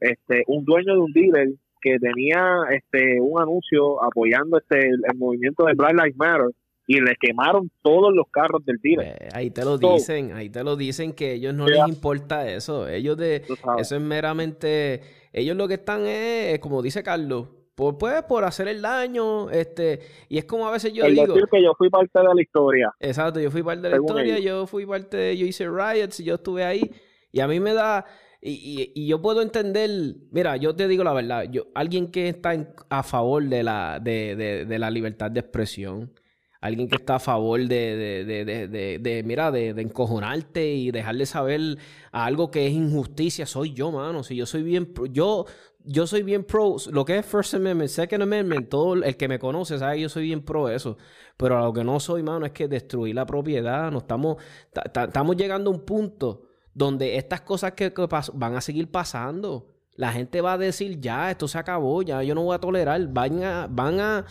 este, 0.00 0.44
un 0.46 0.64
dueño 0.64 0.94
de 0.94 1.00
un 1.00 1.12
dealer 1.12 1.48
que 1.80 1.98
tenía 1.98 2.62
este 2.70 3.20
un 3.20 3.40
anuncio 3.40 4.02
apoyando 4.02 4.58
este 4.58 4.88
el, 4.88 5.02
el 5.10 5.18
movimiento 5.18 5.64
de 5.64 5.74
Black 5.74 5.92
Lives 5.92 6.16
Matter 6.16 6.50
y 6.86 7.00
le 7.00 7.16
quemaron 7.20 7.70
todos 7.82 8.14
los 8.14 8.26
carros 8.30 8.64
del 8.64 8.78
dealer. 8.82 9.16
Pues, 9.18 9.34
ahí 9.34 9.50
te 9.50 9.64
lo 9.64 9.76
dicen, 9.76 10.32
ahí 10.32 10.50
te 10.50 10.62
lo 10.62 10.76
dicen 10.76 11.12
que 11.12 11.32
ellos 11.32 11.54
no 11.54 11.66
les 11.66 11.86
importa 11.88 12.48
eso. 12.48 12.88
Ellos 12.88 13.16
de 13.16 13.42
eso 13.78 13.96
es 13.96 14.00
meramente 14.00 15.02
ellos 15.36 15.54
lo 15.54 15.68
que 15.68 15.74
están 15.74 16.06
es, 16.06 16.58
como 16.60 16.80
dice 16.80 17.02
Carlos, 17.02 17.48
por 17.74 17.98
pues 17.98 18.22
por 18.22 18.42
hacer 18.44 18.68
el 18.68 18.80
daño, 18.80 19.50
este, 19.50 20.00
y 20.30 20.38
es 20.38 20.46
como 20.46 20.66
a 20.66 20.70
veces 20.70 20.94
yo 20.94 21.04
digo 21.04 21.26
decir 21.26 21.44
que 21.50 21.62
yo 21.62 21.74
fui 21.76 21.90
parte 21.90 22.18
de 22.18 22.34
la 22.34 22.40
historia. 22.40 22.94
Exacto, 22.98 23.38
yo 23.38 23.50
fui 23.50 23.62
parte 23.62 23.82
de 23.82 23.90
la 23.90 23.96
historia, 23.96 24.38
yo 24.38 24.66
fui 24.66 24.86
parte 24.86 25.18
de, 25.18 25.36
yo 25.36 25.44
hice 25.44 25.68
riots, 25.68 26.24
yo 26.24 26.36
estuve 26.36 26.64
ahí 26.64 26.90
y 27.30 27.40
a 27.40 27.46
mí 27.46 27.60
me 27.60 27.74
da 27.74 28.06
y, 28.40 28.92
y, 28.94 29.06
yo 29.06 29.20
puedo 29.20 29.42
entender, 29.42 29.90
mira, 30.30 30.56
yo 30.56 30.74
te 30.74 30.88
digo 30.88 31.04
la 31.04 31.12
verdad, 31.12 31.44
yo 31.50 31.66
alguien 31.74 32.10
que 32.10 32.28
está 32.28 32.54
a 32.88 33.02
favor 33.02 33.42
de 33.42 33.62
la 33.62 34.00
de, 34.00 34.36
de, 34.36 34.64
de 34.64 34.78
la 34.78 34.90
libertad 34.90 35.30
de 35.30 35.40
expresión, 35.40 36.12
alguien 36.60 36.88
que 36.88 36.96
está 36.96 37.16
a 37.16 37.20
favor 37.20 37.60
de, 37.60 38.24
de, 38.24 38.98
de 38.98 39.22
mira, 39.24 39.50
de, 39.50 39.70
encojonarte 39.70 40.74
y 40.74 40.90
dejarle 40.90 41.26
saber 41.26 41.78
a 42.12 42.24
algo 42.24 42.50
que 42.50 42.66
es 42.66 42.72
injusticia, 42.72 43.46
soy 43.46 43.72
yo, 43.72 43.90
mano. 43.92 44.22
Si 44.22 44.36
yo 44.36 44.46
soy 44.46 44.62
bien, 44.62 44.92
yo, 45.10 45.46
yo 45.84 46.06
soy 46.06 46.22
bien 46.22 46.44
pro, 46.44 46.76
lo 46.90 47.04
que 47.04 47.18
es 47.18 47.26
First 47.26 47.54
Amendment, 47.54 47.90
Second 47.90 48.22
Amendment, 48.22 48.68
todo 48.68 48.94
el 48.94 49.16
que 49.16 49.28
me 49.28 49.38
conoce 49.38 49.78
sabe 49.78 50.00
yo 50.00 50.08
soy 50.08 50.24
bien 50.24 50.42
pro 50.42 50.68
eso. 50.68 50.96
Pero 51.36 51.60
lo 51.60 51.72
que 51.72 51.84
no 51.84 52.00
soy, 52.00 52.22
mano, 52.22 52.46
es 52.46 52.52
que 52.52 52.68
destruir 52.68 53.14
la 53.14 53.26
propiedad. 53.26 53.90
No 53.90 53.98
estamos, 53.98 54.36
estamos 54.72 55.36
llegando 55.36 55.70
a 55.70 55.74
un 55.74 55.84
punto 55.84 56.42
donde 56.72 57.16
estas 57.16 57.42
cosas 57.42 57.72
que, 57.72 57.92
van 58.34 58.56
a 58.56 58.60
seguir 58.60 58.90
pasando. 58.90 59.72
La 59.94 60.12
gente 60.12 60.40
va 60.40 60.54
a 60.54 60.58
decir, 60.58 61.00
ya, 61.00 61.30
esto 61.30 61.48
se 61.48 61.58
acabó, 61.58 62.02
ya 62.02 62.22
yo 62.22 62.34
no 62.34 62.42
voy 62.42 62.54
a 62.54 62.58
tolerar. 62.58 63.06
Van 63.08 63.42
a, 63.42 63.66
van 63.70 64.00
a 64.00 64.24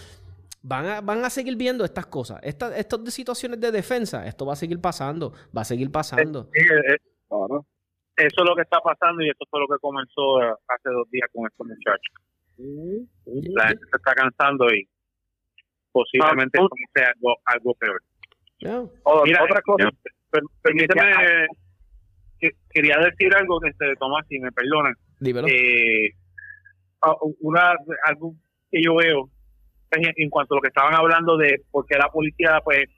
van 0.67 0.85
a, 0.87 1.01
van 1.01 1.23
a 1.23 1.29
seguir 1.29 1.55
viendo 1.55 1.85
estas 1.85 2.07
cosas. 2.07 2.39
Estas, 2.41 2.75
estas 2.77 3.13
situaciones 3.13 3.59
de 3.59 3.71
defensa, 3.71 4.25
esto 4.25 4.45
va 4.45 4.53
a 4.53 4.55
seguir 4.55 4.81
pasando, 4.81 5.31
va 5.55 5.61
a 5.61 5.65
seguir 5.65 5.91
pasando. 5.91 6.49
Eso 6.53 8.41
es 8.41 8.49
lo 8.49 8.55
que 8.55 8.63
está 8.63 8.79
pasando 8.79 9.21
y 9.21 9.29
esto 9.29 9.45
fue 9.49 9.59
lo 9.59 9.67
que 9.67 9.79
comenzó 9.79 10.41
eh, 10.41 10.53
hace 10.67 10.89
dos 10.89 11.09
días 11.11 11.29
con 11.33 11.45
estos 11.45 11.67
muchachos. 11.67 12.15
La 13.53 13.67
gente 13.67 13.85
se 13.91 13.97
está 13.97 14.13
cansando 14.13 14.65
y 14.73 14.87
posiblemente 15.91 16.57
ah, 16.59 16.67
sea 16.95 17.07
algo, 17.09 17.35
algo 17.45 17.73
peor. 17.75 18.01
Mira, 19.25 19.43
otra 19.43 19.61
cosa, 19.61 19.89
permíteme, 20.63 21.47
quería 22.69 22.97
decir 22.97 23.35
algo, 23.35 23.59
que 23.59 23.69
este, 23.69 23.95
Tomás, 23.97 24.25
si 24.27 24.39
me 24.39 24.51
perdonan. 24.51 24.95
Dímelo. 25.19 25.47
Eh, 25.47 26.15
ah, 27.01 27.15
una, 27.41 27.75
algo 28.05 28.33
que 28.71 28.81
yo 28.81 28.95
veo 28.95 29.29
en 29.91 30.29
cuanto 30.29 30.53
a 30.53 30.57
lo 30.57 30.61
que 30.61 30.67
estaban 30.67 30.93
hablando 30.93 31.37
de 31.37 31.61
por 31.71 31.85
qué 31.85 31.97
la 31.97 32.09
policía 32.09 32.59
pues 32.63 32.89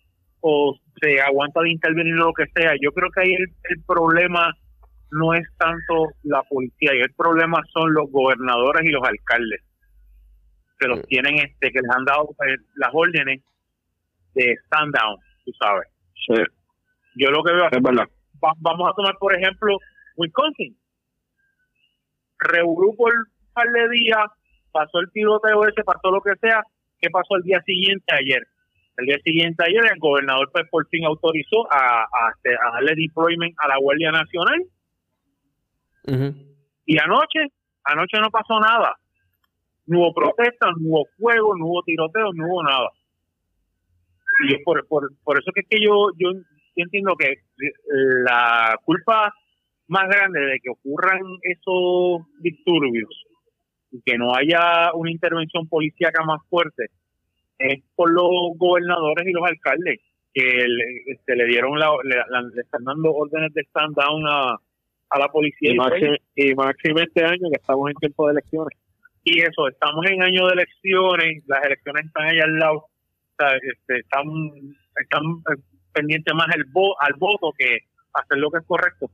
o 0.42 0.76
se 1.02 1.22
aguanta 1.22 1.62
de 1.62 1.72
intervenir 1.72 2.14
o 2.16 2.28
lo 2.28 2.34
que 2.34 2.46
sea, 2.56 2.74
yo 2.82 2.92
creo 2.92 3.10
que 3.12 3.22
ahí 3.22 3.34
el, 3.34 3.84
problema 3.86 4.52
no 5.12 5.34
es 5.34 5.48
tanto 5.58 6.10
la 6.24 6.44
policía, 6.44 6.94
y 6.96 7.00
el 7.00 7.14
problema 7.14 7.62
son 7.74 7.94
los 7.94 8.10
gobernadores 8.12 8.86
y 8.86 8.92
los 8.92 9.04
alcaldes 9.04 9.62
que 10.80 10.88
los 10.88 11.02
tienen 11.08 11.40
este 11.40 11.72
que 11.72 11.82
les 11.82 11.90
han 11.90 12.06
dado 12.06 12.30
pues, 12.38 12.56
las 12.76 12.90
órdenes 12.94 13.42
de 14.36 14.56
stand 14.66 14.94
down, 14.94 15.18
tú 15.44 15.52
sabes. 15.60 15.88
Yo 17.16 17.32
lo 17.32 17.44
que 17.44 17.54
veo 17.54 17.66
es 17.72 17.82
verdad. 17.82 18.08
vamos 18.60 18.90
a 18.90 18.94
tomar 18.94 19.16
por 19.18 19.36
ejemplo 19.36 19.78
Wisconsin. 20.18 20.78
Revolú 22.40 22.96
por 22.96 23.12
un 23.12 23.26
par 23.54 23.68
de 23.72 23.90
días, 23.90 24.30
pasó 24.72 25.00
el 25.00 25.12
tiroteo 25.12 25.68
ese, 25.68 25.84
pasó 25.84 26.12
lo 26.12 26.22
que 26.22 26.36
sea, 26.40 26.62
¿Qué 27.00 27.10
pasó 27.10 27.36
el 27.38 27.44
día 27.44 27.62
siguiente 27.64 28.06
ayer? 28.14 28.48
El 28.98 29.06
día 29.06 29.18
siguiente 29.24 29.64
ayer 29.64 29.92
el 29.94 30.00
gobernador 30.00 30.50
pues 30.52 30.68
por 30.70 30.88
fin 30.88 31.06
autorizó 31.06 31.72
a, 31.72 32.04
a, 32.04 32.72
darle 32.74 32.96
deployment 32.96 33.54
a 33.60 33.68
la 33.68 33.78
Guardia 33.78 34.12
Nacional. 34.12 34.64
Y 36.86 36.98
anoche, 36.98 37.40
anoche 37.84 38.18
no 38.20 38.32
pasó 38.32 38.60
nada. 38.60 38.96
No 39.86 40.00
hubo 40.00 40.14
protestas, 40.14 40.72
no 40.80 40.90
hubo 40.90 41.06
fuego, 41.18 41.56
no 41.56 41.66
hubo 41.68 41.84
tiroteo, 41.84 42.34
no 42.34 42.48
hubo 42.48 42.64
nada. 42.64 42.90
Y 44.50 44.64
por, 44.64 44.88
por, 44.88 45.10
por 45.24 45.40
eso 45.40 45.52
que 45.54 45.62
es 45.62 45.68
que 45.70 45.80
yo, 45.80 46.10
yo 46.18 46.30
entiendo 46.76 47.16
que 47.18 47.42
la 48.24 48.78
culpa 48.84 49.34
más 49.88 50.08
grande 50.10 50.40
de 50.40 50.60
que 50.62 50.70
ocurran 50.70 51.22
esos 51.44 52.22
disturbios 52.40 53.27
que 54.06 54.18
no 54.18 54.36
haya 54.36 54.92
una 54.94 55.12
intervención 55.12 55.68
policíaca 55.68 56.24
más 56.24 56.42
fuerte 56.50 56.88
es 57.60 57.84
por 57.96 58.12
los 58.12 58.58
gobernadores 58.58 59.28
y 59.28 59.32
los 59.32 59.44
alcaldes 59.46 60.00
que 60.34 60.44
le, 60.44 61.14
este, 61.14 61.36
le 61.36 61.46
dieron 61.46 61.80
la, 61.80 61.90
le, 62.04 62.62
están 62.62 62.84
dando 62.84 63.12
órdenes 63.12 63.54
de 63.54 63.62
stand 63.62 63.96
down 63.96 64.24
a, 64.28 64.58
la 65.18 65.28
policía. 65.30 65.72
Y, 66.36 66.54
máximo, 66.54 67.00
este 67.00 67.24
año 67.24 67.50
que 67.50 67.58
estamos 67.60 67.90
en 67.90 67.96
tiempo 67.96 68.28
de 68.28 68.34
elecciones. 68.34 68.78
Y 69.24 69.42
eso 69.42 69.68
estamos 69.68 70.06
en 70.06 70.22
año 70.22 70.48
de 70.48 70.54
elecciones 70.54 71.44
las 71.48 71.66
elecciones 71.66 72.06
están 72.06 72.26
allá 72.28 72.44
al 72.44 72.60
lado 72.60 72.86
este, 73.62 74.00
están 74.00 74.26
están 74.96 75.22
pendientes 75.94 76.34
más 76.34 76.48
el 76.56 76.66
al 77.00 77.14
voto 77.18 77.52
que 77.58 77.80
hacer 78.14 78.38
lo 78.38 78.50
que 78.52 78.60
es 78.60 78.66
correcto. 78.66 79.10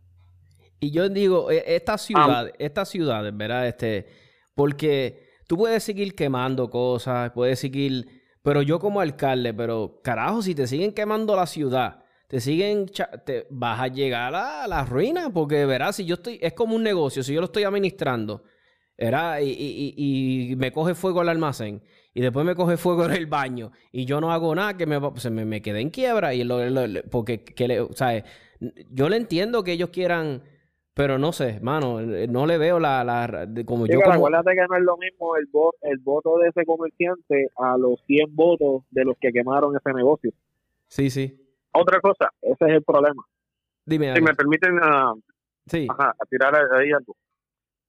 Y 0.80 0.92
yo 0.92 1.10
digo 1.10 1.50
e, 1.50 1.64
esta 1.76 1.98
ciudad 1.98 2.52
esta 2.60 2.86
ciudad 2.86 3.32
verdad 3.34 3.68
este 3.68 4.08
porque 4.56 5.30
tú 5.48 5.58
puedes 5.58 5.84
seguir 5.84 6.16
quemando 6.16 6.70
cosas, 6.70 7.32
puedes 7.32 7.60
seguir, 7.60 8.22
Pero 8.42 8.62
yo 8.62 8.80
como 8.80 9.00
alcalde, 9.00 9.54
pero 9.54 10.02
carajo, 10.04 10.42
si 10.42 10.54
te 10.56 10.68
siguen 10.68 10.94
quemando 10.94 11.36
la 11.36 11.46
ciudad, 11.46 12.04
te 12.28 12.40
siguen, 12.42 12.88
vas 13.50 13.80
a 13.80 13.88
llegar 13.88 14.36
a 14.36 14.68
la 14.68 14.84
ruina, 14.86 15.30
porque 15.32 15.66
verás, 15.66 15.98
si 15.98 16.06
yo 16.06 16.16
estoy, 16.16 16.40
es 16.42 16.54
como 16.54 16.76
un 16.76 16.84
negocio, 16.84 17.24
si 17.24 17.34
yo 17.34 17.40
lo 17.42 17.46
estoy 17.46 17.64
administrando, 17.64 18.44
era 18.98 19.42
y, 19.42 19.50
y, 19.50 20.52
y, 20.52 20.56
me 20.56 20.72
coge 20.72 20.94
fuego 20.96 21.22
el 21.22 21.30
almacén 21.30 21.82
y 22.14 22.22
después 22.22 22.46
me 22.46 22.56
coge 22.56 22.78
fuego 22.78 23.06
el 23.08 23.26
baño 23.26 23.72
y 23.92 24.06
yo 24.06 24.22
no 24.22 24.32
hago 24.32 24.54
nada 24.54 24.78
que 24.78 24.86
me, 24.86 25.00
se 25.18 25.30
me, 25.30 25.46
me 25.46 25.62
quede 25.62 25.82
en 25.82 25.90
quiebra 25.90 26.34
y 26.34 26.44
lo, 26.44 26.60
porque 27.10 27.44
que 27.44 27.68
le, 27.68 27.82
o 27.82 27.90
yo 28.92 29.10
le 29.10 29.18
entiendo 29.18 29.64
que 29.64 29.74
ellos 29.74 29.90
quieran 29.90 30.44
pero 30.94 31.18
no 31.18 31.32
sé, 31.32 31.60
mano, 31.62 32.02
no 32.02 32.46
le 32.46 32.58
veo 32.58 32.80
la, 32.80 33.04
la 33.04 33.48
como 33.66 33.88
yo 33.88 34.00
como... 34.02 34.14
Acuérdate 34.14 34.52
que 34.52 34.66
no 34.70 34.78
es 34.78 34.84
lo 34.84 34.98
mismo 34.98 35.36
el, 35.36 35.48
voto, 35.48 35.78
el 35.82 35.98
voto 35.98 36.38
de 36.38 36.50
ese 36.50 36.66
comerciante 36.66 37.48
a 37.58 37.78
los 37.78 38.00
100 38.06 38.36
votos 38.36 38.84
de 38.92 39.04
los 39.06 39.18
que 39.20 39.32
quemaron 39.32 39.76
ese 39.76 39.92
negocio. 39.94 40.32
Sí, 40.88 41.10
sí. 41.10 41.36
Otra 41.72 42.00
cosa, 42.00 42.32
ese 42.42 42.66
es 42.66 42.72
el 42.74 42.84
problema. 42.84 43.24
Dime. 43.86 44.16
Si 44.16 44.22
me 44.22 44.36
permiten 44.36 44.76
uh, 44.78 45.20
sí. 45.66 45.88
a 45.90 46.14
tirar 46.30 46.56
ahí 46.74 46.92
algo. 46.92 47.16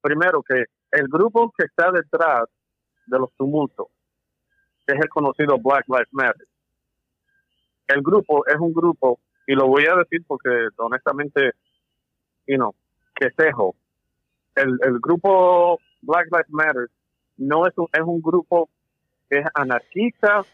Primero, 0.00 0.42
que 0.42 0.64
el 0.92 1.08
grupo 1.08 1.52
que 1.56 1.66
está 1.66 1.90
detrás 1.92 2.44
de 3.06 3.18
los 3.18 3.30
tumultos, 3.36 3.88
que 4.86 4.94
es 4.94 5.00
el 5.00 5.08
conocido 5.08 5.58
Black 5.58 5.84
Lives 5.88 6.08
Matter, 6.12 6.46
el 7.88 8.00
grupo 8.02 8.46
es 8.46 8.56
un 8.58 8.72
grupo, 8.72 9.20
y 9.46 9.54
lo 9.54 9.66
voy 9.66 9.84
a 9.84 9.96
decir 9.96 10.24
porque 10.26 10.48
honestamente, 10.78 11.52
you 12.46 12.56
know, 12.56 12.74
que 13.14 13.30
Sejo, 13.36 13.74
el, 14.54 14.78
el 14.82 14.98
grupo 15.00 15.78
Black 16.02 16.26
Lives 16.30 16.50
Matter 16.50 16.88
no 17.36 17.66
es 17.66 17.76
un, 17.76 17.88
es 17.92 18.02
un 18.02 18.20
grupo 18.20 18.68
que 19.28 19.38
es 19.38 19.46
anarquista, 19.54 20.44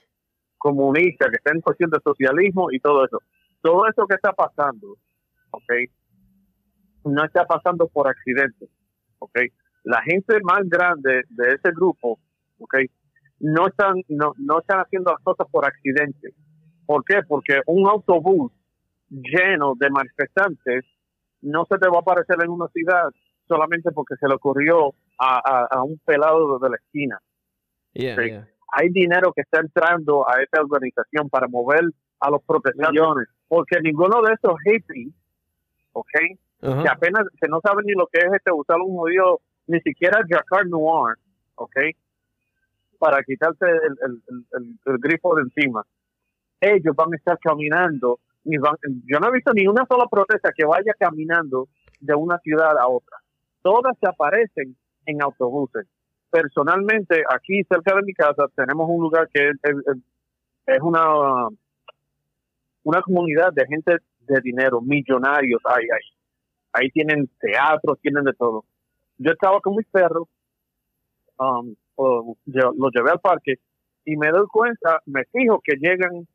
comunista, 0.59 1.29
que 1.31 1.37
está 1.37 1.53
en 1.53 1.61
cuestión 1.61 1.91
de 1.91 1.99
socialismo 2.03 2.71
y 2.71 2.81
todo 2.81 3.05
eso. 3.05 3.21
Todo 3.63 3.87
eso 3.89 4.07
que 4.07 4.15
está 4.15 4.33
pasando, 4.33 4.97
¿ok? 5.51 5.73
No 7.05 7.25
está 7.25 7.45
pasando 7.45 7.89
por 7.89 8.09
accidente, 8.09 8.69
¿ok? 9.19 9.39
La 9.85 10.03
gente 10.03 10.39
más 10.43 10.61
grande 10.69 11.23
de 11.29 11.55
ese 11.55 11.71
grupo, 11.75 12.19
¿ok? 12.59 12.75
No 13.41 13.69
están, 13.69 14.03
no, 14.09 14.35
no 14.39 14.61
están 14.61 14.81
haciendo 14.81 15.13
las 15.13 15.23
cosas 15.23 15.47
por 15.51 15.67
accidente. 15.67 16.35
¿Por 16.87 17.05
qué? 17.05 17.21
Porque 17.27 17.61
un 17.67 17.89
autobús 17.89 18.53
lleno 19.09 19.75
de 19.77 19.91
manifestantes 19.91 20.85
no 21.43 21.65
se 21.67 21.79
te 21.79 21.89
va 21.89 21.99
a 21.99 22.01
aparecer 22.01 22.37
en 22.43 22.51
una 22.51 22.69
ciudad 22.69 23.11
solamente 23.47 23.91
porque 23.93 24.17
se 24.17 24.29
le 24.29 24.35
ocurrió 24.35 24.95
a, 25.19 25.83
un 25.83 25.99
pelado 26.05 26.59
de 26.59 26.71
la 26.71 26.77
esquina. 26.77 27.21
Hay 28.73 28.89
dinero 28.91 29.33
que 29.33 29.43
está 29.43 29.61
entrando 29.61 30.27
a 30.29 30.41
esta 30.41 30.61
organización 30.61 31.29
para 31.29 31.49
mover 31.49 31.83
a 32.21 32.31
los 32.31 32.43
protecciones, 32.45 33.29
porque 33.49 33.81
ninguno 33.81 34.23
de 34.23 34.35
esos 34.35 34.55
hippies, 34.65 35.13
¿ok? 35.93 36.11
Que 36.61 36.89
apenas, 36.89 37.25
que 37.41 37.49
no 37.49 37.61
saben 37.61 37.87
ni 37.87 37.93
lo 37.95 38.07
que 38.07 38.21
es 38.21 38.33
este 38.33 38.53
usar 38.53 38.77
un 38.79 38.97
judío, 38.97 39.41
ni 39.67 39.81
siquiera 39.81 40.21
Jacquard 40.29 40.69
Noir, 40.69 41.17
¿ok? 41.57 41.77
Para 42.99 43.23
quitarse 43.25 43.67
el, 43.67 44.23
el 44.87 44.99
grifo 44.99 45.35
de 45.35 45.43
encima. 45.43 45.85
Ellos 46.61 46.95
van 46.95 47.13
a 47.13 47.17
estar 47.17 47.39
caminando 47.39 48.21
yo 48.45 49.21
no 49.21 49.29
he 49.29 49.33
visto 49.33 49.53
ni 49.53 49.67
una 49.67 49.85
sola 49.87 50.07
protesta 50.11 50.51
que 50.57 50.65
vaya 50.65 50.95
caminando 50.99 51.69
de 52.01 52.15
una 52.15 52.39
ciudad 52.39 52.77
a 52.79 52.89
otra. 52.89 53.19
Todas 53.63 53.97
se 53.99 54.09
aparecen 54.09 54.77
en 55.07 55.23
autobuses. 55.23 55.87
Personalmente, 56.31 57.23
aquí 57.29 57.63
cerca 57.65 57.95
de 57.97 58.03
mi 58.03 58.15
casa 58.15 58.47
tenemos 58.55 58.89
un 58.89 59.03
lugar 59.03 59.29
que 59.33 59.51
es, 59.51 60.81
una, 60.81 61.49
una 62.85 63.03
comunidad 63.03 63.53
de 63.53 63.67
gente 63.67 63.97
de 64.21 64.41
dinero, 64.41 64.81
millonarios 64.81 65.61
hay 65.65 65.85
ahí. 65.85 66.19
Ahí 66.73 66.91
tienen 66.91 67.29
teatros, 67.41 67.99
tienen 68.01 68.25
de 68.25 68.33
todo. 68.33 68.65
Yo 69.19 69.33
estaba 69.33 69.61
con 69.61 69.77
mis 69.77 69.87
perros, 69.89 70.29
um, 71.39 71.75
los 71.97 72.93
llevé 72.95 73.11
al 73.11 73.21
parque 73.21 73.55
y 74.05 74.17
me 74.17 74.31
doy 74.31 74.47
cuenta, 74.47 75.03
me 75.05 75.25
fijo 75.25 75.61
que 75.63 75.77
llegan 75.77 76.27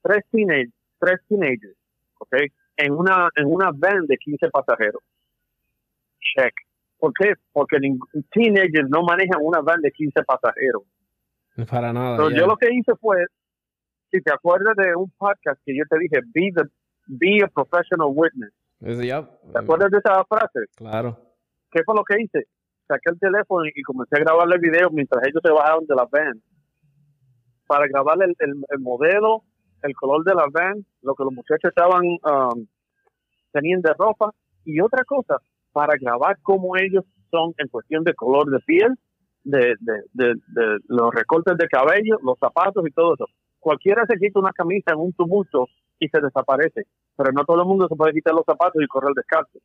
tres 0.00 0.24
teenagers 0.30 0.72
tres 1.04 1.20
teenagers, 1.28 1.76
¿ok? 2.18 2.34
En 2.76 2.92
una, 2.92 3.28
en 3.36 3.46
una 3.46 3.70
van 3.72 4.06
de 4.06 4.16
15 4.16 4.48
pasajeros. 4.50 5.02
Check. 6.20 6.54
¿Por 6.98 7.12
qué? 7.12 7.34
Porque 7.52 7.76
teenagers 8.32 8.88
no 8.88 9.02
manejan 9.02 9.40
una 9.42 9.60
van 9.60 9.80
de 9.80 9.90
15 9.90 10.22
pasajeros. 10.24 10.82
Para 11.70 11.92
nada. 11.92 12.16
Yo 12.30 12.46
lo 12.46 12.56
que 12.56 12.72
hice 12.72 12.92
fue, 13.00 13.16
si 14.10 14.20
te 14.20 14.32
acuerdas 14.32 14.74
de 14.76 14.96
un 14.96 15.10
podcast 15.16 15.60
que 15.64 15.76
yo 15.76 15.84
te 15.88 15.98
dije, 15.98 16.20
be, 16.32 16.50
the, 16.54 16.62
be 17.06 17.44
a 17.44 17.48
professional 17.48 18.08
witness. 18.10 18.52
¿Te 18.80 19.58
acuerdas 19.58 19.90
de 19.90 19.98
esa 19.98 20.24
frase? 20.24 20.60
Claro. 20.76 21.18
¿Qué 21.70 21.82
fue 21.84 21.94
lo 21.94 22.04
que 22.04 22.22
hice? 22.22 22.48
Saqué 22.88 23.10
el 23.10 23.18
teléfono 23.18 23.64
y 23.72 23.82
comencé 23.82 24.16
a 24.16 24.20
grabarle 24.20 24.56
el 24.56 24.60
video 24.60 24.90
mientras 24.90 25.22
ellos 25.26 25.40
se 25.42 25.52
bajaron 25.52 25.86
de 25.86 25.94
la 25.94 26.06
van 26.10 26.42
para 27.66 27.86
grabarle 27.86 28.26
el, 28.38 28.54
el 28.68 28.78
modelo 28.80 29.42
el 29.84 29.94
color 29.94 30.24
de 30.24 30.34
la 30.34 30.46
van, 30.50 30.84
lo 31.02 31.14
que 31.14 31.24
los 31.24 31.32
muchachos 31.32 31.68
estaban 31.68 32.02
um, 32.06 32.66
teniendo 33.52 33.88
de 33.88 33.94
ropa 33.98 34.32
y 34.64 34.80
otra 34.80 35.04
cosa 35.04 35.36
para 35.72 35.94
grabar 36.00 36.38
cómo 36.42 36.76
ellos 36.76 37.04
son 37.30 37.52
en 37.58 37.68
cuestión 37.68 38.02
de 38.02 38.14
color 38.14 38.50
de 38.50 38.60
piel, 38.60 38.94
de, 39.44 39.74
los 40.88 41.14
recortes 41.14 41.58
de 41.58 41.68
cabello, 41.68 42.16
los 42.22 42.38
zapatos 42.38 42.82
y 42.86 42.92
todo 42.92 43.14
eso. 43.14 43.26
Cualquiera 43.58 44.04
se 44.08 44.16
quita 44.16 44.40
una 44.40 44.52
camisa 44.52 44.92
en 44.92 45.00
un 45.00 45.12
tumulto 45.12 45.66
y 45.98 46.08
se 46.08 46.20
desaparece, 46.20 46.84
pero 47.16 47.32
no 47.32 47.44
todo 47.44 47.60
el 47.60 47.68
mundo 47.68 47.86
se 47.86 47.96
puede 47.96 48.14
quitar 48.14 48.34
los 48.34 48.46
zapatos 48.46 48.82
y 48.82 48.86
correr 48.86 49.12
descalzo. 49.14 49.58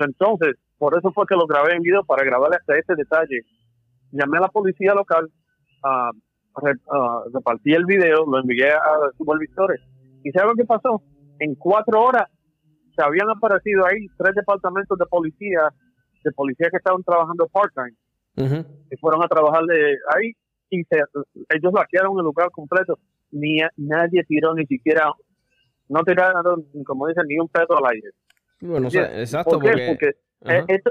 Entonces, 0.00 0.56
por 0.78 0.98
eso 0.98 1.12
fue 1.12 1.26
que 1.26 1.36
lo 1.36 1.46
grabé 1.46 1.76
en 1.76 1.82
video 1.82 2.02
para 2.04 2.24
grabar 2.24 2.50
hasta 2.54 2.76
este 2.76 2.96
detalle. 2.96 3.42
Llamé 4.10 4.38
a 4.38 4.42
la 4.42 4.48
policía 4.48 4.94
local, 4.94 5.30
uh, 5.84 6.16
uh, 6.56 7.30
repartí 7.32 7.72
el 7.72 7.84
video, 7.84 8.24
lo 8.26 8.38
envié 8.40 8.70
a 8.70 9.10
supervisores. 9.16 9.80
¿Y 10.24 10.30
saben 10.30 10.56
qué 10.56 10.64
pasó? 10.64 11.02
En 11.38 11.54
cuatro 11.54 12.02
horas 12.02 12.28
se 12.94 13.02
habían 13.02 13.30
aparecido 13.30 13.86
ahí 13.86 14.06
tres 14.18 14.34
departamentos 14.34 14.98
de 14.98 15.06
policía, 15.06 15.70
de 16.22 16.32
policía 16.32 16.68
que 16.70 16.76
estaban 16.76 17.02
trabajando 17.02 17.48
part-time, 17.48 17.96
y 18.90 18.96
fueron 18.96 19.22
a 19.22 19.28
trabajar 19.28 19.64
de 19.64 19.96
ahí 20.14 20.32
y 20.70 20.84
se, 20.84 20.96
ellos 21.48 21.72
vaciaron 21.72 22.16
el 22.18 22.24
lugar 22.24 22.50
completo. 22.50 22.98
Ni 23.32 23.58
nadie 23.76 24.24
tiró 24.24 24.54
ni 24.54 24.66
siquiera, 24.66 25.12
no 25.88 26.02
tiraron, 26.02 26.66
como 26.84 27.06
dicen, 27.06 27.24
ni 27.26 27.38
un 27.38 27.48
pedo 27.48 27.76
al 27.76 27.92
aire. 27.92 28.10
Bueno, 28.60 28.88
exacto. 28.88 29.58
Porque, 29.58 30.14
eh, 30.42 30.82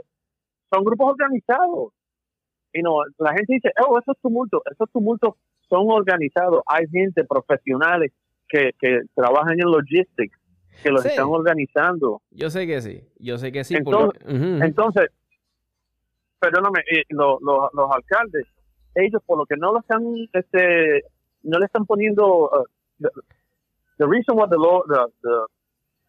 son 0.71 0.83
grupos 0.83 1.11
organizados. 1.11 1.93
Y 2.73 2.81
no, 2.81 2.97
la 3.17 3.33
gente 3.33 3.53
dice, 3.53 3.71
oh, 3.87 3.97
esos 3.99 4.15
tumultos, 4.21 4.61
esos 4.71 4.89
tumultos 4.91 5.35
son 5.69 5.89
organizados. 5.89 6.63
Hay 6.65 6.87
gente 6.87 7.23
profesionales 7.23 8.11
que, 8.47 8.71
que 8.79 9.01
trabajan 9.13 9.59
en 9.59 9.71
logistics, 9.71 10.37
que 10.81 10.89
los 10.89 11.05
están 11.05 11.27
organizando. 11.27 12.21
Yo 12.31 12.49
sé 12.49 12.65
que 12.67 12.81
sí, 12.81 13.03
yo 13.19 13.37
sé 13.37 13.51
que 13.51 13.63
sí. 13.63 13.75
Entonces, 13.75 15.09
perdóname, 16.39 16.79
eh, 16.91 17.03
los 17.09 17.91
alcaldes, 17.91 18.47
ellos 18.95 19.21
por 19.25 19.37
lo 19.37 19.45
que 19.45 19.55
no 19.57 19.73
lo 19.73 19.79
están, 19.79 20.03
este, 20.33 21.03
no 21.43 21.59
le 21.59 21.65
están 21.65 21.85
poniendo, 21.85 22.49
uh, 22.49 22.65
the, 23.97 24.05
reason 24.05 24.37
why 24.37 24.47
the, 24.49 24.57
law, 24.57 24.83
the, 24.87 25.05
the, 25.21 25.45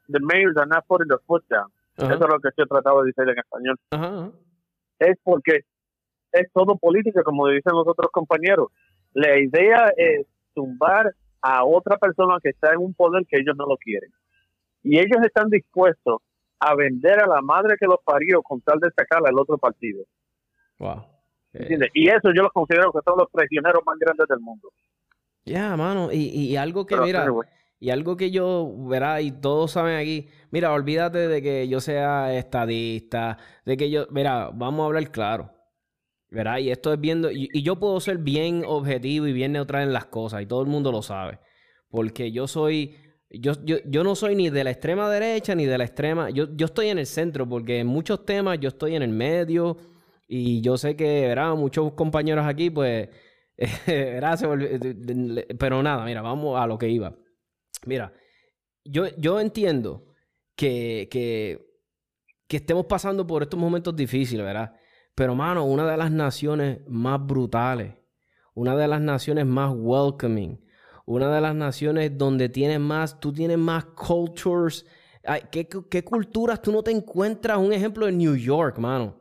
the 0.09 0.21
mayors 0.21 0.57
are 0.57 0.67
not 0.67 0.87
putting 0.87 1.09
their 1.09 1.21
foot 1.27 1.45
down, 1.49 1.71
eso 1.97 2.15
es 2.15 2.21
lo 2.21 2.41
que 2.41 2.49
estoy 2.49 2.67
tratando 2.67 3.03
de 3.03 3.13
decir 3.13 3.29
en 3.29 3.39
español, 3.39 4.33
es 4.99 5.19
porque 5.23 5.61
es 6.33 6.51
todo 6.53 6.77
política, 6.77 7.23
como 7.23 7.49
dicen 7.49 7.73
los 7.73 7.87
otros 7.87 8.11
compañeros. 8.13 8.69
La 9.13 9.39
idea 9.39 9.93
es 9.97 10.27
tumbar 10.55 11.15
a 11.43 11.65
otra 11.65 11.97
persona 11.99 12.39
que 12.43 12.51
está 12.51 12.73
en 12.73 12.79
un 12.79 12.95
poder 12.95 13.27
que 13.27 13.39
ellos 13.39 13.57
no 13.57 13.67
lo 13.67 13.77
quieren. 13.77 14.11
Y 14.83 14.99
ellos 14.99 15.19
están 15.25 15.49
dispuestos 15.49 16.23
a 16.59 16.75
vender 16.75 17.23
a 17.23 17.27
la 17.27 17.41
madre 17.41 17.77
que 17.79 17.87
los 17.87 17.99
parió 18.05 18.43
con 18.43 18.61
tal 18.61 18.79
de 18.81 18.91
sacarla 18.91 19.31
al 19.31 19.39
otro 19.39 19.59
partido. 19.59 20.05
Wow. 20.79 21.05
Y 21.95 22.09
eso 22.09 22.33
yo 22.35 22.43
lo 22.43 22.51
considero 22.51 22.93
que 22.93 23.01
son 23.05 23.19
los 23.19 23.29
prisioneros 23.31 23.83
más 23.85 23.99
grandes 23.99 24.27
del 24.29 24.41
mundo. 24.41 24.71
Ya, 25.45 25.77
mano. 25.77 26.11
Y, 26.13 26.55
algo 26.57 26.87
que, 26.87 26.97
mira, 26.97 27.27
y 27.81 27.91
algo 27.91 28.17
que 28.17 28.31
yo, 28.31 28.73
verá, 28.89 29.21
y 29.21 29.33
todos 29.33 29.73
saben 29.73 29.97
aquí, 29.97 30.29
mira, 30.51 30.73
olvídate 30.73 31.29
de 31.29 31.43
que 31.43 31.67
yo 31.67 31.81
sea 31.81 32.37
estadista, 32.37 33.39
de 33.65 33.77
que 33.77 33.91
yo, 33.91 34.07
mira, 34.11 34.51
vamos 34.53 34.83
a 34.83 34.87
hablar 34.87 35.11
claro. 35.11 35.51
¿Verdad? 36.31 36.59
Y 36.59 36.71
esto 36.71 36.93
es 36.93 37.01
viendo, 37.01 37.31
y, 37.31 37.49
yo 37.63 37.79
puedo 37.79 38.01
ser 38.01 38.19
bien 38.19 38.65
objetivo 38.67 39.27
y 39.27 39.33
bien 39.33 39.53
neutral 39.53 39.85
en 39.85 39.93
las 39.93 40.07
cosas, 40.07 40.43
y 40.43 40.47
todo 40.47 40.63
el 40.63 40.69
mundo 40.69 40.93
lo 40.93 41.03
sabe, 41.03 41.39
porque 41.91 42.33
yo 42.33 42.47
soy, 42.47 42.97
yo, 43.31 43.53
yo, 43.65 43.79
yo 43.87 44.05
no 44.05 44.15
soy 44.15 44.37
ni 44.37 44.51
de 44.51 44.65
la 44.65 44.71
extrema 44.71 45.11
derecha 45.11 45.55
ni 45.55 45.67
de 45.67 45.79
la 45.79 45.85
extrema, 45.85 46.31
yo, 46.31 46.49
yo 46.57 46.67
estoy 46.67 46.89
en 46.89 46.99
el 46.99 47.07
centro, 47.07 47.49
porque 47.49 47.81
en 47.81 47.87
muchos 47.87 48.25
temas 48.25 48.59
yo 48.61 48.69
estoy 48.69 48.97
en 48.97 49.03
el 49.03 49.11
medio, 49.11 49.77
y 50.29 50.61
yo 50.61 50.79
sé 50.79 50.95
que, 50.95 51.27
¿verdad? 51.27 51.57
Muchos 51.57 51.93
compañeros 51.95 52.47
aquí, 52.47 52.71
pues, 52.71 53.09
Gracias, 53.87 54.51
pero 55.59 55.83
nada, 55.83 56.05
mira, 56.05 56.23
vamos 56.23 56.59
a 56.59 56.67
lo 56.67 56.79
que 56.79 56.89
iba. 56.89 57.15
Mira, 57.85 58.13
yo, 58.85 59.09
yo 59.19 59.39
entiendo 59.39 60.07
que, 60.57 61.09
que, 61.11 61.59
que 62.49 62.57
estemos 62.57 62.87
pasando 62.87 63.27
por 63.27 63.43
estos 63.43 63.61
momentos 63.61 63.95
difíciles, 63.95 64.45
¿verdad? 64.45 64.75
Pero, 65.15 65.35
mano, 65.35 65.65
una 65.65 65.91
de 65.91 65.97
las 65.97 66.11
naciones 66.11 66.81
más 66.89 67.25
brutales, 67.25 67.95
una 68.55 68.77
de 68.77 68.89
las 68.89 69.01
naciones 69.01 69.47
más 69.47 69.73
welcoming, 69.75 70.65
una 71.07 71.35
de 71.35 71.41
las 71.41 71.55
naciones 71.55 72.17
donde 72.17 72.49
tienes 72.49 72.81
más, 72.81 73.19
tú 73.21 73.33
tienes 73.33 73.59
más 73.59 73.85
cultures. 73.85 74.87
¿qué, 75.51 75.69
¿Qué 75.69 76.05
culturas 76.05 76.63
tú 76.63 76.73
no 76.73 76.83
te 76.83 76.91
encuentras? 76.91 77.59
Un 77.59 77.73
ejemplo 77.73 78.07
de 78.07 78.13
New 78.13 78.37
York, 78.37 78.79
mano. 78.79 79.21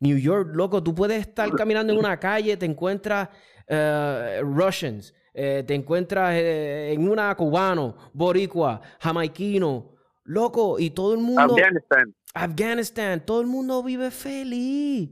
New 0.00 0.16
York, 0.16 0.50
loco, 0.54 0.82
tú 0.82 0.94
puedes 0.94 1.20
estar 1.20 1.50
caminando 1.54 1.92
en 1.92 1.98
una 1.98 2.18
calle, 2.18 2.56
te 2.56 2.64
encuentras 2.64 3.28
uh, 3.68 4.42
Russians, 4.42 5.14
eh, 5.34 5.62
te 5.66 5.74
encuentras 5.74 6.34
eh, 6.34 6.92
en 6.92 7.06
una 7.06 7.34
cubano, 7.36 7.96
boricua, 8.14 8.80
jamaiquino, 8.98 9.94
loco, 10.24 10.78
y 10.78 10.90
todo 10.90 11.12
el 11.12 11.20
mundo... 11.20 11.54
Afganistán. 11.54 12.14
Afganistán, 12.32 13.24
todo 13.26 13.42
el 13.42 13.46
mundo 13.46 13.82
vive 13.82 14.10
feliz. 14.10 15.10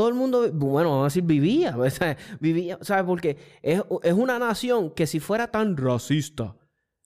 Todo 0.00 0.08
el 0.08 0.14
mundo, 0.14 0.50
bueno, 0.50 0.88
vamos 0.88 1.02
a 1.02 1.08
decir, 1.08 1.24
vivía. 1.24 1.76
vivía, 2.40 2.78
¿sabes? 2.80 3.04
Porque 3.04 3.36
es, 3.60 3.82
es 4.02 4.14
una 4.14 4.38
nación 4.38 4.92
que 4.92 5.06
si 5.06 5.20
fuera 5.20 5.50
tan 5.50 5.76
racista, 5.76 6.56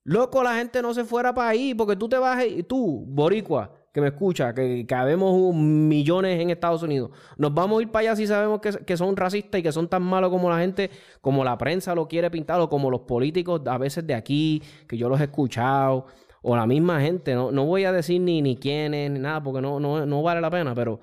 loco, 0.05 0.45
la 0.45 0.55
gente 0.55 0.81
no 0.81 0.95
se 0.95 1.03
fuera 1.05 1.35
para 1.35 1.49
ahí, 1.49 1.75
porque 1.75 1.97
tú 1.97 2.09
te 2.09 2.17
vas, 2.19 2.47
y 2.47 2.63
tú, 2.63 3.05
boricua, 3.09 3.73
que 3.93 4.01
me 4.01 4.07
escucha, 4.07 4.55
que 4.55 4.87
cabemos 4.87 5.53
millones 5.57 6.41
en 6.41 6.51
Estados 6.51 6.85
Unidos. 6.85 7.11
Nos 7.37 7.53
vamos 7.53 7.81
a 7.81 7.83
ir 7.83 7.91
para 7.91 8.11
allá 8.11 8.17
si 8.17 8.29
sabemos 8.29 8.61
que, 8.61 8.97
son 8.97 9.17
racistas 9.17 9.59
y 9.59 9.65
que 9.65 9.73
son 9.73 9.89
tan 9.89 10.05
malos 10.05 10.31
como 10.31 10.49
la 10.49 10.61
gente, 10.61 10.89
como 11.21 11.43
la 11.43 11.59
prensa 11.59 11.97
lo 11.97 12.07
quiere 12.07 12.31
pintar, 12.31 12.61
o 12.61 12.69
como 12.69 12.93
los 12.93 13.01
políticos 13.01 13.61
a 13.67 13.77
veces 13.77 14.07
de 14.07 14.15
aquí, 14.15 14.63
que 14.87 14.97
yo 14.97 15.09
los 15.09 15.21
he 15.21 15.25
escuchado, 15.25 16.07
o 16.43 16.55
la 16.55 16.65
misma 16.65 17.01
gente. 17.01 17.35
No, 17.35 17.51
no 17.51 17.65
voy 17.65 17.87
a 17.87 17.91
decir 17.91 18.21
ni, 18.21 18.41
ni 18.41 18.57
quiénes, 18.57 19.11
ni 19.11 19.19
nada, 19.19 19.43
porque 19.43 19.61
no, 19.61 19.81
no, 19.81 20.07
no 20.07 20.23
vale 20.23 20.41
la 20.41 20.51
pena, 20.51 20.77
pero. 20.77 21.01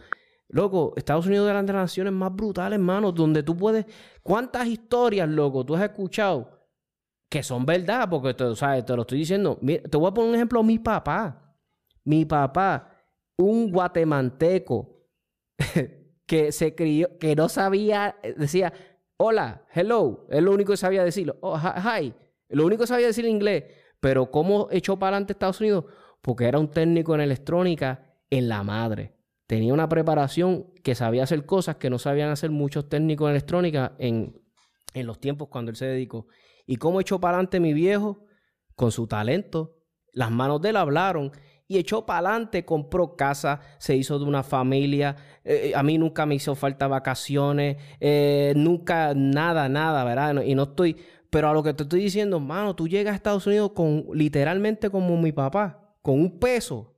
Loco, 0.52 0.94
Estados 0.98 1.28
Unidos 1.28 1.48
de 1.48 1.54
las 1.54 1.64
naciones 1.64 2.12
más 2.12 2.36
brutales, 2.36 2.78
hermano, 2.78 3.14
donde 3.14 3.42
tú 3.42 3.56
puedes. 3.56 3.86
¿Cuántas 4.22 4.68
historias, 4.68 5.30
loco, 5.30 5.66
tú 5.66 5.76
has 5.76 5.84
escuchado 5.84 6.68
que 7.30 7.42
son 7.42 7.66
verdad? 7.66 8.10
Porque 8.10 8.34
te, 8.34 8.54
¿sabes? 8.56 8.86
te 8.86 8.94
lo 8.94 9.04
estoy 9.04 9.20
diciendo. 9.20 9.58
te 9.62 9.98
voy 9.98 10.10
a 10.10 10.14
poner 10.14 10.30
un 10.30 10.36
ejemplo, 10.36 10.62
mi 10.62 10.78
papá. 10.78 11.56
Mi 12.04 12.26
papá, 12.26 12.90
un 13.38 13.72
guatemalteco 13.72 15.08
que 16.26 16.52
se 16.52 16.76
crió, 16.76 17.18
que 17.18 17.34
no 17.34 17.48
sabía, 17.48 18.18
decía, 18.36 18.74
hola, 19.18 19.66
hello, 19.74 20.28
es 20.30 20.44
lo 20.44 20.52
único 20.52 20.74
que 20.74 20.78
sabía 20.78 21.06
decirlo. 21.06 21.38
Oh, 21.42 21.58
hi, 21.58 22.14
lo 22.50 22.66
único 22.66 22.82
que 22.82 22.88
sabía 22.88 23.08
decir 23.08 23.26
en 23.26 23.32
inglés. 23.32 23.64
Pero 24.02 24.30
¿cómo 24.32 24.68
echó 24.70 25.00
para 25.00 25.16
adelante 25.16 25.32
Estados 25.32 25.62
Unidos? 25.62 25.86
Porque 26.22 26.46
era 26.46 26.60
un 26.60 26.70
técnico 26.70 27.16
en 27.16 27.22
electrónica 27.22 28.18
en 28.30 28.50
la 28.50 28.64
madre. 28.64 29.21
Tenía 29.52 29.74
una 29.74 29.90
preparación 29.90 30.68
que 30.82 30.96
sabía 30.96 31.24
hacer 31.24 31.46
cosas 31.46 31.76
que 31.76 31.90
no 31.90 32.00
sabían 32.00 32.30
hacer 32.30 32.52
muchos 32.52 32.88
técnicos 32.88 33.26
en 33.26 33.32
electrónica 33.32 33.96
en, 34.00 34.42
en 34.94 35.06
los 35.06 35.20
tiempos 35.20 35.50
cuando 35.50 35.72
él 35.72 35.76
se 35.76 35.88
dedicó. 35.88 36.28
¿Y 36.66 36.78
cómo 36.78 37.02
echó 37.02 37.20
para 37.20 37.36
adelante 37.36 37.60
mi 37.60 37.74
viejo? 37.74 38.24
Con 38.76 38.94
su 38.94 39.08
talento. 39.08 39.76
Las 40.14 40.32
manos 40.32 40.62
de 40.62 40.70
él 40.70 40.78
hablaron 40.78 41.34
y 41.68 41.80
echó 41.80 42.06
para 42.06 42.30
adelante, 42.30 42.64
compró 42.64 43.18
casa, 43.18 43.60
se 43.78 43.94
hizo 43.94 44.18
de 44.20 44.24
una 44.24 44.42
familia. 44.42 45.18
Eh, 45.44 45.72
eh, 45.72 45.76
a 45.76 45.84
mí 45.84 45.98
nunca 45.98 46.26
me 46.26 46.36
hizo 46.36 46.56
falta 46.56 46.88
vacaciones, 46.88 47.76
eh, 48.00 48.54
nunca 48.56 49.14
nada, 49.14 49.68
nada, 49.68 50.06
¿verdad? 50.06 50.44
Y 50.44 50.56
no 50.56 50.64
estoy, 50.64 50.96
pero 51.30 51.50
a 51.50 51.54
lo 51.54 51.62
que 51.62 51.74
te 51.74 51.84
estoy 51.84 52.00
diciendo, 52.00 52.40
mano, 52.40 52.74
tú 52.74 52.88
llegas 52.88 53.12
a 53.12 53.16
Estados 53.18 53.46
Unidos 53.48 53.74
con 53.76 54.06
literalmente 54.14 54.90
como 54.90 55.18
mi 55.18 55.34
papá, 55.34 55.94
con 56.02 56.22
un 56.22 56.40
peso, 56.40 56.91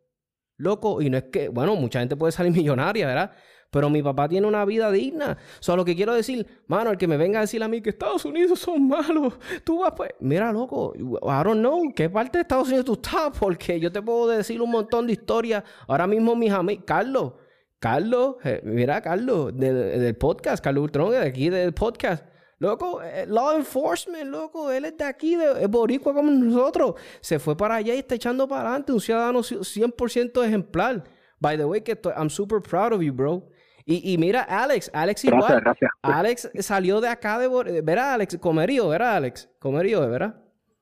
loco, 0.63 1.01
y 1.01 1.09
no 1.09 1.17
es 1.17 1.25
que, 1.25 1.49
bueno, 1.49 1.75
mucha 1.75 1.99
gente 1.99 2.15
puede 2.15 2.31
salir 2.31 2.51
millonaria, 2.55 3.07
¿verdad? 3.07 3.31
Pero 3.73 3.89
mi 3.89 4.03
papá 4.03 4.29
tiene 4.29 4.45
una 4.45 4.63
vida 4.65 4.91
digna. 4.91 5.35
Solo 5.59 5.77
lo 5.77 5.85
que 5.85 5.95
quiero 5.95 6.13
decir, 6.13 6.45
mano, 6.67 6.91
el 6.91 6.97
que 6.97 7.07
me 7.07 7.17
venga 7.17 7.39
a 7.39 7.41
decir 7.41 7.63
a 7.63 7.67
mí 7.67 7.81
que 7.81 7.89
Estados 7.89 8.23
Unidos 8.23 8.59
son 8.59 8.87
malos, 8.87 9.33
tú 9.63 9.79
vas 9.79 9.93
pues, 9.97 10.11
mira, 10.19 10.51
loco, 10.51 10.93
I 10.95 11.43
don't 11.43 11.59
know, 11.59 11.91
¿qué 11.95 12.07
parte 12.07 12.37
de 12.37 12.43
Estados 12.43 12.67
Unidos 12.67 12.85
tú 12.85 12.93
estás? 12.93 13.31
Porque 13.39 13.79
yo 13.79 13.91
te 13.91 14.01
puedo 14.01 14.27
decir 14.27 14.61
un 14.61 14.69
montón 14.69 15.07
de 15.07 15.13
historias. 15.13 15.63
Ahora 15.87 16.05
mismo 16.05 16.35
mis 16.35 16.51
amigos, 16.51 16.83
Carlos, 16.85 17.33
Carlos, 17.79 18.35
eh, 18.43 18.61
mira, 18.63 19.01
Carlos, 19.01 19.51
del, 19.57 20.15
podcast, 20.15 20.63
Carlos 20.63 20.83
Ultron, 20.83 21.11
de 21.11 21.17
aquí 21.17 21.49
del 21.49 21.73
podcast. 21.73 22.25
Loco, 22.63 23.01
eh, 23.03 23.25
law 23.27 23.57
enforcement, 23.57 24.31
loco, 24.31 24.71
él 24.71 24.85
es 24.85 24.97
de 24.97 25.03
aquí, 25.03 25.35
de, 25.35 25.67
boricua 25.67 26.13
como 26.13 26.31
nosotros. 26.31 26.95
Se 27.19 27.37
fue 27.37 27.57
para 27.57 27.75
allá 27.75 27.93
y 27.93 27.99
está 27.99 28.15
echando 28.15 28.47
para 28.47 28.61
adelante, 28.61 28.93
un 28.93 29.01
ciudadano 29.01 29.43
100% 29.43 30.45
ejemplar. 30.45 31.03
By 31.41 31.57
the 31.57 31.65
way, 31.65 31.81
que 31.81 31.99
I'm 32.15 32.29
super 32.29 32.61
proud 32.61 32.93
of 32.93 33.01
you, 33.01 33.11
bro. 33.11 33.49
Y, 33.85 34.17
mira, 34.17 34.43
Alex, 34.43 34.89
Alex 34.93 35.25
igual. 35.25 35.61
Alex 36.01 36.49
salió 36.61 37.01
de 37.01 37.09
acá 37.09 37.37
de... 37.37 37.49
¿Verdad, 37.81 38.13
Alex? 38.13 38.37
Comerío, 38.37 38.87
¿verdad, 38.87 39.17
Alex? 39.17 39.49
Comerío, 39.59 39.99
¿verdad? 40.09 40.33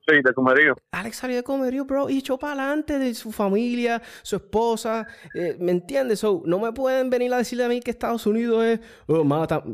Sí, 0.07 0.15
de 0.23 0.33
Comerío. 0.33 0.75
Alex 0.91 1.17
salió 1.17 1.35
de 1.35 1.43
Comerío, 1.43 1.85
bro, 1.85 2.09
y 2.09 2.17
echó 2.17 2.37
para 2.37 2.53
adelante 2.53 2.97
de 2.97 3.13
su 3.13 3.31
familia, 3.31 4.01
su 4.23 4.37
esposa. 4.37 5.07
Eh, 5.35 5.55
¿Me 5.59 5.71
entiendes? 5.71 6.19
So, 6.19 6.41
no 6.45 6.59
me 6.59 6.71
pueden 6.73 7.09
venir 7.09 7.33
a 7.33 7.37
decirle 7.37 7.65
a 7.65 7.69
mí 7.69 7.79
que 7.81 7.91
Estados 7.91 8.25
Unidos 8.25 8.63
es 8.65 8.79
oh, 9.07 9.23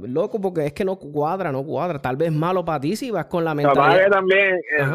loco, 0.08 0.42
porque 0.42 0.66
es 0.66 0.74
que 0.74 0.84
no 0.84 0.98
cuadra, 0.98 1.52
no 1.52 1.64
cuadra. 1.64 2.00
Tal 2.00 2.18
vez 2.18 2.32
malo 2.32 2.66
para 2.66 2.82
ti 2.82 2.96
si 2.96 3.10
vas 3.10 3.26
con 3.28 3.46
la 3.46 3.56
mentalidad. 3.56 4.06
Lo, 4.06 4.12
también, 4.12 4.56
eh, 4.56 4.86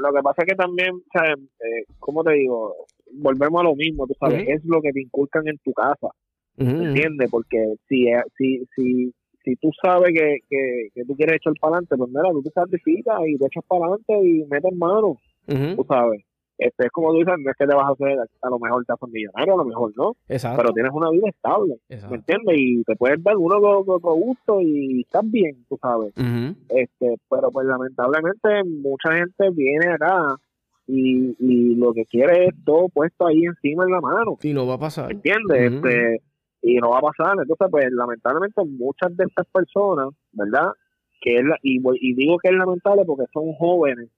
lo, 0.00 0.12
que 0.12 0.22
pasa 0.22 0.42
es 0.42 0.48
que 0.48 0.56
también, 0.56 0.90
eh, 1.14 1.84
¿cómo 1.98 2.24
te 2.24 2.32
digo? 2.32 2.74
Volvemos 3.12 3.60
a 3.60 3.64
lo 3.64 3.74
mismo, 3.74 4.06
tú 4.06 4.14
sabes, 4.18 4.48
es 4.48 4.64
lo 4.64 4.80
que 4.80 4.90
te 4.92 5.02
inculcan 5.02 5.46
en 5.46 5.58
tu 5.58 5.72
casa. 5.72 6.08
¿Me 6.56 6.88
entiendes? 6.88 7.30
Porque 7.30 7.74
si, 7.88 8.08
eh, 8.08 8.22
si, 8.36 8.66
si, 8.74 9.14
si 9.50 9.56
tú 9.56 9.70
sabes 9.82 10.12
que, 10.14 10.38
que, 10.48 11.04
tú 11.04 11.16
quieres 11.16 11.36
echar 11.36 11.52
para 11.60 11.76
adelante, 11.76 11.96
pues 11.96 12.10
mira, 12.10 12.30
tú 12.30 12.42
te 12.42 12.50
sacrificas 12.50 13.20
y 13.26 13.36
te 13.36 13.46
echas 13.46 13.64
para 13.66 13.86
adelante 13.86 14.14
y 14.22 14.44
metes 14.46 14.76
mano, 14.76 15.16
tú 15.46 15.84
sabes. 15.88 16.22
Este, 16.56 16.86
es 16.86 16.92
como 16.92 17.10
tú 17.12 17.20
dices, 17.20 17.34
no 17.38 17.50
es 17.50 17.56
que 17.56 17.66
te 17.66 17.74
vas 17.74 17.88
a 17.88 17.92
hacer, 17.92 18.18
a 18.18 18.50
lo 18.50 18.58
mejor 18.58 18.84
te 18.84 18.92
haces 18.92 19.08
millonario, 19.08 19.54
a 19.54 19.56
lo 19.56 19.64
mejor 19.64 19.92
no, 19.96 20.12
Exacto. 20.28 20.60
pero 20.60 20.74
tienes 20.74 20.92
una 20.92 21.10
vida 21.10 21.28
estable, 21.30 21.76
¿me 21.88 22.16
entiendes? 22.16 22.54
Y 22.58 22.84
te 22.84 22.96
puedes 22.96 23.22
dar 23.22 23.36
uno 23.36 23.82
con, 23.84 24.20
gusto 24.20 24.60
y 24.60 25.00
estás 25.00 25.28
bien, 25.28 25.64
tú 25.68 25.78
sabes. 25.80 26.12
este 26.68 27.16
Pero 27.30 27.50
pues 27.50 27.66
lamentablemente 27.66 28.62
mucha 28.64 29.14
gente 29.14 29.50
viene 29.52 29.94
acá 29.94 30.36
y, 30.86 31.34
y 31.38 31.74
lo 31.76 31.94
que 31.94 32.04
quiere 32.04 32.46
es 32.46 32.54
todo 32.64 32.88
puesto 32.90 33.26
ahí 33.26 33.44
encima 33.44 33.84
en 33.84 33.92
la 33.92 34.00
mano. 34.02 34.36
Y 34.42 34.52
no 34.52 34.66
va 34.66 34.74
a 34.74 34.78
pasar. 34.78 35.06
¿Me 35.06 35.14
entiendes? 35.14 35.72
este, 35.72 36.20
y 36.62 36.76
no 36.76 36.90
va 36.90 36.98
a 36.98 37.02
pasar. 37.02 37.36
Entonces, 37.40 37.68
pues 37.70 37.86
lamentablemente 37.90 38.62
muchas 38.64 39.16
de 39.16 39.24
estas 39.24 39.46
personas, 39.46 40.08
¿verdad? 40.32 40.72
Que 41.20 41.36
es 41.36 41.44
y, 41.62 41.80
y 42.00 42.14
digo 42.14 42.38
que 42.38 42.48
es 42.48 42.54
lamentable 42.54 43.04
porque 43.04 43.26
son 43.32 43.52
jóvenes, 43.54 44.08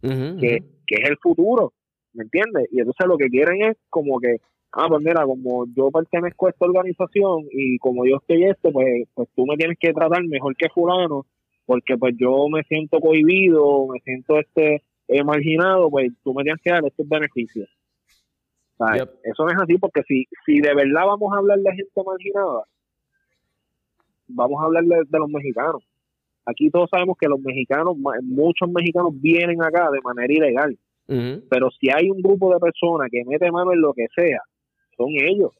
que, 0.00 0.62
que 0.86 0.94
es 0.96 1.08
el 1.08 1.16
futuro, 1.18 1.72
¿me 2.12 2.24
entiendes? 2.24 2.68
Y 2.70 2.78
entonces 2.80 3.06
lo 3.06 3.16
que 3.16 3.28
quieren 3.28 3.62
es 3.62 3.76
como 3.88 4.20
que, 4.20 4.36
ah, 4.72 4.86
pues 4.88 5.02
mira, 5.02 5.24
como 5.24 5.64
yo 5.74 5.90
pertenezco 5.90 6.46
a 6.46 6.50
esta 6.50 6.66
organización 6.66 7.46
y 7.50 7.78
como 7.78 8.04
yo 8.04 8.16
estoy 8.16 8.44
este, 8.44 8.70
pues, 8.70 9.08
pues 9.14 9.28
tú 9.34 9.46
me 9.46 9.56
tienes 9.56 9.78
que 9.78 9.92
tratar 9.92 10.22
mejor 10.24 10.54
que 10.56 10.68
fulano, 10.68 11.26
porque 11.64 11.96
pues 11.96 12.14
yo 12.18 12.48
me 12.50 12.62
siento 12.64 13.00
cohibido, 13.00 13.86
me 13.86 14.00
siento 14.00 14.38
este 14.38 14.82
marginado, 15.24 15.90
pues 15.90 16.12
tú 16.22 16.34
me 16.34 16.42
tienes 16.42 16.60
que 16.62 16.70
dar 16.70 16.84
estos 16.84 17.08
beneficios. 17.08 17.68
Eso 19.22 19.44
no 19.44 19.50
es 19.50 19.56
así 19.62 19.78
porque 19.78 20.02
si, 20.06 20.26
si 20.44 20.60
de 20.60 20.74
verdad 20.74 21.06
vamos 21.06 21.32
a 21.32 21.38
hablar 21.38 21.58
de 21.58 21.70
gente 21.70 22.02
marginada, 22.04 22.64
vamos 24.28 24.60
a 24.60 24.66
hablar 24.66 24.84
de, 24.84 25.18
los 25.18 25.28
mexicanos. 25.28 25.82
Aquí 26.46 26.70
todos 26.70 26.90
sabemos 26.90 27.16
que 27.18 27.28
los 27.28 27.40
mexicanos, 27.40 27.96
muchos 28.22 28.68
mexicanos 28.70 29.12
vienen 29.20 29.62
acá 29.62 29.90
de 29.90 30.00
manera 30.02 30.32
ilegal. 30.32 30.78
Pero 31.06 31.70
si 31.78 31.90
hay 31.90 32.10
un 32.10 32.20
grupo 32.20 32.52
de 32.52 32.58
personas 32.58 33.08
que 33.10 33.24
mete 33.24 33.50
mano 33.50 33.72
en 33.72 33.80
lo 33.80 33.92
que 33.92 34.06
sea, 34.14 34.40
son 34.96 35.10
ellos. 35.10 35.52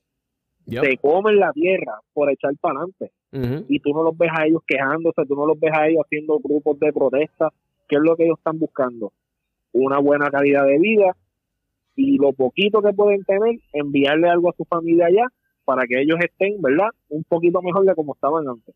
Se 0.66 0.96
comen 0.96 1.38
la 1.38 1.52
tierra 1.52 2.00
por 2.12 2.30
echar 2.30 2.52
para 2.60 2.80
adelante. 2.80 3.12
Y 3.68 3.80
tú 3.80 3.90
no 3.92 4.02
los 4.02 4.16
ves 4.16 4.30
a 4.34 4.46
ellos 4.46 4.62
quejándose, 4.66 5.24
tú 5.26 5.36
no 5.36 5.46
los 5.46 5.58
ves 5.58 5.72
a 5.74 5.86
ellos 5.86 6.02
haciendo 6.04 6.38
grupos 6.38 6.78
de 6.80 6.92
protesta. 6.92 7.52
¿Qué 7.88 7.96
es 7.96 8.02
lo 8.02 8.16
que 8.16 8.24
ellos 8.24 8.38
están 8.38 8.58
buscando? 8.58 9.12
Una 9.72 9.98
buena 9.98 10.30
calidad 10.30 10.64
de 10.66 10.78
vida 10.78 11.16
y 11.96 12.18
lo 12.18 12.32
poquito 12.32 12.82
que 12.82 12.92
pueden 12.92 13.24
tener, 13.24 13.56
enviarle 13.72 14.28
algo 14.28 14.50
a 14.50 14.56
su 14.56 14.64
familia 14.64 15.06
allá 15.06 15.26
para 15.64 15.86
que 15.86 16.00
ellos 16.00 16.18
estén, 16.20 16.60
¿verdad? 16.60 16.88
Un 17.08 17.24
poquito 17.24 17.62
mejor 17.62 17.86
de 17.86 17.94
como 17.94 18.14
estaban 18.14 18.48
antes. 18.48 18.74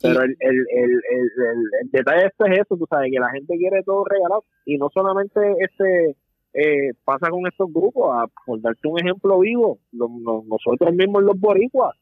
Pero 0.00 0.22
el, 0.22 0.36
el, 0.40 0.56
el, 0.58 1.00
el, 1.10 1.90
detalle 1.92 2.22
de 2.22 2.26
esto 2.26 2.44
es 2.46 2.58
eso, 2.58 2.76
tú 2.76 2.86
sabes, 2.90 3.10
que 3.12 3.20
la 3.20 3.30
gente 3.30 3.56
quiere 3.56 3.82
todo 3.84 4.04
regalado 4.04 4.44
y 4.64 4.76
no 4.76 4.88
solamente 4.92 5.40
este 5.60 6.16
eh, 6.54 6.92
pasa 7.04 7.30
con 7.30 7.46
estos 7.46 7.72
grupos, 7.72 8.10
a, 8.12 8.26
por 8.44 8.60
darte 8.60 8.88
un 8.88 8.98
ejemplo 8.98 9.38
vivo, 9.38 9.78
nosotros 9.92 10.94
mismos 10.94 11.22
los 11.22 11.38
boricuas 11.38 11.96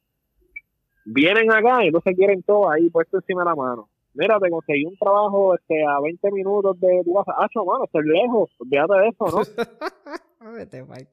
vienen 1.04 1.52
acá 1.52 1.84
y 1.84 1.90
no 1.90 2.00
se 2.00 2.14
quieren 2.14 2.42
todo 2.42 2.70
ahí 2.70 2.88
puesto 2.90 3.18
encima 3.18 3.42
de 3.42 3.50
la 3.50 3.54
mano. 3.54 3.88
Mira, 4.14 4.38
te 4.38 4.50
conseguí 4.50 4.84
un 4.84 4.96
trabajo 4.96 5.54
este, 5.54 5.84
a 5.84 6.00
20 6.00 6.30
minutos 6.32 6.78
de 6.80 7.02
tu 7.04 7.14
casa. 7.14 7.32
Ah, 7.36 7.48
mano, 7.64 7.84
estoy 7.84 8.06
lejos, 8.06 8.50
olvídate 8.58 8.94
de 8.94 9.08
eso, 9.08 9.26
¿no? 9.26 9.42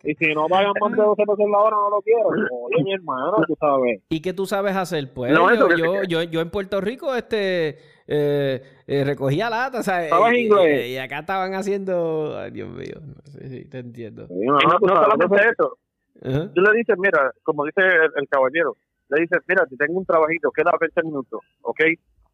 y 0.04 0.16
si 0.16 0.34
no 0.34 0.48
pagan 0.48 0.72
más 0.80 0.92
de 0.92 1.04
12 1.04 1.24
pesos 1.24 1.50
la 1.52 1.58
hora, 1.58 1.76
no 1.76 1.90
lo 1.90 2.02
quiero. 2.02 2.30
Oye, 2.30 2.84
mi 2.84 2.94
hermano, 2.94 3.38
tú 3.46 3.56
sabes. 3.60 4.02
¿Y 4.10 4.22
qué 4.22 4.34
tú 4.34 4.46
sabes 4.46 4.76
hacer? 4.76 5.12
Pues 5.14 5.34
yo, 5.34 5.50
yo, 5.76 6.04
yo, 6.04 6.24
yo, 6.24 6.42
en 6.42 6.50
Puerto 6.50 6.80
Rico, 6.80 7.14
este, 7.14 7.78
eh, 8.08 8.62
eh, 8.88 9.04
recogía 9.04 9.50
lata, 9.50 9.84
¿sabes? 9.84 10.10
¿Sabes 10.10 10.38
y, 10.38 10.46
inglés? 10.46 10.88
Y, 10.88 10.98
acá 10.98 11.20
estaban 11.20 11.54
haciendo, 11.56 12.38
ay, 12.38 12.52
Dios 12.52 12.70
mío, 12.70 13.02
no 13.02 13.32
sé 13.32 13.50
si 13.50 13.66
te 13.66 13.80
entiendo. 13.80 14.28
no, 14.30 14.54
no, 14.54 14.80
no 14.80 14.96
solamente 14.96 15.50
eso. 15.50 15.78
Tú 16.22 16.62
le 16.62 16.78
dices, 16.78 16.96
mira, 16.98 17.32
como 17.44 17.66
dice 17.66 17.82
el, 18.16 18.28
caballero, 18.28 18.76
le 19.10 19.22
dices, 19.22 19.40
mira, 19.48 19.66
te 19.66 19.76
tengo 19.76 20.00
un 20.00 20.06
trabajito, 20.06 20.52
queda 20.52 20.72
20 20.80 21.04
minutos, 21.04 21.42
¿ok? 21.62 21.80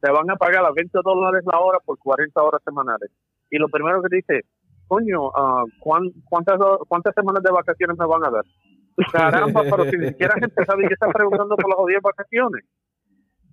Te 0.03 0.11
van 0.11 0.29
a 0.29 0.35
pagar 0.35 0.65
a 0.65 0.71
20 0.75 0.99
dólares 1.01 1.43
la 1.49 1.59
hora 1.59 1.79
por 1.79 1.97
40 1.97 2.43
horas 2.43 2.61
semanales. 2.65 3.09
Y 3.49 3.57
lo 3.57 3.69
primero 3.69 4.01
que 4.03 4.17
dice, 4.17 4.41
coño, 4.87 5.27
uh, 5.29 5.63
¿cuántas, 5.79 6.59
¿cuántas 6.89 7.15
semanas 7.15 7.41
de 7.41 7.51
vacaciones 7.51 7.97
me 7.97 8.05
van 8.05 8.25
a 8.25 8.31
dar? 8.31 8.43
Caramba, 9.13 9.61
pero 9.71 9.85
si 9.85 9.95
ni 9.97 10.07
siquiera 10.09 10.35
gente 10.35 10.65
sabe 10.65 10.87
que 10.89 10.93
está 10.95 11.07
preguntando 11.07 11.55
por 11.55 11.69
las 11.69 11.87
10 11.87 12.01
vacaciones. 12.01 12.65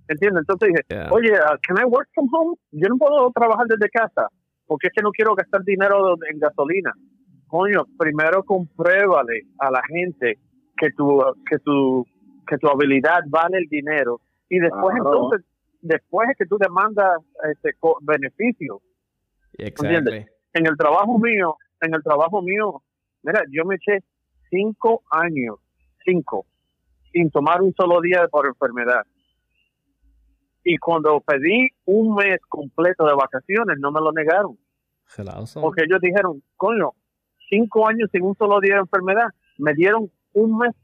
¿Entiendes? 0.09 0.41
Entonces 0.41 0.71
dije, 0.75 1.07
oye, 1.13 1.33
uh, 1.39 1.57
¿can 1.63 1.79
I 1.79 1.85
work 1.85 2.09
from 2.13 2.27
home? 2.35 2.57
Yo 2.73 2.89
no 2.89 2.99
puedo 2.99 3.31
trabajar 3.31 3.67
desde 3.69 3.89
casa 3.89 4.27
porque 4.67 4.89
es 4.89 4.93
que 4.93 5.03
no 5.03 5.13
quiero 5.13 5.37
gastar 5.37 5.63
dinero 5.63 6.17
en 6.29 6.41
gasolina 6.41 6.93
coño, 7.51 7.85
primero 7.99 8.45
compruébale 8.45 9.43
a 9.59 9.71
la 9.71 9.83
gente 9.83 10.39
que 10.77 10.91
tu, 10.93 11.21
que 11.49 11.59
tu, 11.59 12.07
que 12.47 12.57
tu 12.59 12.69
habilidad 12.69 13.21
vale 13.29 13.59
el 13.59 13.67
dinero 13.69 14.21
y 14.49 14.59
después 14.61 14.97
entonces, 14.97 15.45
después 15.81 16.31
es 16.31 16.37
que 16.39 16.47
tú 16.47 16.57
demandas 16.59 17.21
este 17.51 17.77
beneficio. 18.03 18.81
¿Entiendes? 19.53 20.27
En 20.53 20.67
el 20.67 20.77
trabajo 20.77 21.19
mío, 21.19 21.57
en 21.81 21.95
el 21.95 22.03
trabajo 22.03 22.43
mío, 22.43 22.83
mira, 23.23 23.43
yo 23.51 23.65
me 23.65 23.77
eché 23.77 24.05
cinco 24.51 25.03
años, 25.11 25.57
cinco, 26.05 26.47
sin 27.13 27.31
tomar 27.31 27.63
un 27.63 27.73
solo 27.75 28.01
día 28.01 28.27
por 28.29 28.47
enfermedad. 28.47 29.03
Y 30.65 30.77
cuando 30.77 31.21
pedí 31.21 31.69
un 31.87 32.15
mes 32.15 32.39
completo 32.49 33.07
de 33.07 33.15
vacaciones, 33.15 33.79
no 33.79 33.91
me 33.93 34.01
lo 34.01 34.13
negaron. 34.13 34.59
Porque 35.61 35.85
ellos 35.85 36.01
dijeron, 36.01 36.43
coño, 36.57 36.91
cinco 37.49 37.89
años 37.89 38.09
sin 38.13 38.23
un 38.23 38.37
solo 38.37 38.61
día 38.61 38.75
de 38.75 38.81
enfermedad. 38.81 39.29
Me 39.59 39.75
dieron 39.75 40.11
un 40.33 40.59
mes, 40.59 40.75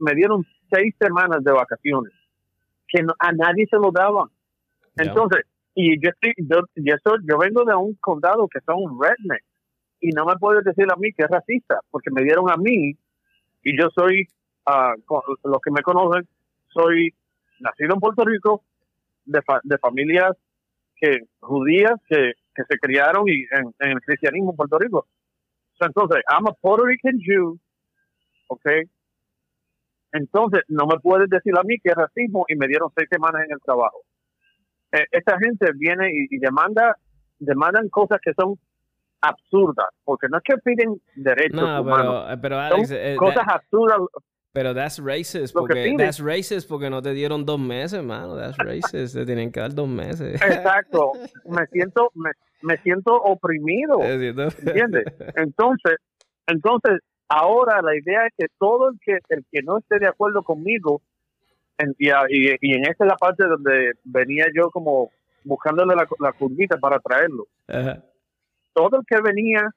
me, 0.00 0.14
dieron 0.14 0.44
seis 0.70 0.94
semanas 1.00 1.42
de 1.42 1.52
vacaciones, 1.52 2.12
que 2.88 3.00
a 3.18 3.32
nadie 3.32 3.66
se 3.70 3.76
lo 3.76 3.90
daban. 3.90 4.28
Entonces, 4.96 5.46
y 5.74 6.00
yo, 6.02 6.10
estoy, 6.10 6.34
yo, 6.36 6.60
yo, 6.76 7.38
vengo 7.38 7.64
de 7.64 7.74
un 7.74 7.94
condado 7.94 8.48
que 8.48 8.60
son 8.60 8.98
redneck, 9.00 9.42
y 10.00 10.10
no 10.10 10.26
me 10.26 10.36
puedes 10.36 10.64
decir 10.64 10.86
a 10.90 10.96
mí 10.96 11.12
que 11.12 11.24
es 11.24 11.30
racista, 11.30 11.80
porque 11.90 12.10
me 12.10 12.22
dieron 12.22 12.50
a 12.50 12.56
mí, 12.56 12.92
y 13.62 13.78
yo 13.78 13.88
soy, 13.94 14.26
uh, 14.66 15.48
los 15.48 15.60
que 15.60 15.70
me 15.70 15.82
conocen, 15.82 16.28
soy 16.68 17.14
nacido 17.60 17.94
en 17.94 18.00
Puerto 18.00 18.24
Rico, 18.24 18.62
de, 19.24 19.40
de 19.62 19.78
familias 19.78 20.32
que 20.96 21.20
judías 21.40 21.94
que, 22.08 22.32
que 22.54 22.62
se 22.68 22.78
criaron 22.78 23.24
y 23.28 23.44
en, 23.50 23.74
el 23.78 24.00
cristianismo 24.00 24.50
en 24.50 24.56
Puerto 24.56 24.78
Rico. 24.78 25.06
Entonces, 25.80 26.22
I'm 26.30 26.46
a 26.46 26.52
Puerto 26.52 26.84
Rican 26.84 27.18
Jew, 27.18 27.58
¿ok? 28.48 28.66
Entonces, 30.12 30.62
no 30.68 30.86
me 30.86 31.00
puedes 31.00 31.28
decir 31.28 31.56
a 31.58 31.62
mí 31.64 31.78
que 31.82 31.90
es 31.90 31.96
racismo 31.96 32.44
y 32.46 32.54
me 32.54 32.68
dieron 32.68 32.90
seis 32.96 33.08
semanas 33.10 33.42
en 33.46 33.52
el 33.52 33.60
trabajo. 33.60 34.02
Eh, 34.92 35.06
esta 35.10 35.38
gente 35.38 35.66
viene 35.74 36.10
y, 36.12 36.38
demanda, 36.38 36.96
demandan 37.38 37.88
cosas 37.88 38.18
que 38.22 38.32
son 38.34 38.58
absurdas, 39.20 39.88
porque 40.04 40.26
no 40.28 40.38
es 40.38 40.42
que 40.44 40.56
piden 40.58 41.00
derechos 41.14 41.60
no, 41.60 41.80
humanos, 41.80 42.38
pero, 42.42 42.58
Alex, 42.58 42.88
son 42.88 42.98
eh, 42.98 43.16
cosas 43.16 43.44
absurdas. 43.46 43.98
Pero 44.52 44.74
that's 44.74 45.02
racist, 45.02 45.54
porque 45.54 45.94
that's 45.96 46.22
racist 46.22 46.68
porque 46.68 46.90
no 46.90 47.00
te 47.00 47.14
dieron 47.14 47.46
dos 47.46 47.58
meses, 47.58 48.02
mano. 48.02 48.36
That's 48.36 48.58
racist, 48.58 49.14
te 49.14 49.24
tienen 49.24 49.50
que 49.50 49.60
dar 49.60 49.74
dos 49.74 49.88
meses. 49.88 50.34
Exacto. 50.42 51.12
Me 51.46 51.66
siento, 51.68 52.10
me, 52.14 52.32
me 52.60 52.76
siento 52.78 53.14
oprimido. 53.14 54.02
¿Entiendes? 54.02 55.04
Entonces, 55.36 55.96
entonces, 56.46 57.00
ahora 57.28 57.80
la 57.80 57.96
idea 57.96 58.26
es 58.26 58.32
que 58.36 58.46
todo 58.58 58.90
el 58.90 58.98
que 59.00 59.18
el 59.30 59.44
que 59.50 59.62
no 59.62 59.78
esté 59.78 59.98
de 59.98 60.08
acuerdo 60.08 60.42
conmigo, 60.42 61.00
y, 61.98 62.08
y, 62.08 62.74
en 62.74 62.82
esa 62.82 63.04
es 63.04 63.08
la 63.08 63.16
parte 63.16 63.44
donde 63.44 63.92
venía 64.04 64.46
yo 64.54 64.70
como 64.70 65.10
buscándole 65.44 65.94
la, 65.94 66.06
la 66.20 66.32
curvita 66.32 66.76
para 66.78 66.98
traerlo. 67.00 67.46
Todo 68.72 69.00
el 69.00 69.06
que 69.06 69.20
venía, 69.20 69.68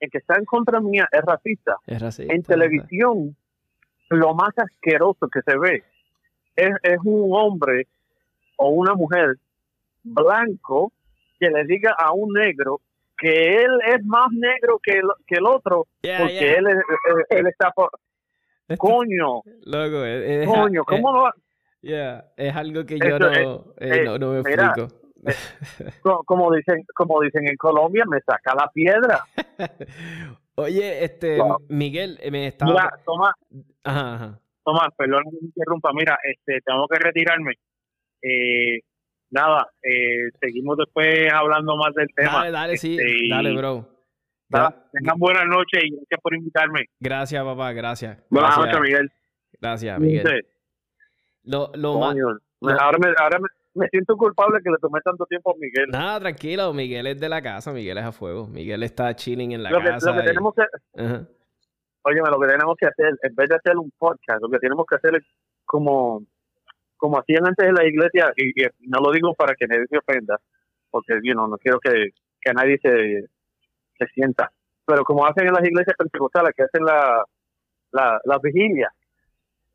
el 0.00 0.10
que 0.10 0.18
está 0.18 0.36
en 0.36 0.44
contra 0.44 0.80
mía, 0.80 1.08
es 1.10 1.22
racista. 1.22 1.76
Es 1.86 2.00
racista 2.00 2.34
en 2.34 2.42
televisión 2.42 3.36
lo 4.10 4.34
más 4.34 4.56
asqueroso 4.56 5.28
que 5.28 5.40
se 5.42 5.58
ve 5.58 5.84
es, 6.56 6.70
es 6.82 6.98
un 7.04 7.30
hombre 7.32 7.86
o 8.56 8.70
una 8.70 8.94
mujer 8.94 9.36
blanco 10.02 10.92
que 11.38 11.50
le 11.50 11.64
diga 11.64 11.94
a 11.98 12.12
un 12.12 12.32
negro 12.32 12.80
que 13.16 13.56
él 13.56 13.70
es 13.86 14.04
más 14.04 14.28
negro 14.32 14.78
que 14.82 14.92
el, 14.92 15.06
que 15.26 15.36
el 15.36 15.46
otro 15.46 15.86
porque 16.00 16.54
Él, 16.54 16.66
él, 17.30 17.46
está 17.46 17.70
por 17.72 17.90
coño. 18.76 19.42
Loco, 19.64 20.04
es, 20.04 20.46
coño 20.46 20.84
cómo 20.84 21.12
no 21.12 21.30
es 21.82 22.56
algo 22.56 22.84
que 22.84 22.98
yo 22.98 23.18
no, 23.18 23.64
eh, 23.78 24.04
no, 24.04 24.18
no, 24.18 24.32
me 24.32 24.40
explico. 24.40 24.88
eh, 25.26 25.32
como 26.26 26.52
dicen 26.52 26.84
como 26.94 27.20
dicen 27.20 27.48
en 27.48 27.56
Colombia 27.56 28.04
me 28.06 28.20
saca 28.20 28.54
la 28.54 28.70
piedra. 28.72 29.24
Oye, 30.56 31.04
este, 31.04 31.38
Miguel, 31.68 32.18
eh, 32.20 32.32
me 32.32 32.48
estaba... 32.48 32.72
Mira, 32.72 32.90
Tomás, 33.04 33.34
ajá, 33.84 34.40
Tomás, 34.64 34.88
perdón 34.96 35.22
que 35.24 35.36
me 35.40 35.46
interrumpa, 35.46 35.92
mira, 35.94 36.18
este, 36.24 36.60
tengo 36.62 36.88
que 36.88 36.98
retirarme. 36.98 37.52
Eh, 38.20 38.80
nada, 39.30 39.68
eh, 39.80 40.30
seguimos 40.40 40.76
después 40.76 41.32
hablando 41.32 41.76
más 41.76 41.94
del 41.94 42.08
tema. 42.12 42.38
Dale, 42.38 42.50
dale, 42.50 42.76
sí, 42.76 42.96
este, 42.98 43.28
dale, 43.30 43.56
bro. 43.56 43.86
Tengan 44.50 45.18
buenas 45.18 45.46
noches 45.46 45.84
y 45.84 45.90
gracias 45.90 46.20
por 46.22 46.34
invitarme. 46.34 46.80
Gracias, 47.00 47.44
papá, 47.44 47.72
gracias. 47.72 48.18
Buenas 48.30 48.56
noches, 48.56 48.80
Miguel. 48.80 49.12
Gracias, 49.60 49.98
Miguel. 49.98 50.46
Lo, 51.44 51.70
lo 51.74 51.98
más... 51.98 52.16
Ahora, 52.60 52.98
me, 52.98 53.08
ahora 53.18 53.38
me, 53.38 53.48
me 53.74 53.88
siento 53.88 54.16
culpable 54.16 54.60
que 54.62 54.70
le 54.70 54.78
tomé 54.78 55.00
tanto 55.00 55.24
tiempo 55.26 55.52
a 55.52 55.54
Miguel. 55.58 55.88
Nada, 55.90 56.20
tranquilo, 56.20 56.72
Miguel 56.72 57.06
es 57.06 57.20
de 57.20 57.28
la 57.28 57.40
casa, 57.40 57.72
Miguel 57.72 57.98
es 57.98 58.04
a 58.04 58.12
fuego. 58.12 58.46
Miguel 58.48 58.82
está 58.82 59.14
chilling 59.14 59.52
en 59.52 59.62
la 59.62 59.70
casa. 59.70 60.12
lo 60.12 60.20
que 60.20 60.26
tenemos 60.26 60.54
que... 60.54 60.62
Óyeme, 62.02 62.30
lo 62.30 62.40
que 62.40 62.48
tenemos 62.48 62.76
que 62.78 62.86
hacer, 62.86 63.18
en 63.22 63.34
vez 63.34 63.48
de 63.48 63.56
hacer 63.56 63.76
un 63.76 63.92
podcast, 63.98 64.40
lo 64.40 64.48
que 64.48 64.58
tenemos 64.58 64.86
que 64.86 64.96
hacer 64.96 65.16
es 65.16 65.24
como, 65.64 66.22
como 66.96 67.18
hacían 67.18 67.46
antes 67.46 67.68
en 67.68 67.74
la 67.74 67.86
iglesia, 67.86 68.32
y, 68.36 68.52
no 68.88 69.00
lo 69.04 69.12
digo 69.12 69.34
para 69.34 69.54
que 69.54 69.66
nadie 69.66 69.84
se 69.90 69.98
ofenda, 69.98 70.38
porque 70.90 71.18
you 71.22 71.34
no 71.34 71.58
quiero 71.58 71.78
que, 71.80 72.10
que 72.40 72.52
nadie 72.54 72.78
se, 72.80 73.28
se 73.98 74.06
sienta, 74.08 74.50
pero 74.86 75.04
como 75.04 75.26
hacen 75.26 75.46
en 75.46 75.52
las 75.52 75.64
iglesias 75.64 75.96
pentecostales, 75.96 76.54
que 76.56 76.62
hacen 76.64 76.84
la, 76.84 77.24
la, 77.92 78.20
la 78.24 78.38
vigilia. 78.42 78.90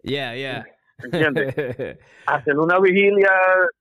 Yeah, 0.01 0.35
yeah. 0.35 0.65
¿Entiendes? 1.03 1.55
Hacen 2.27 2.59
una 2.59 2.79
vigilia 2.79 3.31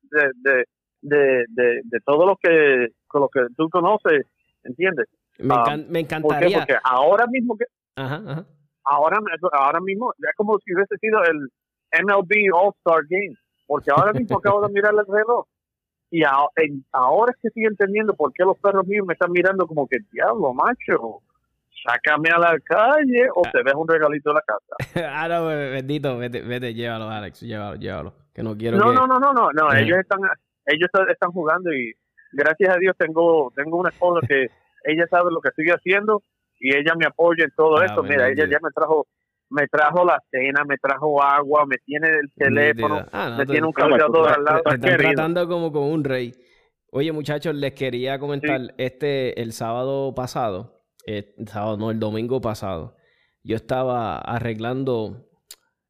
de, 0.03 0.31
de, 0.37 1.45
de, 1.49 1.81
de, 1.85 2.01
todo 2.05 2.27
lo 2.27 2.37
que, 2.37 2.89
con 3.07 3.23
lo 3.23 3.29
que 3.29 3.41
tú 3.57 3.69
conoces, 3.71 4.27
¿entiendes? 4.65 5.07
Me, 5.39 5.55
ah, 5.55 5.77
encantaría. 5.95 6.59
Porque 6.59 6.77
ahora 6.83 7.27
mismo 7.27 7.57
que... 7.57 7.65
Ahora, 8.85 9.19
ahora 9.53 9.81
mismo, 9.81 10.13
ya 10.19 10.31
como 10.37 10.59
si 10.59 10.75
hubiese 10.75 10.97
sido 10.99 11.23
el 11.25 11.49
MLB 12.05 12.53
All-Star 12.53 13.03
Game, 13.09 13.37
porque 13.67 13.91
ahora 13.95 14.13
mismo 14.13 14.39
acabo 14.39 14.67
de 14.67 14.73
mirar 14.73 14.93
el 14.93 15.07
reloj 15.07 15.47
y 16.13 16.23
ahora 16.25 17.33
es 17.33 17.41
que 17.41 17.49
estoy 17.49 17.65
entendiendo 17.65 18.15
por 18.15 18.35
qué 18.35 18.45
los 18.45 18.59
perros 18.59 18.87
míos 18.87 19.07
me 19.07 19.15
están 19.15 19.33
mirando 19.33 19.67
como 19.67 19.89
que, 19.89 19.97
diablo, 20.13 20.53
macho, 20.53 21.23
sácame 21.83 22.29
a 22.29 22.39
la 22.39 22.59
calle 22.61 23.29
o 23.35 23.43
te 23.51 23.63
ves 23.63 23.73
un 23.75 23.89
regalito 23.89 24.29
de 24.29 24.35
la 24.35 24.43
casa. 24.43 25.11
ah, 25.11 25.27
no, 25.27 25.47
bendito, 25.47 26.19
vete, 26.19 26.43
vete, 26.43 26.75
llévalo, 26.75 27.09
Alex, 27.09 27.41
llévalo, 27.41 27.77
llévalo. 27.77 28.13
Que 28.35 28.43
no 28.43 28.55
quiero 28.57 28.77
no, 28.77 28.93
no, 28.93 29.07
no, 29.07 29.19
no, 29.19 29.33
no, 29.33 29.53
no, 29.53 29.73
ellos 29.75 29.99
están, 29.99 30.21
ellos 30.67 30.91
están 31.09 31.33
jugando 31.33 31.73
y 31.73 31.95
gracias 32.33 32.77
a 32.77 32.79
Dios 32.79 32.95
tengo, 32.99 33.51
tengo 33.57 33.79
una 33.79 33.89
esposa 33.89 34.27
que 34.27 34.51
ella 34.85 35.07
sabe 35.09 35.31
lo 35.33 35.41
que 35.41 35.49
estoy 35.49 35.69
haciendo 35.71 36.23
y 36.61 36.77
ella 36.77 36.95
me 36.95 37.07
apoya 37.07 37.45
en 37.45 37.53
todo 37.57 37.79
ah, 37.79 37.87
esto. 37.87 38.03
Mira, 38.03 38.29
ella 38.29 38.47
ya 38.47 38.59
me 38.63 38.71
trajo 38.71 39.07
me 39.53 39.69
trajo 39.69 40.05
la 40.05 40.21
cena, 40.31 40.65
me 40.65 40.79
trajo 40.79 41.23
agua, 41.23 41.67
me 41.67 41.77
tiene 41.85 42.09
el 42.09 42.33
teléfono, 42.35 43.07
ah, 43.13 43.37
me 43.39 43.47
tiene 43.47 43.67
un 43.67 43.73
cargador 43.73 44.29
al 44.29 44.45
lado. 44.45 44.63
Te 44.65 44.75
están 44.75 44.97
tratando 44.99 45.49
como 45.49 45.73
con 45.73 45.85
un 45.85 46.05
rey. 46.05 46.33
Oye, 46.91 47.13
muchachos, 47.13 47.55
les 47.55 47.73
quería 47.73 48.19
comentar, 48.19 48.75
este, 48.77 49.41
el 49.41 49.53
sábado 49.53 50.15
pasado, 50.15 50.83
eh, 51.07 51.35
sábado, 51.47 51.77
no, 51.77 51.91
el 51.91 51.99
domingo 51.99 52.41
pasado, 52.41 52.97
yo 53.43 53.57
estaba 53.57 54.19
arreglando 54.19 55.29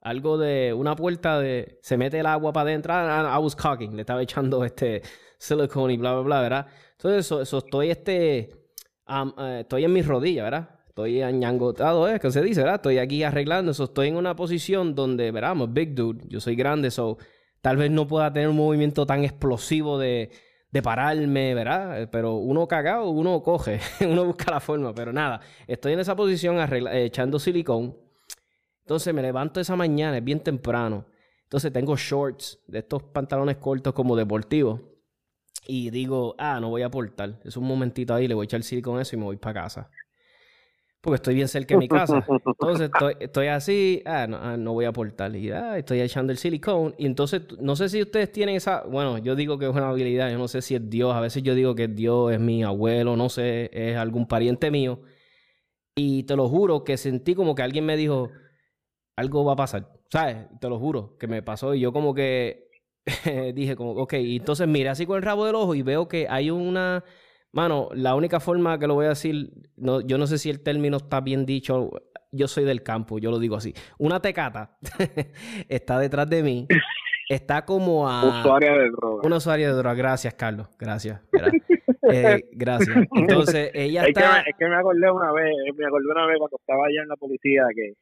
algo 0.01 0.37
de 0.39 0.73
una 0.73 0.97
puerta 0.97 1.39
de 1.39 1.79
se 1.83 1.97
mete 1.97 2.19
el 2.19 2.27
agua 2.27 2.53
para 2.53 2.71
adentro. 2.71 2.93
Ah, 2.95 3.37
I, 3.39 3.43
was 3.43 3.55
caulking, 3.55 3.95
le 3.95 4.03
estaba 4.03 4.23
echando 4.23 4.65
este 4.65 5.03
silicone 5.39 5.95
y 5.95 5.97
bla, 5.97 6.15
bla, 6.15 6.23
bla, 6.23 6.41
¿verdad? 6.41 6.67
Entonces, 6.93 7.53
estoy 7.53 7.91
este, 7.91 8.39
eh, 8.39 9.59
estoy 9.61 9.85
en 9.85 9.93
mis 9.93 10.07
rodillas, 10.07 10.45
¿verdad? 10.45 10.82
Estoy 10.93 11.23
añangotado, 11.23 12.07
¿eh? 12.07 12.21
¿Qué 12.21 12.31
se 12.31 12.43
dice, 12.43 12.61
verdad? 12.61 12.75
Estoy 12.75 12.99
aquí 12.99 13.23
arreglando 13.23 13.71
eso. 13.71 13.85
Estoy 13.85 14.09
en 14.09 14.17
una 14.17 14.37
posición 14.37 14.95
donde, 14.95 15.31
¿verdad? 15.31 15.57
I'm 15.57 15.73
big 15.73 15.95
dude. 15.95 16.23
Yo 16.29 16.39
soy 16.39 16.55
grande, 16.55 16.91
so 16.91 17.17
tal 17.63 17.79
vez 17.79 17.91
no 17.91 18.07
pueda 18.07 18.31
tener 18.31 18.51
un 18.51 18.57
movimiento 18.57 19.07
tan 19.07 19.25
explosivo 19.25 19.99
de, 19.99 20.31
de 20.71 20.83
pararme, 20.83 21.55
¿verdad? 21.55 22.11
Pero 22.13 22.35
uno 22.35 22.69
cagado, 22.69 23.09
uno 23.09 23.43
coge, 23.43 23.81
uno 24.07 24.27
busca 24.27 24.51
la 24.51 24.61
forma. 24.61 24.95
Pero 24.95 25.15
nada, 25.15 25.41
estoy 25.67 25.95
en 25.95 26.01
esa 26.01 26.15
posición 26.15 26.59
eh, 26.59 27.05
echando 27.07 27.39
silicón. 27.39 27.97
Entonces 28.81 29.15
me 29.15 29.23
levanto 29.23 29.61
esa 29.61 29.75
mañana, 29.75 30.19
es 30.19 30.25
bien 30.25 30.41
temprano. 30.41 31.07
Entonces 31.45 31.73
tengo 31.73 31.97
shorts 31.97 32.61
de 32.67 32.81
estos 32.81 33.03
pantalones 33.03 33.57
cortos 33.57 33.95
como 33.95 34.15
deportivos. 34.15 34.83
Y 35.67 35.89
digo, 35.89 36.35
ah, 36.37 36.61
no 36.61 36.69
voy 36.69 36.83
a 36.83 36.87
aportar. 36.89 37.41
Es 37.45 37.57
un 37.57 37.65
momentito 37.65 38.13
ahí, 38.13 38.29
le 38.29 38.35
voy 38.35 38.45
a 38.45 38.47
echar 38.47 38.63
silicón 38.63 39.01
eso 39.01 39.17
y 39.17 39.19
me 39.19 39.25
voy 39.25 39.39
para 39.39 39.63
casa 39.63 39.89
porque 41.03 41.17
estoy 41.17 41.35
bien 41.35 41.49
cerca 41.49 41.75
de 41.75 41.79
mi 41.79 41.89
casa. 41.89 42.25
Entonces 42.47 42.91
estoy, 43.19 43.49
así, 43.49 44.03
ah 44.07 44.27
no, 44.29 44.39
ah, 44.41 44.57
no, 44.57 44.73
voy 44.73 44.85
a 44.85 44.91
aportar. 44.91 45.35
Y 45.35 45.51
ah, 45.51 45.77
estoy 45.77 46.01
echando 46.01 46.31
el 46.31 46.39
silicón. 46.39 46.95
Y 46.97 47.07
entonces, 47.07 47.43
no 47.61 47.75
sé 47.75 47.89
si 47.89 48.01
ustedes 48.01 48.31
tienen 48.31 48.55
esa. 48.55 48.85
Bueno, 48.85 49.19
yo 49.19 49.35
digo 49.35 49.59
que 49.59 49.67
es 49.67 49.73
una 49.73 49.89
habilidad. 49.89 50.31
Yo 50.31 50.39
no 50.39 50.47
sé 50.47 50.63
si 50.63 50.77
es 50.77 50.89
Dios. 50.89 51.13
A 51.13 51.21
veces 51.21 51.43
yo 51.43 51.57
digo 51.57 51.75
que 51.75 51.89
Dios 51.89 52.33
es 52.33 52.39
mi 52.39 52.63
abuelo, 52.63 53.17
no 53.17 53.29
sé, 53.29 53.69
es 53.73 53.97
algún 53.97 54.29
pariente 54.29 54.71
mío. 54.71 55.01
Y 55.97 56.23
te 56.23 56.37
lo 56.37 56.49
juro 56.49 56.85
que 56.85 56.97
sentí 56.97 57.35
como 57.35 57.57
que 57.57 57.63
alguien 57.63 57.85
me 57.85 57.97
dijo: 57.97 58.31
algo 59.17 59.45
va 59.45 59.55
a 59.55 59.57
pasar. 59.57 59.89
¿Sabes? 60.09 60.37
Te 60.61 60.69
lo 60.69 60.79
juro 60.79 61.17
que 61.19 61.27
me 61.27 61.43
pasó. 61.43 61.75
Y 61.75 61.81
yo, 61.81 61.93
como 61.93 62.15
que 62.15 62.69
dije, 63.55 63.75
como, 63.75 63.91
ok. 63.95 64.13
Y 64.15 64.37
entonces 64.37 64.69
miré 64.69 64.89
así 64.89 65.05
con 65.05 65.17
el 65.17 65.25
rabo 65.25 65.47
del 65.47 65.57
ojo 65.57 65.75
y 65.75 65.83
veo 65.83 66.07
que 66.07 66.29
hay 66.29 66.51
una 66.51 67.03
Mano, 67.53 67.91
la 67.95 68.15
única 68.15 68.41
forma 68.41 68.79
que 68.79 68.87
lo 68.87 68.95
voy 68.95 69.07
a 69.07 69.11
decir, 69.11 69.51
no, 69.77 70.01
yo 70.01 70.17
no 70.17 70.27
sé 70.27 70.39
si 70.39 70.49
el 70.49 70.63
término 70.63 70.97
está 70.97 71.21
bien 71.21 71.45
dicho, 71.45 71.91
yo 72.31 72.49
soy 72.49 72.65
del 72.65 72.83
campo, 72.83 73.19
yo 73.19 73.31
lo 73.31 73.39
digo 73.39 73.57
así. 73.57 73.75
Una 73.99 74.21
tecata 74.21 74.79
está 75.69 75.99
detrás 75.99 76.29
de 76.31 76.43
mí, 76.43 76.67
está 77.29 77.65
como 77.67 78.09
a... 78.09 78.41
Usuaria 78.41 78.73
de 78.73 78.91
droga. 78.91 79.23
Una 79.27 79.37
usuaria 79.37 79.69
de 79.69 79.75
droga, 79.75 79.95
gracias 79.95 80.35
Carlos, 80.35 80.69
gracias. 80.79 81.21
Eh, 82.11 82.49
gracias. 82.51 82.97
Entonces, 83.15 83.71
ella 83.75 84.03
está... 84.03 84.41
Es 84.41 84.57
que, 84.59 84.67
me 84.67 84.75
acordé 84.75 85.09
una 85.09 85.33
vez, 85.33 85.55
me 85.77 85.87
acordé 85.87 86.11
una 86.11 86.27
vez 86.27 86.37
cuando 86.37 86.57
estaba 86.59 86.87
allá 86.87 87.01
en 87.01 87.09
la 87.09 87.17
policía 87.17 87.63
que 87.77 87.93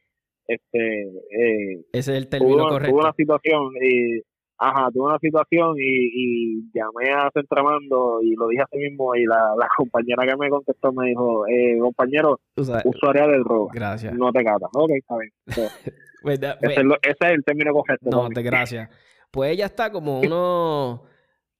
este 0.47 1.03
eh, 1.03 1.85
ese 1.93 2.11
es 2.11 2.17
el 2.17 2.27
término 2.27 2.67
correcto. 2.67 2.95
Hubo 2.95 3.01
una 3.01 3.13
situación 3.13 3.71
y 3.79 4.21
ajá, 4.61 4.89
tuve 4.93 5.05
una 5.05 5.17
situación 5.17 5.75
y, 5.79 6.71
llamé 6.71 7.11
a 7.11 7.29
Centramando 7.33 8.21
y 8.21 8.35
lo 8.35 8.47
dije 8.47 8.61
así 8.61 8.77
mismo 8.77 9.15
y 9.15 9.25
la, 9.25 9.55
compañera 9.77 10.25
que 10.25 10.37
me 10.37 10.49
contestó 10.49 10.93
me 10.93 11.07
dijo, 11.07 11.47
eh, 11.47 11.77
compañero, 11.79 12.39
usuaria 12.55 13.27
del 13.27 13.43
droga. 13.43 13.71
Gracias. 13.73 14.13
No 14.13 14.31
te 14.31 14.43
cata. 14.43 14.67
Ok, 14.73 14.91
está 14.91 15.15
bien. 15.17 15.31
Pues, 16.23 16.39
ese, 16.39 16.85
es 17.01 17.31
el 17.31 17.43
término 17.43 17.73
correcto. 17.73 18.07
No, 18.11 18.29
te 18.29 18.43
gracias. 18.43 18.91
Pues 19.31 19.53
ella 19.53 19.65
está 19.65 19.91
como 19.91 20.19
unos, 20.21 21.01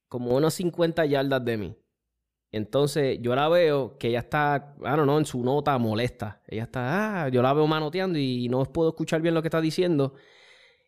como 0.06 0.36
unos 0.36 0.54
50 0.54 1.04
yardas 1.06 1.44
de 1.44 1.56
mí. 1.56 1.76
Entonces 2.52 3.18
yo 3.20 3.34
la 3.34 3.48
veo 3.48 3.98
que 3.98 4.06
ella 4.06 4.20
está, 4.20 4.76
I 4.78 4.90
don't 4.90 5.02
know, 5.02 5.18
en 5.18 5.24
su 5.24 5.42
nota 5.42 5.76
molesta. 5.78 6.42
Ella 6.46 6.62
está, 6.62 7.24
ah, 7.24 7.28
yo 7.28 7.42
la 7.42 7.52
veo 7.54 7.66
manoteando 7.66 8.20
y 8.20 8.48
no 8.48 8.62
puedo 8.66 8.90
escuchar 8.90 9.20
bien 9.20 9.34
lo 9.34 9.42
que 9.42 9.48
está 9.48 9.60
diciendo. 9.60 10.14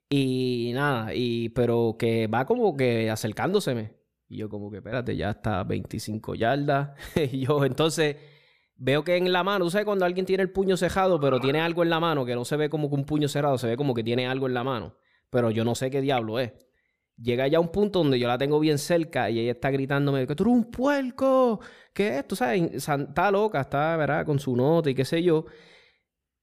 Y 0.09 0.73
nada, 0.75 1.15
y, 1.15 1.49
pero 1.51 1.97
que 1.99 2.27
va 2.27 2.45
como 2.45 2.77
que 2.77 3.11
acercándoseme. 3.11 3.95
Y 4.29 4.39
yo 4.39 4.49
como 4.49 4.71
que, 4.71 4.79
espérate, 4.79 5.17
ya 5.17 5.31
está 5.31 5.65
25 5.65 6.35
yardas. 6.35 6.91
y 7.33 7.41
yo 7.47 7.65
entonces 7.65 8.17
veo 8.77 9.05
que 9.05 9.17
en 9.17 9.33
la 9.33 9.45
mano, 9.45 9.65
tú 9.65 9.71
sabes 9.71 9.85
cuando 9.85 10.05
alguien 10.05 10.27
tiene 10.27 10.43
el 10.43 10.51
puño 10.51 10.77
cejado, 10.77 11.21
pero 11.21 11.41
tiene 11.41 11.61
algo 11.61 11.83
en 11.83 11.91
la 11.91 12.01
mano, 12.01 12.25
que 12.25 12.35
no 12.35 12.45
se 12.45 12.57
ve 12.57 12.69
como 12.69 12.89
que 12.89 12.97
un 12.97 13.05
puño 13.05 13.29
cerrado, 13.29 13.59
se 13.59 13.69
ve 13.69 13.77
como 13.77 13.95
que 13.95 14.03
tiene 14.03 14.27
algo 14.27 14.47
en 14.47 14.55
la 14.55 14.65
mano. 14.65 14.97
Pero 15.31 15.51
yo 15.51 15.65
no 15.65 15.75
sé 15.75 15.91
qué 15.91 16.01
diablo 16.01 16.39
es. 16.39 16.53
Llega 17.17 17.47
ya 17.47 17.61
un 17.61 17.69
punto 17.69 18.01
donde 18.01 18.19
yo 18.19 18.27
la 18.27 18.39
tengo 18.39 18.59
bien 18.59 18.79
cerca 18.79 19.31
y 19.31 19.39
ella 19.39 19.53
está 19.53 19.71
gritándome 19.71 20.27
que 20.27 20.35
tú 20.35 20.45
eres 20.45 20.55
un 20.55 20.65
puerco, 20.65 21.61
¿qué 21.93 22.19
es? 22.19 22.27
Tú 22.27 22.35
sabes, 22.35 22.73
está 22.73 23.31
loca, 23.31 23.61
está, 23.61 23.97
¿verdad? 23.97 24.27
Con 24.27 24.41
su 24.41 24.57
nota 24.57 24.91
y 24.91 24.95
qué 24.95 25.05
sé 25.05 25.23
yo. 25.23 25.45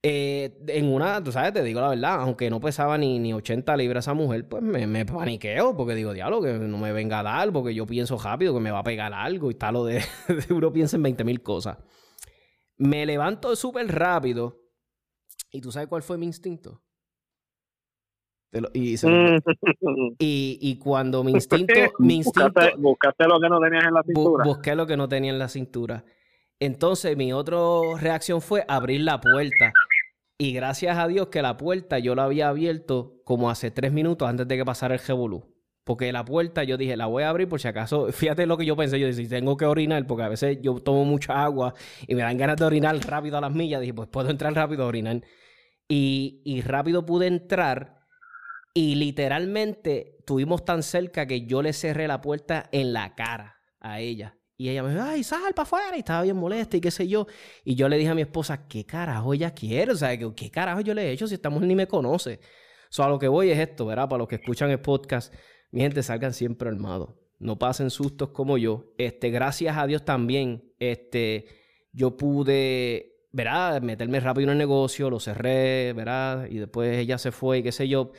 Eh, 0.04 0.58
en 0.66 0.92
una, 0.92 1.22
tú 1.22 1.30
sabes, 1.30 1.52
te 1.52 1.62
digo 1.62 1.80
la 1.80 1.90
verdad, 1.90 2.22
aunque 2.22 2.50
no 2.50 2.60
pesaba 2.60 2.98
ni, 2.98 3.20
ni 3.20 3.32
80 3.32 3.76
libras 3.76 4.04
esa 4.04 4.14
mujer, 4.14 4.48
pues 4.48 4.60
me, 4.60 4.84
me, 4.88 5.06
paniqueo 5.06 5.76
porque 5.76 5.94
digo, 5.94 6.12
diablo, 6.12 6.42
que 6.42 6.54
no 6.54 6.76
me 6.78 6.92
venga 6.92 7.20
a 7.20 7.22
dar, 7.22 7.52
porque 7.52 7.72
yo 7.72 7.86
pienso 7.86 8.18
rápido 8.18 8.52
que 8.52 8.58
me 8.58 8.72
va 8.72 8.80
a 8.80 8.84
pegar 8.84 9.14
algo 9.14 9.48
y 9.52 9.54
tal, 9.54 9.74
lo 9.74 9.84
de, 9.84 10.02
uno 10.50 10.72
piensa 10.72 10.96
en 10.96 11.04
20 11.04 11.22
mil 11.22 11.40
cosas. 11.40 11.78
Me 12.78 13.06
levanto 13.06 13.54
súper 13.54 13.86
rápido 13.94 14.60
y 15.52 15.60
tú 15.60 15.70
sabes 15.70 15.88
cuál 15.88 16.02
fue 16.02 16.18
mi 16.18 16.26
instinto. 16.26 16.82
Y, 18.74 18.96
y, 20.18 20.58
y, 20.60 20.78
cuando 20.78 21.24
mi 21.24 21.32
instinto. 21.32 21.72
Mi 21.98 22.16
instinto 22.16 22.60
buscaste, 22.76 23.24
lo 23.26 23.40
que 23.40 23.48
no 23.48 23.58
tenías 23.60 23.84
en 23.84 23.94
la 23.94 24.02
cintura. 24.02 24.44
busqué 24.44 24.74
lo 24.74 24.86
que 24.86 24.96
no 24.96 25.08
tenía 25.08 25.30
en 25.32 25.38
la 25.38 25.48
cintura. 25.48 26.04
Entonces, 26.60 27.16
mi 27.16 27.32
otra 27.32 27.58
reacción 27.98 28.40
fue 28.40 28.64
abrir 28.68 29.00
la 29.00 29.20
puerta. 29.20 29.72
Y 30.42 30.52
gracias 30.52 30.98
a 30.98 31.06
Dios 31.06 31.28
que 31.28 31.40
la 31.40 31.56
puerta 31.56 32.00
yo 32.00 32.16
la 32.16 32.24
había 32.24 32.48
abierto 32.48 33.22
como 33.22 33.48
hace 33.48 33.70
tres 33.70 33.92
minutos 33.92 34.28
antes 34.28 34.48
de 34.48 34.56
que 34.56 34.64
pasara 34.64 34.94
el 34.94 35.00
revolú. 35.00 35.54
Porque 35.84 36.10
la 36.10 36.24
puerta 36.24 36.64
yo 36.64 36.76
dije, 36.76 36.96
la 36.96 37.06
voy 37.06 37.22
a 37.22 37.28
abrir 37.28 37.48
por 37.48 37.60
si 37.60 37.68
acaso. 37.68 38.08
Fíjate 38.12 38.44
lo 38.46 38.56
que 38.56 38.66
yo 38.66 38.74
pensé. 38.74 38.98
Yo 38.98 39.06
dije, 39.06 39.22
si 39.22 39.28
tengo 39.28 39.56
que 39.56 39.66
orinar, 39.66 40.04
porque 40.04 40.24
a 40.24 40.28
veces 40.28 40.58
yo 40.60 40.74
tomo 40.80 41.04
mucha 41.04 41.44
agua 41.44 41.74
y 42.08 42.16
me 42.16 42.22
dan 42.22 42.36
ganas 42.38 42.56
de 42.56 42.64
orinar 42.64 42.98
rápido 43.06 43.38
a 43.38 43.40
las 43.40 43.52
millas. 43.52 43.82
Dije, 43.82 43.94
pues 43.94 44.08
puedo 44.08 44.30
entrar 44.30 44.52
rápido 44.52 44.82
a 44.82 44.86
orinar. 44.88 45.22
Y, 45.86 46.42
y 46.44 46.60
rápido 46.62 47.06
pude 47.06 47.28
entrar. 47.28 48.00
Y 48.74 48.96
literalmente 48.96 50.16
tuvimos 50.26 50.64
tan 50.64 50.82
cerca 50.82 51.24
que 51.24 51.46
yo 51.46 51.62
le 51.62 51.72
cerré 51.72 52.08
la 52.08 52.20
puerta 52.20 52.68
en 52.72 52.92
la 52.92 53.14
cara 53.14 53.60
a 53.78 54.00
ella. 54.00 54.36
Y 54.62 54.68
ella 54.68 54.84
me 54.84 54.90
dijo, 54.90 55.02
ay, 55.02 55.24
sal 55.24 55.54
para 55.56 55.64
afuera. 55.64 55.96
Y 55.96 55.98
estaba 55.98 56.22
bien 56.22 56.36
molesta 56.36 56.76
y 56.76 56.80
qué 56.80 56.92
sé 56.92 57.08
yo. 57.08 57.26
Y 57.64 57.74
yo 57.74 57.88
le 57.88 57.98
dije 57.98 58.10
a 58.10 58.14
mi 58.14 58.22
esposa, 58.22 58.68
¿qué 58.68 58.86
carajo 58.86 59.34
ella 59.34 59.52
quiere? 59.52 59.90
O 59.90 59.96
sea, 59.96 60.16
¿qué, 60.16 60.50
carajo 60.52 60.82
yo 60.82 60.94
le 60.94 61.02
he 61.08 61.10
hecho 61.10 61.26
si 61.26 61.34
esta 61.34 61.50
ni 61.50 61.74
me 61.74 61.88
conoce? 61.88 62.38
O 62.88 62.92
sea, 62.92 63.06
a 63.06 63.08
lo 63.08 63.18
que 63.18 63.26
voy 63.26 63.50
es 63.50 63.58
esto, 63.58 63.86
¿verdad? 63.86 64.08
Para 64.08 64.18
los 64.18 64.28
que 64.28 64.36
escuchan 64.36 64.70
el 64.70 64.78
podcast, 64.78 65.34
mi 65.72 65.80
gente, 65.80 66.00
salgan 66.04 66.32
siempre 66.32 66.68
armados. 66.68 67.10
No 67.40 67.58
pasen 67.58 67.90
sustos 67.90 68.28
como 68.28 68.56
yo. 68.56 68.94
Este, 68.98 69.30
gracias 69.30 69.76
a 69.76 69.84
Dios 69.88 70.04
también, 70.04 70.72
este, 70.78 71.46
yo 71.92 72.16
pude, 72.16 73.16
¿verdad? 73.32 73.82
Meterme 73.82 74.20
rápido 74.20 74.44
en 74.44 74.52
el 74.52 74.58
negocio, 74.58 75.10
lo 75.10 75.18
cerré, 75.18 75.92
¿verdad? 75.92 76.46
Y 76.48 76.58
después 76.58 76.98
ella 76.98 77.18
se 77.18 77.32
fue 77.32 77.58
y 77.58 77.62
qué 77.64 77.72
sé 77.72 77.88
yo. 77.88 78.12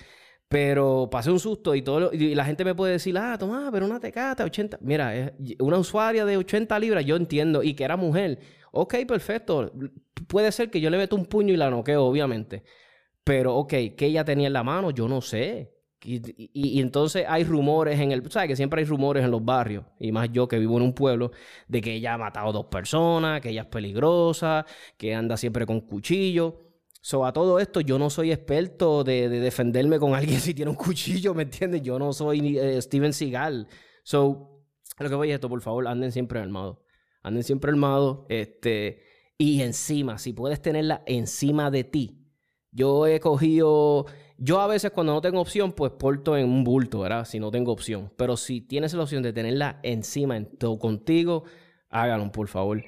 Pero 0.54 1.10
pasé 1.10 1.32
un 1.32 1.40
susto 1.40 1.74
y 1.74 1.82
todo 1.82 2.14
y 2.14 2.36
la 2.36 2.46
gente 2.46 2.64
me 2.64 2.76
puede 2.76 2.92
decir, 2.92 3.18
ah, 3.18 3.36
toma, 3.40 3.70
pero 3.72 3.88
una 3.88 4.00
tecata, 4.00 4.44
80. 4.44 4.78
Mira, 4.82 5.34
una 5.58 5.80
usuaria 5.80 6.26
de 6.26 6.38
80 6.38 6.78
libras, 6.78 7.04
yo 7.04 7.16
entiendo, 7.16 7.64
y 7.64 7.74
que 7.74 7.84
era 7.84 7.98
mujer. 7.98 8.38
Ok, 8.72 8.98
perfecto. 9.08 9.74
Puede 10.28 10.52
ser 10.52 10.70
que 10.70 10.80
yo 10.80 10.92
le 10.92 11.00
meto 11.00 11.16
un 11.16 11.26
puño 11.26 11.56
y 11.56 11.58
la 11.58 11.72
noqueo, 11.72 12.04
obviamente. 12.04 12.64
Pero, 13.24 13.56
ok, 13.56 13.74
¿qué 13.98 14.06
ella 14.06 14.24
tenía 14.24 14.46
en 14.46 14.54
la 14.54 14.64
mano? 14.64 14.92
Yo 14.92 15.08
no 15.08 15.22
sé. 15.22 15.74
Y, 16.04 16.80
entonces 16.80 17.26
hay 17.28 17.46
rumores 17.46 18.00
en 18.00 18.12
el. 18.12 18.30
¿Sabes 18.30 18.50
que 18.50 18.56
siempre 18.56 18.82
hay 18.82 18.86
rumores 18.86 19.26
en 19.26 19.32
los 19.32 19.44
barrios? 19.44 19.86
Y 20.00 20.12
más 20.12 20.32
yo 20.32 20.48
que 20.48 20.60
vivo 20.60 20.78
en 20.78 20.84
un 20.84 20.94
pueblo, 20.94 21.32
de 21.68 21.82
que 21.82 21.94
ella 21.96 22.14
ha 22.14 22.18
matado 22.20 22.52
dos 22.52 22.66
personas, 22.66 23.42
que 23.42 23.50
ella 23.50 23.62
es 23.62 23.68
peligrosa, 23.70 24.68
que 24.98 25.16
anda 25.16 25.36
siempre 25.36 25.66
con 25.66 25.82
cuchillo. 25.82 26.73
So, 27.06 27.26
a 27.26 27.34
todo 27.34 27.60
esto, 27.60 27.82
yo 27.82 28.00
no 28.00 28.10
soy 28.10 28.32
experto 28.32 29.04
de, 29.04 29.28
defenderme 29.28 30.00
con 30.00 30.16
alguien 30.16 30.40
si 30.40 30.54
tiene 30.54 30.72
un 30.72 30.78
cuchillo, 30.78 31.34
¿me 31.34 31.44
entiendes? 31.44 31.82
Yo 31.82 32.00
no 32.00 32.14
soy 32.14 32.58
eh, 32.58 32.82
Steven 32.82 33.12
Seagal. 33.12 33.68
So, 34.04 34.64
lo 35.00 35.10
que 35.10 35.16
voy 35.16 35.32
a 35.34 35.36
esto, 35.36 35.50
por 35.50 35.60
favor, 35.60 35.86
anden 35.86 36.14
siempre 36.14 36.40
armados. 36.40 36.78
Anden 37.22 37.44
siempre 37.44 37.72
armados. 37.72 38.20
Este, 38.30 39.02
y 39.38 39.62
encima, 39.62 40.18
si 40.18 40.32
puedes 40.32 40.62
tenerla 40.62 41.04
encima 41.06 41.70
de 41.70 41.84
ti. 41.84 42.26
Yo 42.72 43.06
he 43.06 43.20
cogido. 43.20 44.06
Yo 44.38 44.62
a 44.62 44.68
veces, 44.68 44.92
cuando 44.92 45.12
no 45.12 45.20
tengo 45.20 45.42
opción, 45.42 45.74
pues 45.74 45.92
porto 45.92 46.38
en 46.38 46.46
un 46.46 46.64
bulto, 46.64 47.02
¿verdad? 47.02 47.26
Si 47.26 47.38
no 47.38 47.52
tengo 47.52 47.74
opción. 47.74 48.14
Pero 48.16 48.38
si 48.38 48.62
tienes 48.62 48.94
la 48.94 49.04
opción 49.04 49.24
de 49.24 49.34
tenerla 49.34 49.82
encima 49.84 50.38
en 50.38 50.58
todo 50.58 50.80
contigo, 50.80 51.44
háganlo, 51.90 52.32
por 52.32 52.48
favor. 52.48 52.82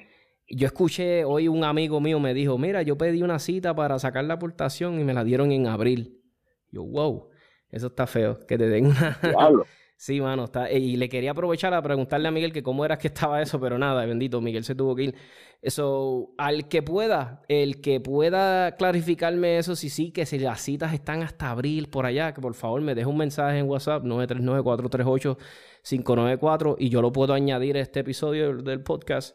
Yo 0.48 0.66
escuché 0.66 1.24
hoy 1.24 1.48
un 1.48 1.64
amigo 1.64 2.00
mío 2.00 2.20
me 2.20 2.32
dijo, 2.32 2.56
mira, 2.56 2.82
yo 2.82 2.96
pedí 2.96 3.22
una 3.22 3.38
cita 3.38 3.74
para 3.74 3.98
sacar 3.98 4.24
la 4.24 4.34
aportación 4.34 5.00
y 5.00 5.04
me 5.04 5.12
la 5.12 5.24
dieron 5.24 5.50
en 5.50 5.66
abril. 5.66 6.22
Yo, 6.70 6.84
wow, 6.84 7.30
eso 7.70 7.88
está 7.88 8.06
feo, 8.06 8.38
que 8.46 8.56
te 8.56 8.68
den 8.68 8.86
una... 8.86 9.18
Sí, 9.98 10.20
mano, 10.20 10.44
está. 10.44 10.70
Y 10.70 10.96
le 10.96 11.08
quería 11.08 11.30
aprovechar 11.30 11.72
a 11.72 11.80
preguntarle 11.80 12.28
a 12.28 12.30
Miguel 12.30 12.52
que 12.52 12.62
cómo 12.62 12.84
era 12.84 12.98
que 12.98 13.08
estaba 13.08 13.40
eso, 13.40 13.58
pero 13.58 13.78
nada, 13.78 14.04
bendito, 14.04 14.42
Miguel 14.42 14.62
se 14.62 14.74
tuvo 14.74 14.94
que 14.94 15.04
ir. 15.04 15.14
Eso, 15.62 16.34
al 16.36 16.68
que 16.68 16.82
pueda, 16.82 17.40
el 17.48 17.80
que 17.80 17.98
pueda 18.00 18.76
clarificarme 18.76 19.56
eso, 19.56 19.74
si 19.74 19.88
sí, 19.88 20.12
que 20.12 20.26
si 20.26 20.38
las 20.38 20.60
citas 20.60 20.92
están 20.92 21.22
hasta 21.22 21.50
abril 21.50 21.88
por 21.88 22.04
allá, 22.04 22.34
que 22.34 22.42
por 22.42 22.52
favor 22.52 22.82
me 22.82 22.94
deje 22.94 23.06
un 23.06 23.16
mensaje 23.16 23.58
en 23.58 23.68
WhatsApp 23.68 24.04
939-438-594 24.04 26.76
y 26.78 26.90
yo 26.90 27.00
lo 27.00 27.10
puedo 27.10 27.32
añadir 27.32 27.78
a 27.78 27.80
este 27.80 28.00
episodio 28.00 28.54
del 28.54 28.82
podcast 28.82 29.34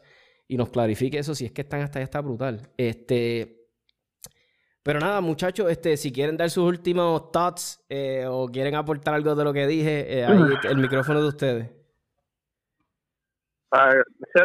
y 0.52 0.56
nos 0.58 0.68
clarifique 0.68 1.18
eso, 1.18 1.34
si 1.34 1.46
es 1.46 1.52
que 1.52 1.62
están 1.62 1.80
hasta 1.80 1.98
allá, 1.98 2.04
está 2.04 2.20
brutal. 2.20 2.60
Este. 2.76 3.70
Pero 4.82 5.00
nada, 5.00 5.22
muchachos, 5.22 5.70
este, 5.70 5.96
si 5.96 6.12
quieren 6.12 6.36
dar 6.36 6.50
sus 6.50 6.64
últimos 6.64 7.30
thoughts 7.30 7.82
eh, 7.88 8.26
o 8.28 8.48
quieren 8.48 8.74
aportar 8.74 9.14
algo 9.14 9.34
de 9.34 9.44
lo 9.44 9.52
que 9.54 9.66
dije, 9.66 10.18
eh, 10.18 10.26
ahí 10.26 10.38
el 10.64 10.76
micrófono 10.76 11.22
de 11.22 11.28
ustedes. 11.28 11.70
Uh, 13.72 14.02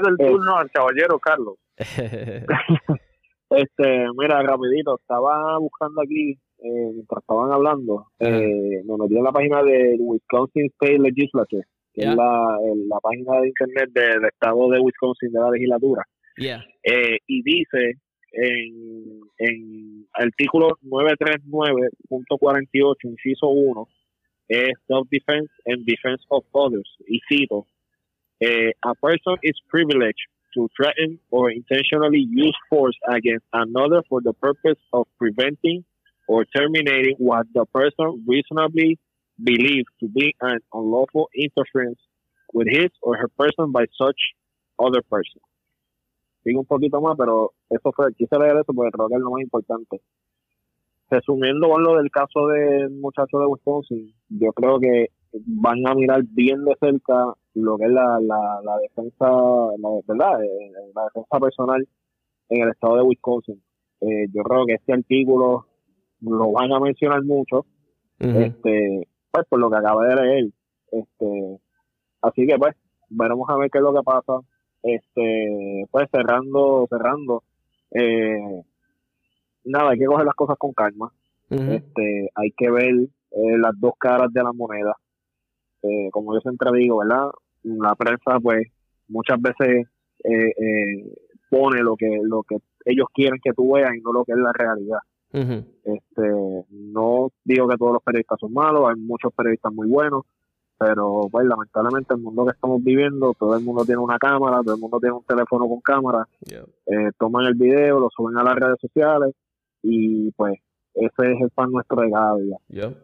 el 0.07 0.17
turno 0.17 0.57
al 0.57 0.71
caballero 0.71 1.19
Carlos. 1.19 1.55
este, 3.49 4.05
mira, 4.17 4.41
rapidito, 4.43 4.97
estaba 4.97 5.57
buscando 5.57 6.01
aquí, 6.01 6.39
eh, 6.59 6.91
mientras 6.93 7.21
estaban 7.21 7.51
hablando, 7.51 8.07
eh, 8.19 8.81
me 8.85 8.97
metí 8.97 9.17
en 9.17 9.23
la 9.25 9.33
página 9.33 9.61
de 9.61 9.97
Wisconsin 9.99 10.67
State 10.67 10.99
Legislature, 10.99 11.67
que 11.97 12.03
es 12.03 12.15
la, 12.15 12.57
la, 12.89 12.99
página 12.99 13.41
de 13.41 13.47
internet 13.47 13.89
del 13.91 14.25
estado 14.25 14.69
de 14.69 14.79
Wisconsin 14.79 15.31
de 15.31 15.39
la 15.39 15.49
legislatura. 15.49 16.03
Eh, 16.83 17.17
y 17.25 17.41
dice 17.41 17.93
en, 18.33 19.21
en 19.39 20.05
artículo 20.13 20.77
939.48, 20.83 22.95
inciso 23.03 23.47
1, 23.47 23.87
es 24.49 24.73
self-defense 24.87 25.51
and 25.65 25.85
defense 25.85 26.23
of 26.29 26.45
others. 26.53 26.87
Y 27.07 27.19
cito, 27.27 27.65
eh, 28.41 28.73
a 28.83 28.93
person 28.93 29.37
is 29.41 29.59
privileged 29.67 30.29
to 30.53 30.69
threaten 30.77 31.19
or 31.31 31.51
intentionally 31.51 32.27
use 32.29 32.55
force 32.69 32.95
against 33.07 33.47
another 33.53 34.03
for 34.07 34.21
the 34.21 34.33
purpose 34.33 34.77
of 34.93 35.07
preventing 35.17 35.83
or 36.27 36.45
terminating 36.45 37.15
what 37.17 37.47
the 37.53 37.65
person 37.73 38.23
reasonably 38.27 38.99
believes 39.37 39.87
to 39.99 40.07
be 40.07 40.35
an 40.41 40.59
unlawful 40.73 41.29
interference 41.33 41.99
with 42.53 42.67
his 42.67 42.89
or 43.01 43.17
her 43.17 43.27
person 43.37 43.71
by 43.71 43.85
such 43.97 44.17
other 44.79 45.01
person. 45.03 45.41
Sigo 46.43 46.61
un 46.61 46.65
poquito 46.65 47.01
más, 47.01 47.15
pero 47.17 47.53
eso 47.69 47.91
fue, 47.91 48.13
quise 48.13 48.37
leer 48.39 48.57
eso 48.57 48.73
porque 48.73 48.91
creo 48.91 49.07
que 49.09 49.15
es 49.15 49.21
lo 49.21 49.31
más 49.31 49.41
importante. 49.41 50.01
Resumiendo 51.09 51.69
con 51.69 51.83
lo 51.83 51.97
del 51.97 52.09
caso 52.09 52.47
del 52.47 52.89
muchacho 52.91 53.39
de 53.39 53.45
Wisconsin, 53.45 54.13
yo 54.29 54.51
creo 54.53 54.79
que 54.79 55.11
van 55.45 55.85
a 55.87 55.95
mirar 55.95 56.23
bien 56.23 56.63
de 56.63 56.75
cerca 56.79 57.33
lo 57.53 57.77
que 57.77 57.85
es 57.85 57.91
la, 57.91 58.19
la, 58.21 58.61
la 58.63 58.77
defensa, 58.77 59.25
la, 59.25 59.89
¿verdad? 60.07 60.43
Eh, 60.43 60.71
la 60.95 61.03
defensa 61.05 61.39
personal 61.39 61.87
en 62.49 62.63
el 62.63 62.69
estado 62.69 62.97
de 62.97 63.03
Wisconsin. 63.03 63.61
Eh, 64.01 64.27
yo 64.33 64.43
creo 64.43 64.65
que 64.65 64.73
este 64.73 64.93
artículo 64.93 65.65
lo 66.21 66.51
van 66.51 66.71
a 66.71 66.79
mencionar 66.79 67.23
mucho, 67.23 67.65
este, 68.19 69.07
pues 69.37 69.47
por 69.49 69.59
lo 69.59 69.69
que 69.69 69.77
acabé 69.77 70.07
de 70.07 70.15
leer. 70.15 70.45
Este, 70.91 71.59
así 72.21 72.47
que 72.47 72.57
pues, 72.57 72.75
veremos 73.09 73.49
a 73.49 73.57
ver 73.57 73.69
qué 73.69 73.77
es 73.77 73.83
lo 73.83 73.93
que 73.93 74.03
pasa. 74.03 74.39
Este, 74.83 75.85
pues 75.91 76.07
cerrando, 76.11 76.87
cerrando, 76.89 77.43
eh, 77.91 78.63
nada, 79.65 79.91
hay 79.91 79.99
que 79.99 80.05
coger 80.05 80.25
las 80.25 80.35
cosas 80.35 80.57
con 80.57 80.73
calma. 80.73 81.11
Este, 81.49 82.29
hay 82.35 82.51
que 82.51 82.69
ver 82.69 82.93
eh, 82.93 83.57
las 83.57 83.79
dos 83.79 83.93
caras 83.97 84.31
de 84.33 84.43
la 84.43 84.51
moneda. 84.51 84.95
Eh, 85.83 86.09
como 86.11 86.33
yo 86.33 86.41
siempre 86.41 86.71
digo, 86.77 86.97
¿verdad? 86.97 87.29
La 87.63 87.95
prensa, 87.95 88.39
pues, 88.41 88.67
muchas 89.07 89.41
veces 89.41 89.87
eh, 90.23 91.17
pone 91.49 91.81
lo 91.81 91.95
que 91.95 92.19
lo 92.23 92.43
que 92.43 92.57
ellos 92.85 93.07
quieren 93.13 93.39
que 93.41 93.53
tú 93.53 93.73
veas 93.73 93.95
y 93.95 94.01
no 94.01 94.11
lo 94.11 94.25
que 94.25 94.33
es 94.33 94.37
la 94.37 94.51
realidad. 94.53 94.99
Este, 95.31 96.65
no 96.69 97.29
digo 97.43 97.67
que 97.67 97.77
todos 97.77 97.93
los 97.93 98.03
periodistas 98.03 98.39
son 98.39 98.53
malos, 98.53 98.89
hay 98.89 98.99
muchos 98.99 99.33
periodistas 99.33 99.73
muy 99.73 99.87
buenos, 99.87 100.23
pero 100.77 101.27
pues 101.31 101.45
lamentablemente 101.45 102.13
el 102.13 102.21
mundo 102.21 102.45
que 102.45 102.51
estamos 102.51 102.83
viviendo, 102.83 103.33
todo 103.37 103.55
el 103.55 103.63
mundo 103.63 103.83
tiene 103.85 103.99
una 103.99 104.17
cámara, 104.17 104.61
todo 104.63 104.75
el 104.75 104.81
mundo 104.81 104.99
tiene 104.99 105.15
un 105.15 105.23
teléfono 105.23 105.67
con 105.67 105.81
cámara, 105.81 106.27
eh, 106.49 107.11
toman 107.17 107.45
el 107.45 107.55
video, 107.55 107.99
lo 107.99 108.09
suben 108.15 108.37
a 108.37 108.43
las 108.43 108.55
redes 108.55 108.79
sociales 108.79 109.35
y 109.83 110.31
pues 110.31 110.59
ese 110.93 111.31
es 111.33 111.41
el 111.41 111.49
pan 111.51 111.71
nuestro 111.71 112.01
de 112.01 112.11
cada 112.11 112.35
día. 112.37 112.57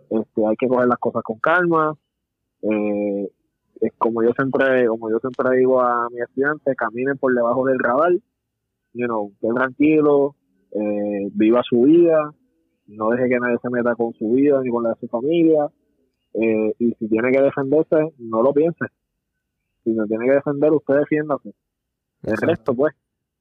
Este, 0.09 0.47
hay 0.47 0.55
que 0.55 0.67
coger 0.67 0.87
las 0.87 0.99
cosas 0.99 1.21
con 1.23 1.39
calma, 1.39 1.93
eh, 2.61 3.29
es 3.81 3.91
como 3.97 4.23
yo 4.23 4.31
siempre 4.33 4.87
como 4.87 5.09
yo 5.09 5.19
siempre 5.19 5.57
digo 5.57 5.81
a 5.81 6.07
mis 6.09 6.21
estudiantes 6.21 6.75
caminen 6.77 7.17
por 7.17 7.33
debajo 7.33 7.65
del 7.65 7.79
radar 7.79 8.13
you 8.93 9.05
know 9.05 9.31
estén 9.33 9.55
tranquilo 9.55 10.35
eh, 10.73 11.29
viva 11.33 11.61
su 11.63 11.81
vida 11.81 12.33
no 12.87 13.09
deje 13.09 13.29
que 13.29 13.39
nadie 13.39 13.57
se 13.61 13.69
meta 13.69 13.95
con 13.95 14.13
su 14.13 14.31
vida 14.33 14.61
ni 14.61 14.69
con 14.69 14.83
la 14.83 14.89
de 14.89 14.95
su 14.99 15.07
familia 15.07 15.69
eh, 16.33 16.73
y 16.79 16.91
si 16.93 17.07
tiene 17.07 17.31
que 17.31 17.41
defenderse 17.41 18.13
no 18.17 18.41
lo 18.41 18.53
piense. 18.53 18.85
Si 19.83 19.91
no 19.91 20.05
tiene 20.07 20.25
que 20.25 20.33
defender 20.33 20.71
usted 20.71 20.95
defiéndase. 20.95 21.53
El 22.23 22.37
resto 22.37 22.73
pues 22.73 22.93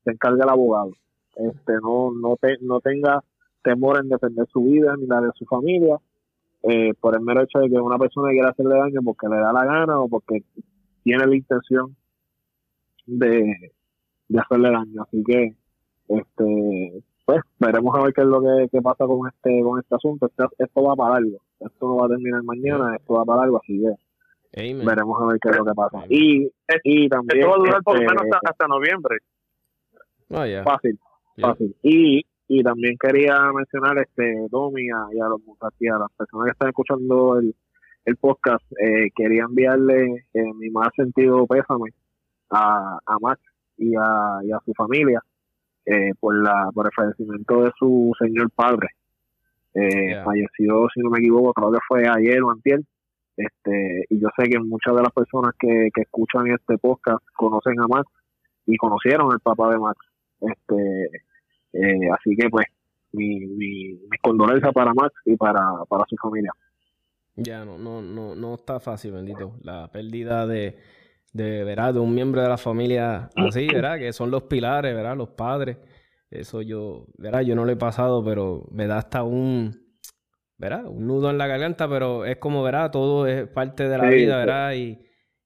se 0.05 0.13
encarga 0.13 0.45
el 0.45 0.51
abogado. 0.51 0.93
Este 1.37 1.75
no 1.83 2.13
no 2.13 2.37
te, 2.37 2.59
no 2.61 2.81
tenga 2.81 3.23
temor 3.63 3.99
en 4.01 4.09
defender 4.09 4.47
su 4.53 4.63
vida 4.65 4.95
ni 4.97 5.07
la 5.07 5.21
de 5.21 5.31
su 5.35 5.45
familia 5.47 5.99
eh, 6.63 6.95
por 7.01 7.15
el 7.17 7.23
mero 7.23 7.43
hecho 7.43 7.59
de 7.59 7.69
que 7.69 7.77
una 7.77 7.99
persona 7.99 8.31
quiera 8.31 8.51
hacerle 8.51 8.77
daño 8.77 9.01
porque 9.05 9.29
le 9.29 9.37
da 9.37 9.53
la 9.53 9.65
gana 9.65 9.99
o 9.99 10.09
porque 10.09 10.45
tiene 11.03 11.27
la 11.27 11.35
intención 11.35 11.97
de, 13.07 13.73
hacerle 14.39 14.71
daño. 14.71 15.03
Así 15.03 15.25
que, 15.25 15.55
este, 16.09 17.03
pues, 17.25 17.41
veremos 17.59 17.95
a 17.97 18.03
ver 18.03 18.13
qué 18.13 18.23
es 18.23 18.27
lo 18.27 18.41
que, 18.41 18.83
pasa 18.83 19.07
con 19.07 19.29
este 19.29 19.63
con 19.63 19.81
este 19.81 19.95
asunto. 19.95 20.31
Esto, 20.59 20.83
va 20.83 20.97
para 20.97 21.17
algo. 21.17 21.39
Esto 21.61 21.89
no 21.89 21.97
va 21.97 22.07
a 22.07 22.09
terminar 22.11 22.43
mañana, 22.43 22.97
esto 22.97 23.15
va 23.15 23.25
para 23.25 23.43
algo, 23.43 23.59
así 23.59 23.81
que 23.81 24.75
veremos 24.85 25.23
a 25.23 25.27
ver 25.27 25.39
qué 25.41 25.49
es 25.49 25.57
lo 25.57 25.65
que 25.65 25.75
pasa. 25.75 26.05
Y, 26.09 26.51
y 26.85 27.09
también... 27.09 27.41
Esto 27.41 27.51
va 27.51 27.57
a 27.57 27.59
durar 27.59 27.83
por 27.83 27.95
lo 27.95 28.01
menos 28.01 28.23
hasta, 28.31 28.51
este, 28.51 28.69
noviembre. 28.69 29.17
Oh, 30.29 30.65
fácil, 30.65 30.99
fácil. 31.41 31.77
Y 31.83 32.23
y 32.55 32.63
también 32.63 32.99
quería 32.99 33.51
mencionar 33.55 33.97
este 33.99 34.47
Domi 34.51 34.83
y 34.85 34.91
a, 34.91 35.29
los 35.29 35.41
a 35.61 35.99
las 35.99 36.13
personas 36.19 36.45
que 36.45 36.51
están 36.51 36.69
escuchando 36.69 37.39
el, 37.39 37.55
el 38.05 38.17
podcast, 38.17 38.63
eh, 38.73 39.09
quería 39.17 39.45
enviarle 39.45 40.27
eh, 40.35 40.53
mi 40.57 40.69
más 40.69 40.91
sentido 40.95 41.47
pésame 41.47 41.91
a, 42.51 42.99
a 43.07 43.19
Max 43.21 43.41
y 43.79 43.95
a, 43.97 44.41
y 44.45 44.53
a 44.53 44.59
su 44.67 44.75
familia 44.75 45.23
eh, 45.85 46.13
por 46.19 46.43
la 46.43 46.71
por 46.75 46.87
el 46.87 46.93
fallecimiento 46.95 47.63
de 47.63 47.71
su 47.79 48.13
señor 48.19 48.51
padre. 48.51 48.89
Eh, 49.75 50.23
Falleció, 50.25 50.87
si 50.93 51.01
no 51.01 51.11
me 51.11 51.19
equivoco, 51.19 51.53
creo 51.55 51.73
que 51.73 51.79
fue 51.89 52.03
ayer 52.09 52.43
o 52.43 52.51
antier. 52.51 52.81
Este, 53.37 54.05
y 54.11 54.21
yo 54.21 54.29
sé 54.37 54.45
que 54.45 54.59
muchas 54.59 54.95
de 54.95 55.03
las 55.03 55.13
personas 55.13 55.53
que, 55.59 55.89
que 55.95 56.03
escuchan 56.03 56.47
este 56.49 56.77
podcast 56.77 57.25
conocen 57.35 57.81
a 57.81 57.87
Max 57.89 58.07
y 58.67 58.77
conocieron 58.77 59.33
al 59.33 59.41
papá 59.41 59.71
de 59.71 59.79
Max. 59.79 59.99
Este, 60.41 61.07
eh, 61.73 62.11
así 62.13 62.37
que 62.37 62.49
pues 62.51 62.67
mi, 63.13 63.41
mi, 63.41 63.99
condolencia 64.23 64.73
para 64.73 64.93
Max 64.95 65.15
y 65.25 65.37
para, 65.37 65.63
para 65.89 66.05
su 66.09 66.17
familia. 66.17 66.53
Ya, 67.37 67.65
no, 67.65 67.79
no, 67.79 68.03
no, 68.03 68.35
no 68.35 68.55
está 68.55 68.79
fácil, 68.79 69.13
bendito. 69.13 69.55
La 69.63 69.89
pérdida 69.91 70.47
de, 70.47 70.77
de, 71.33 71.65
¿verdad? 71.65 71.95
de 71.95 72.01
un 72.01 72.15
miembro 72.15 72.43
de 72.43 72.49
la 72.49 72.59
familia 72.59 73.31
así, 73.37 73.67
¿verdad? 73.67 73.99
Que 73.99 74.13
son 74.13 74.31
los 74.31 74.45
pilares, 74.45 74.95
¿verdad? 74.95 75.17
Los 75.17 75.31
padres. 75.31 75.79
Eso 76.31 76.63
yo, 76.63 77.07
¿verdad? 77.19 77.41
Yo 77.41 77.55
no 77.55 77.65
lo 77.65 77.73
he 77.73 77.77
pasado, 77.77 78.25
pero 78.25 78.67
me 78.71 78.87
da 78.87 78.99
hasta 78.99 79.23
un, 79.23 79.79
¿verdad? 80.57 80.87
Un 80.87 81.07
nudo 81.07 81.31
en 81.31 81.39
la 81.39 81.47
garganta, 81.47 81.89
pero 81.89 82.25
es 82.25 82.37
como, 82.37 82.63
¿verdad? 82.63 82.91
Todo 82.91 83.27
es 83.27 83.47
parte 83.49 83.89
de 83.89 83.99
la 83.99 84.09
vida, 84.09 84.39
¿verdad? 84.39 84.73
Y, 84.75 84.99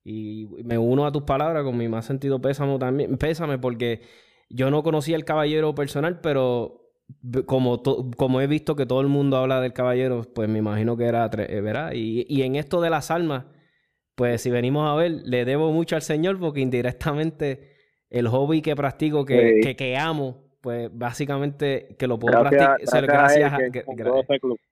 y 0.05 0.47
me 0.65 0.79
uno 0.79 1.05
a 1.07 1.13
tus 1.13 1.25
palabras 1.25 1.65
con 1.65 1.77
mi 1.77 1.89
más 1.89 2.05
sentido 2.05 2.41
pésame 2.41 2.79
también. 2.79 3.17
Pésame 3.19 3.59
porque 3.59 4.03
yo 4.49 4.71
no 4.71 4.83
conocía 4.83 5.17
al 5.17 5.25
caballero 5.25 5.75
personal, 5.75 6.21
pero 6.21 6.87
como, 7.47 7.83
como 8.17 8.41
he 8.41 8.47
visto 8.47 8.77
que 8.77 8.87
todo 8.87 9.01
el 9.01 9.09
mundo 9.09 9.37
habla 9.37 9.61
del 9.61 9.73
caballero, 9.73 10.23
pues 10.35 10.49
me 10.49 10.59
imagino 10.59 10.97
que 10.97 11.05
era, 11.05 11.29
¿verdad? 11.29 11.93
Y, 11.95 12.25
y, 12.29 12.43
en 12.43 12.57
esto 12.57 12.81
de 12.81 12.91
las 12.91 13.11
almas, 13.11 13.47
pues 14.17 14.41
si 14.41 14.51
venimos 14.51 14.91
a 14.91 14.97
ver, 14.97 15.13
le 15.25 15.45
debo 15.45 15.71
mucho 15.71 15.95
al 15.95 16.03
Señor 16.03 16.39
porque 16.41 16.61
indirectamente 16.61 17.77
el 18.11 18.27
hobby 18.29 18.63
que 18.63 18.75
practico, 18.75 19.25
que, 19.25 19.75
que, 19.77 19.97
amo, 19.97 20.43
pues 20.61 20.89
básicamente 20.93 21.95
que 21.99 22.07
lo 22.07 22.19
puedo 22.19 22.41
practicar 22.41 22.79
gracias, 23.07 23.53
a, 23.53 23.59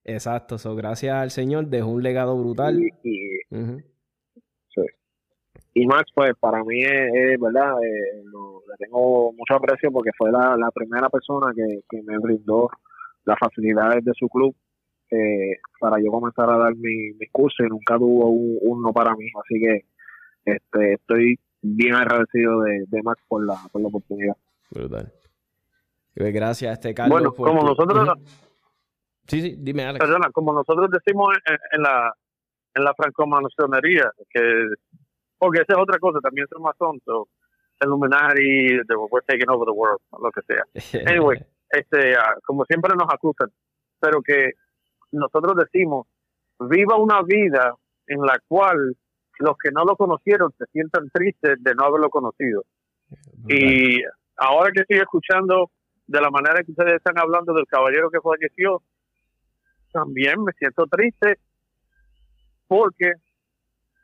exacto 0.04 0.58
so, 0.58 0.74
gracias 0.74 1.14
al 1.14 1.30
Señor 1.30 1.66
dejó 1.66 1.88
un 1.88 2.02
legado 2.02 2.36
brutal. 2.36 2.80
Y 5.76 5.86
Max, 5.86 6.04
pues 6.14 6.30
para 6.38 6.62
mí 6.62 6.82
es, 6.84 7.38
verdad, 7.40 7.82
eh, 7.82 8.22
le 8.24 8.76
tengo 8.78 9.32
mucho 9.32 9.54
aprecio 9.54 9.90
porque 9.90 10.10
fue 10.16 10.30
la, 10.30 10.70
primera 10.72 11.08
persona 11.10 11.52
que, 11.54 12.02
me 12.02 12.16
brindó 12.18 12.68
las 13.24 13.36
facilidades 13.38 14.04
de 14.04 14.12
su 14.14 14.28
club 14.28 14.54
eh, 15.10 15.58
para 15.78 15.98
yo 16.00 16.10
comenzar 16.10 16.50
a 16.50 16.58
dar 16.58 16.74
mi, 16.74 17.12
mi 17.12 17.26
curso 17.30 17.64
y 17.64 17.68
nunca 17.68 17.96
tuvo 17.96 18.28
uno 18.30 18.92
para 18.92 19.14
mí. 19.14 19.26
Así 19.42 19.60
que 19.60 19.84
este, 20.44 20.94
estoy 20.94 21.38
bien 21.62 21.94
agradecido 21.94 22.62
de, 22.62 22.84
de 22.88 23.02
Max 23.02 23.22
por 23.28 23.44
la, 23.44 23.56
por 23.72 23.80
la 23.80 23.88
oportunidad. 23.88 24.36
Brutal. 24.70 25.12
Pues 26.14 26.32
gracias, 26.32 26.72
este 26.72 26.94
Carlos. 26.94 27.34
Bueno, 27.34 27.34
como 27.34 27.62
nosotros. 27.62 28.18
Sí, 29.26 29.40
sí, 29.40 29.56
dime, 29.58 29.84
Alex. 29.84 30.04
Perdona, 30.04 30.30
como 30.30 30.52
nosotros 30.52 30.90
decimos 30.90 31.34
en, 31.72 31.82
la 31.82 32.12
en 32.74 32.84
la 32.84 32.94
francomasonería, 32.94 34.10
que. 34.30 34.68
Porque 35.38 35.62
esa 35.62 35.74
es 35.74 35.78
otra 35.78 35.98
cosa, 35.98 36.20
también 36.20 36.46
son 36.48 36.62
masón, 36.62 37.00
Illuminati, 37.82 38.78
we're 39.10 39.20
taking 39.26 39.50
over 39.50 39.66
the 39.66 39.72
world, 39.72 40.00
lo 40.12 40.30
que 40.30 40.42
sea. 40.42 40.64
Anyway, 41.10 41.38
este, 41.70 42.14
ah, 42.16 42.36
como 42.44 42.64
siempre 42.64 42.94
nos 42.94 43.12
acusan, 43.12 43.50
pero 43.98 44.22
que 44.22 44.52
nosotros 45.14 45.56
decimos, 45.56 46.06
viva 46.60 46.96
una 46.96 47.22
vida 47.22 47.74
en 48.06 48.20
la 48.20 48.38
cual 48.46 48.96
los 49.38 49.56
que 49.58 49.70
no 49.70 49.84
lo 49.84 49.96
conocieron 49.96 50.52
se 50.58 50.66
sientan 50.66 51.10
tristes 51.10 51.62
de 51.62 51.74
no 51.74 51.86
haberlo 51.86 52.10
conocido. 52.10 52.64
Y 53.48 54.02
ahora 54.36 54.70
que 54.72 54.82
estoy 54.82 54.98
escuchando 54.98 55.70
de 56.06 56.20
la 56.20 56.30
manera 56.30 56.62
que 56.62 56.70
ustedes 56.70 56.94
están 56.94 57.18
hablando 57.18 57.52
del 57.52 57.66
caballero 57.66 58.10
que 58.10 58.20
falleció, 58.20 58.82
también 59.92 60.42
me 60.42 60.52
siento 60.52 60.86
triste 60.86 61.38
porque 62.66 63.12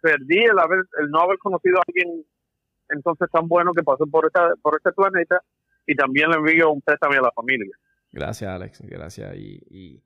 perdí 0.01 0.39
el 0.39 0.59
haber 0.59 0.81
el 0.99 1.11
no 1.11 1.21
haber 1.21 1.39
conocido 1.39 1.79
a 1.79 1.83
alguien 1.87 2.25
entonces 2.89 3.29
tan 3.31 3.49
bueno 3.49 3.73
que 3.73 3.83
pasó 3.83 4.07
por 4.07 4.27
esta 4.27 4.55
por 4.63 4.77
este 4.77 4.93
planeta 4.93 5.43
y 5.87 5.95
también 5.95 6.31
le 6.31 6.37
envío 6.37 6.71
un 6.71 6.81
pésame 6.81 7.17
a 7.17 7.23
la 7.23 7.33
familia. 7.33 7.77
Gracias, 8.13 8.51
Alex. 8.51 8.81
Gracias. 8.83 9.37
Y, 9.37 9.63
y, 9.71 10.03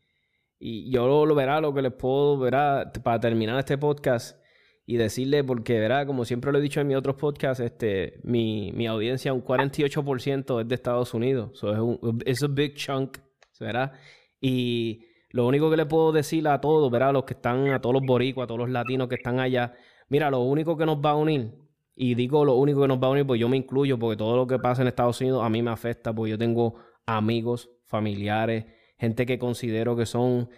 yo 0.91 1.27
lo, 1.27 1.35
verá, 1.35 1.61
lo 1.61 1.75
que 1.75 1.83
les 1.83 1.93
puedo, 1.93 2.39
verá, 2.39 2.91
para 3.03 3.21
terminar 3.21 3.59
este 3.59 3.77
podcast 3.77 4.39
y 4.87 4.97
decirle, 4.97 5.45
porque 5.45 5.79
verá, 5.79 6.07
como 6.07 6.25
siempre 6.25 6.53
lo 6.53 6.59
he 6.59 6.63
dicho 6.63 6.81
en 6.81 6.87
mis 6.87 6.97
otros 6.97 7.17
podcasts, 7.17 7.63
este, 7.63 8.21
mi, 8.23 8.73
mi 8.73 8.87
audiencia, 8.87 9.33
un 9.33 9.45
48% 9.45 10.61
es 10.61 10.69
de 10.69 10.75
Estados 10.75 11.13
Unidos. 11.13 11.59
So 11.59 11.73
es 11.73 11.79
un 11.79 12.23
es 12.25 12.43
un 12.43 12.55
big 12.55 12.75
chunk, 12.75 13.19
¿verdad? 13.61 13.93
Y 14.41 15.05
lo 15.31 15.47
único 15.47 15.71
que 15.71 15.77
le 15.77 15.87
puedo 15.87 16.13
decir 16.13 16.47
a 16.49 16.61
todos, 16.61 16.91
¿verdad? 16.91 17.11
A 17.11 17.13
los 17.13 17.25
que 17.25 17.35
están, 17.35 17.69
a 17.69 17.81
todos 17.81 17.95
los 17.95 18.03
boricuas, 18.05 18.45
a 18.45 18.49
todos 18.49 18.61
los 18.61 18.71
latinos 18.71 19.09
que 19.09 19.17
están 19.17 19.41
allá, 19.41 19.75
mira, 20.09 20.31
lo 20.31 20.41
único 20.41 20.77
que 20.77 20.87
nos 20.87 20.97
va 20.99 21.11
a 21.11 21.17
unir, 21.17 21.53
y 21.97 22.15
digo 22.15 22.45
lo 22.45 22.55
único 22.55 22.83
que 22.83 22.89
nos 22.89 22.99
va 23.03 23.09
a 23.09 23.11
unir, 23.11 23.27
pues 23.27 23.41
yo 23.41 23.49
me 23.49 23.57
incluyo, 23.57 23.99
porque 23.99 24.17
todo 24.17 24.37
lo 24.37 24.47
que 24.47 24.59
pasa 24.59 24.83
en 24.83 24.89
Estados 24.89 25.21
Unidos 25.21 25.43
a 25.45 25.49
mí 25.49 25.63
me 25.63 25.71
afecta, 25.71 26.13
porque 26.13 26.31
yo 26.31 26.39
tengo 26.39 26.77
amigos, 27.07 27.71
familiares, 27.85 28.67
gente 28.99 29.27
que 29.27 29.39
considero 29.39 29.97
que 29.97 30.07
son 30.07 30.49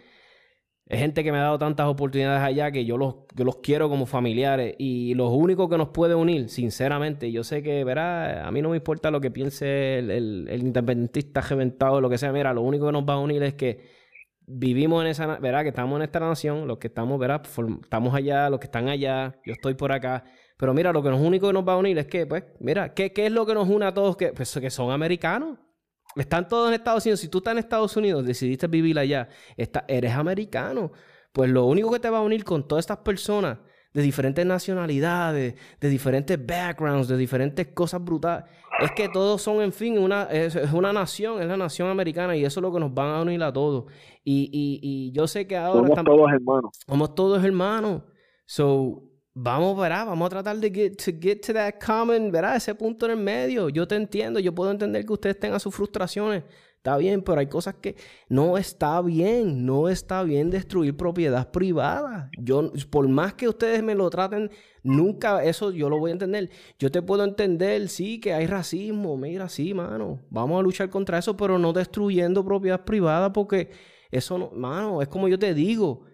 es 0.89 1.01
gente 1.01 1.25
que 1.25 1.33
me 1.33 1.39
ha 1.39 1.43
dado 1.43 1.59
tantas 1.59 1.89
oportunidades 1.89 2.41
allá 2.43 2.71
que 2.71 2.85
yo 2.85 2.97
los, 2.97 3.17
los 3.37 3.57
quiero 3.57 3.89
como 3.89 4.07
familiares. 4.07 4.77
Y 4.79 5.15
lo 5.15 5.31
único 5.31 5.69
que 5.69 5.77
nos 5.77 5.89
puede 5.89 6.15
unir, 6.15 6.49
sinceramente, 6.49 7.33
yo 7.33 7.43
sé 7.43 7.61
que, 7.63 7.83
verá, 7.83 8.47
a 8.47 8.53
mí 8.53 8.63
no 8.63 8.71
me 8.71 8.77
importa 8.77 9.11
lo 9.11 9.21
que 9.21 9.33
piense 9.33 9.99
el, 9.99 10.11
el, 10.49 10.61
independentista 10.61 11.41
reventado, 11.41 12.01
lo 12.01 12.09
que 12.09 12.19
sea. 12.19 12.31
Mira, 12.31 12.55
lo 12.55 12.63
único 12.63 12.87
que 12.87 12.93
nos 12.93 13.03
va 13.03 13.15
a 13.15 13.19
unir 13.19 13.43
es 13.43 13.55
que 13.55 13.81
vivimos 14.47 15.03
en 15.03 15.09
esa, 15.09 15.39
verá, 15.39 15.65
que 15.65 15.71
estamos 15.71 15.97
en 15.97 16.03
esta 16.03 16.21
nación, 16.21 16.69
los 16.69 16.79
que 16.79 16.87
estamos, 16.87 17.19
verá, 17.19 17.43
estamos 17.83 18.15
allá, 18.15 18.49
los 18.49 18.61
que 18.61 18.67
están 18.67 18.89
allá, 18.89 19.41
yo 19.45 19.55
estoy 19.55 19.75
por 19.75 19.91
acá. 19.91 20.23
Pero 20.57 20.73
mira, 20.73 20.93
lo 20.93 21.03
que 21.03 21.11
nos 21.11 21.21
único 21.21 21.49
que 21.49 21.53
nos 21.53 21.67
va 21.67 21.73
a 21.73 21.79
unir 21.79 21.99
es 21.99 22.07
que, 22.07 22.27
pues, 22.27 22.45
mira, 22.61 22.95
¿qué, 22.95 23.13
qué 23.13 23.27
es 23.27 23.33
lo 23.33 23.45
que 23.45 23.55
nos 23.55 23.69
une 23.69 23.87
a 23.87 23.93
todos? 23.93 24.17
Que, 24.17 24.29
pues, 24.33 24.57
que 24.57 24.71
son 24.71 24.93
americanos. 24.93 25.59
Están 26.17 26.49
todos 26.49 26.69
en 26.69 26.75
Estados 26.75 27.05
Unidos. 27.05 27.21
Si 27.21 27.29
tú 27.29 27.39
estás 27.39 27.53
en 27.53 27.59
Estados 27.59 27.97
Unidos, 27.97 28.25
decidiste 28.25 28.67
vivir 28.67 28.99
allá, 28.99 29.29
está, 29.57 29.85
eres 29.87 30.13
americano. 30.13 30.93
Pues 31.33 31.51
lo 31.51 31.67
único 31.67 31.93
que 31.93 32.01
te 32.01 32.09
va 32.09 32.19
a 32.19 32.23
unir 32.23 32.45
con 32.45 32.67
todas 32.67 32.83
estas 32.85 32.99
personas 32.99 33.59
de 33.93 34.03
diferentes 34.03 34.45
nacionalidades, 34.45 35.55
de 35.81 35.89
diferentes 35.89 36.45
backgrounds, 36.45 37.09
de 37.09 37.17
diferentes 37.17 37.69
cosas 37.69 38.03
brutales, 38.05 38.45
es 38.81 38.93
que 38.93 39.09
todos 39.09 39.41
son, 39.41 39.63
en 39.63 39.73
fin, 39.73 39.99
una, 39.99 40.25
es, 40.25 40.55
una 40.73 40.93
nación, 40.93 41.41
es 41.41 41.49
la 41.49 41.57
nación 41.57 41.89
americana 41.89 42.37
y 42.37 42.45
eso 42.45 42.61
es 42.61 42.63
lo 42.63 42.73
que 42.73 42.81
nos 42.81 42.93
van 42.93 43.09
a 43.09 43.23
unir 43.23 43.43
a 43.43 43.53
todos. 43.53 43.85
Y, 44.23 44.51
y, 44.53 44.81
y 44.83 45.13
yo 45.13 45.27
sé 45.27 45.47
que 45.47 45.57
ahora... 45.57 45.89
Somos 45.89 46.05
todos 46.05 46.33
hermanos. 46.33 46.71
Somos 46.87 47.15
todos 47.15 47.45
hermanos. 47.45 48.03
So, 48.45 49.03
vamos, 49.37 49.79
¿verdad? 49.79 50.07
Vamos 50.07 50.27
a 50.27 50.31
tratar 50.31 50.57
de 50.57 50.71
get 50.71 50.97
to, 50.97 51.13
get 51.21 51.41
to 51.47 51.53
that 51.53 51.75
common, 51.85 52.33
¿verdad? 52.33 52.57
Ese 52.57 52.75
punto 52.75 53.05
en 53.05 53.13
el 53.13 53.19
medio. 53.19 53.69
Yo 53.69 53.87
te 53.87 53.95
entiendo, 53.95 54.41
yo 54.41 54.55
puedo 54.55 54.71
entender 54.71 55.05
que 55.05 55.13
ustedes 55.13 55.39
tengan 55.39 55.61
sus 55.61 55.75
frustraciones. 55.75 56.43
Está 56.77 56.97
bien, 56.97 57.21
pero 57.21 57.41
hay 57.41 57.49
cosas 57.49 57.75
que 57.75 57.97
no 58.29 58.57
está 58.57 59.03
bien. 59.03 59.67
No 59.67 59.89
está 59.89 60.23
bien 60.23 60.51
destruir 60.51 60.97
propiedad 60.97 61.51
privada. 61.51 62.31
Yo, 62.39 62.73
por 62.91 63.07
más 63.09 63.35
que 63.35 63.49
ustedes 63.49 63.83
me 63.83 63.95
lo 63.95 64.09
traten, 64.09 64.51
nunca 64.83 65.45
eso 65.45 65.71
yo 65.71 65.91
lo 65.91 65.99
voy 65.99 66.11
a 66.11 66.15
entender. 66.15 66.49
Yo 66.79 66.91
te 66.91 67.03
puedo 67.03 67.25
entender, 67.25 67.89
sí, 67.89 68.21
que 68.21 68.33
hay 68.33 68.47
racismo. 68.47 69.17
Mira, 69.19 69.49
sí, 69.49 69.75
mano. 69.75 70.23
Vamos 70.31 70.59
a 70.59 70.63
luchar 70.63 70.89
contra 70.89 71.19
eso, 71.19 71.37
pero 71.37 71.59
no 71.59 71.73
destruyendo 71.75 72.45
propiedad 72.45 72.85
privada 72.85 73.33
porque 73.33 73.71
eso 74.11 74.39
no, 74.39 74.51
mano, 74.53 75.03
es 75.03 75.09
como 75.09 75.29
yo 75.29 75.39
te 75.39 75.53
digo 75.53 76.05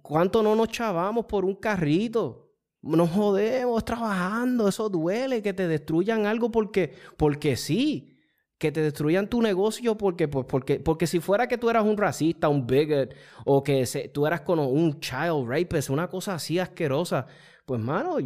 ¿Cuánto 0.00 0.42
no 0.42 0.54
nos 0.54 0.68
chavamos 0.68 1.26
por 1.26 1.44
un 1.44 1.54
carrito? 1.54 2.50
Nos 2.80 3.10
jodemos 3.10 3.84
trabajando, 3.84 4.68
eso 4.68 4.88
duele, 4.88 5.42
que 5.42 5.52
te 5.52 5.68
destruyan 5.68 6.26
algo 6.26 6.50
porque, 6.50 6.94
porque 7.16 7.56
sí, 7.56 8.16
que 8.58 8.72
te 8.72 8.80
destruyan 8.80 9.28
tu 9.28 9.42
negocio 9.42 9.96
porque, 9.96 10.28
pues, 10.28 10.46
porque, 10.48 10.80
porque 10.80 11.06
si 11.06 11.20
fuera 11.20 11.46
que 11.46 11.58
tú 11.58 11.68
eras 11.68 11.84
un 11.84 11.96
racista, 11.96 12.48
un 12.48 12.66
bigot, 12.66 13.14
o 13.44 13.62
que 13.62 13.84
tú 14.12 14.26
eras 14.26 14.40
como 14.40 14.68
un 14.68 14.98
child 14.98 15.46
rapist, 15.46 15.90
una 15.90 16.08
cosa 16.08 16.34
así 16.34 16.58
asquerosa, 16.58 17.26
pues 17.66 17.80
mano, 17.80 18.16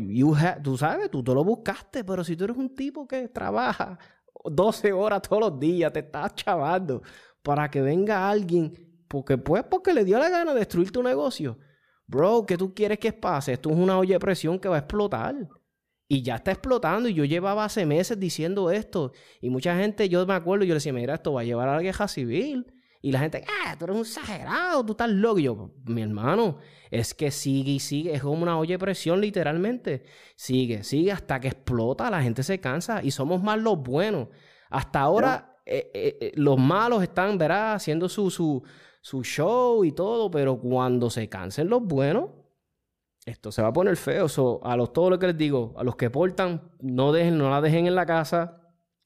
tú 0.63 0.79
sabes, 0.79 1.11
tú 1.11 1.23
te 1.23 1.35
lo 1.35 1.43
buscaste, 1.43 2.05
pero 2.05 2.23
si 2.23 2.37
tú 2.37 2.45
eres 2.45 2.57
un 2.57 2.75
tipo 2.75 3.07
que 3.07 3.29
trabaja 3.29 3.99
12 4.45 4.93
horas 4.93 5.23
todos 5.23 5.41
los 5.41 5.61
días, 5.61 5.93
te 5.93 6.01
estás 6.01 6.35
chavando 6.35 7.03
para 7.43 7.71
que 7.71 7.81
venga 7.81 8.29
alguien 8.29 8.86
porque 9.09 9.39
pues 9.39 9.65
porque 9.65 9.95
le 9.95 10.05
dio 10.05 10.19
la 10.19 10.29
gana 10.29 10.53
de 10.53 10.61
destruir 10.61 10.91
tu 10.91 11.03
negocio. 11.03 11.59
Bro, 12.07 12.47
¿qué 12.47 12.57
tú 12.57 12.75
quieres 12.75 12.99
que 12.99 13.13
pase? 13.13 13.53
Esto 13.55 13.71
es 13.71 13.77
una 13.77 13.99
olla 13.99 14.15
de 14.15 14.21
presión 14.21 14.59
que 14.59 14.69
va 14.69 14.77
a 14.77 14.81
explotar. 14.81 15.35
Y 16.09 16.23
ya 16.23 16.37
está 16.37 16.53
explotando. 16.53 17.09
Y 17.09 17.15
yo 17.15 17.25
llevaba 17.25 17.65
hace 17.65 17.85
meses 17.85 18.19
diciendo 18.19 18.71
esto. 18.71 19.13
Y 19.41 19.51
mucha 19.51 19.77
gente, 19.77 20.09
yo 20.09 20.25
me 20.25 20.35
acuerdo, 20.35 20.65
yo 20.65 20.71
le 20.71 20.75
decía, 20.75 20.93
mira, 20.93 21.15
esto 21.15 21.33
va 21.33 21.41
a 21.41 21.45
llevar 21.45 21.69
a 21.69 21.77
la 21.77 21.83
guerra 21.83 22.07
civil. 22.07 22.73
Y 23.03 23.13
la 23.13 23.21
gente, 23.21 23.45
ah, 23.65 23.77
tú 23.79 23.85
eres 23.85 23.97
un 23.97 24.03
exagerado, 24.03 24.85
tú 24.85 24.93
estás 24.93 25.11
loco. 25.11 25.39
Y 25.39 25.45
yo, 25.45 25.73
mi 25.85 26.03
hermano, 26.03 26.59
es 26.91 27.13
que 27.13 27.31
sigue 27.31 27.73
y 27.73 27.81
sigue. 27.81 28.15
Es 28.15 28.23
como 28.23 28.43
una 28.43 28.59
olla 28.59 28.75
de 28.75 28.79
presión, 28.79 29.21
literalmente. 29.21 30.05
Sigue, 30.37 30.85
sigue 30.85 31.11
hasta 31.11 31.41
que 31.41 31.49
explota. 31.49 32.09
La 32.09 32.23
gente 32.23 32.45
se 32.45 32.61
cansa. 32.61 33.03
Y 33.03 33.11
somos 33.11 33.43
más 33.43 33.59
los 33.59 33.83
buenos. 33.83 34.29
Hasta 34.71 35.01
ahora, 35.01 35.57
eh, 35.65 35.91
eh, 35.93 36.19
eh, 36.21 36.33
los 36.37 36.59
malos 36.59 37.03
están, 37.03 37.37
verá, 37.39 37.75
haciendo 37.75 38.09
su, 38.09 38.31
su, 38.31 38.63
su 39.07 39.23
show 39.23 39.85
y 39.85 39.93
todo, 39.93 40.33
pero 40.33 40.59
cuando 40.59 41.11
se 41.11 41.29
cansen 41.29 41.69
los 41.69 41.81
buenos, 41.81 42.31
esto 43.25 43.53
se 43.53 43.63
va 43.63 43.69
a 43.69 43.73
poner 43.73 43.97
feo. 43.97 44.27
a 44.65 44.77
los 44.77 44.93
todo 44.93 45.11
lo 45.11 45.19
que 45.21 45.29
les 45.29 45.39
digo, 45.39 45.75
a 45.77 45.85
los 45.85 45.95
que 45.95 46.11
portan, 46.11 46.73
no 46.81 47.13
dejen, 47.13 47.39
no 47.39 47.49
la 47.49 47.61
dejen 47.61 47.87
en 47.87 47.95
la 47.95 48.05
casa. 48.05 48.63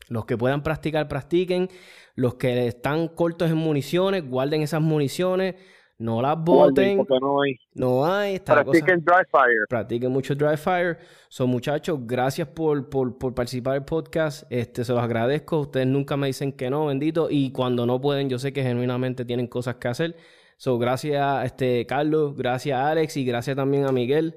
Los 0.08 0.24
que 0.24 0.38
puedan 0.38 0.62
practicar, 0.62 1.06
practiquen. 1.06 1.68
Los 2.14 2.36
que 2.36 2.66
están 2.66 3.08
cortos 3.08 3.50
en 3.50 3.58
municiones, 3.58 4.26
guarden 4.26 4.62
esas 4.62 4.80
municiones. 4.80 5.56
No 6.00 6.22
las 6.22 6.42
boten. 6.42 6.96
no 7.20 7.42
hay. 7.42 7.58
No 7.74 8.06
hay. 8.06 8.40
Practiquen 8.40 9.04
dry 9.04 9.22
fire. 9.30 9.66
Practiquen 9.68 10.10
mucho 10.10 10.34
dry 10.34 10.56
fire. 10.56 10.96
Son 11.28 11.50
muchachos, 11.50 11.98
gracias 12.06 12.48
por, 12.48 12.88
por, 12.88 13.18
por, 13.18 13.34
participar 13.34 13.76
el 13.76 13.84
podcast. 13.84 14.50
Este, 14.50 14.82
se 14.82 14.94
los 14.94 15.02
agradezco. 15.02 15.60
Ustedes 15.60 15.86
nunca 15.86 16.16
me 16.16 16.28
dicen 16.28 16.52
que 16.52 16.70
no, 16.70 16.86
bendito. 16.86 17.28
Y 17.28 17.52
cuando 17.52 17.84
no 17.84 18.00
pueden, 18.00 18.30
yo 18.30 18.38
sé 18.38 18.50
que 18.50 18.62
genuinamente 18.62 19.26
tienen 19.26 19.46
cosas 19.46 19.74
que 19.76 19.88
hacer. 19.88 20.16
So, 20.56 20.78
gracias, 20.78 21.44
este, 21.44 21.84
Carlos. 21.84 22.34
Gracias, 22.34 22.80
Alex. 22.80 23.18
Y 23.18 23.26
gracias 23.26 23.54
también 23.54 23.84
a 23.84 23.92
Miguel. 23.92 24.36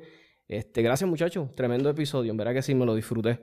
Este, 0.49 0.82
gracias, 0.82 1.09
muchachos. 1.09 1.55
Tremendo 1.55 1.89
episodio. 1.89 2.32
En 2.32 2.38
verdad 2.38 2.55
que 2.55 2.61
sí, 2.61 2.76
me 2.76 2.86
lo 2.86 2.93
disfruté. 2.93 3.39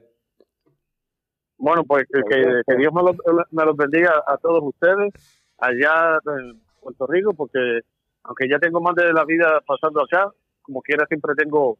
Bueno, 1.56 1.84
pues 1.84 2.04
que, 2.10 2.76
Dios 2.76 2.92
me 2.92 3.02
los 3.02 3.16
me 3.50 3.64
lo 3.64 3.74
bendiga 3.74 4.12
a 4.26 4.36
todos 4.36 4.62
ustedes 4.62 5.10
allá 5.56 6.18
en 6.36 6.60
Puerto 6.82 7.06
Rico, 7.06 7.32
porque 7.32 7.80
aunque 8.24 8.48
ya 8.48 8.58
tengo 8.58 8.80
más 8.80 8.94
de 8.94 9.12
la 9.12 9.24
vida 9.24 9.60
pasando 9.66 10.02
acá, 10.02 10.30
como 10.62 10.82
quiera 10.82 11.06
siempre 11.06 11.34
tengo, 11.34 11.78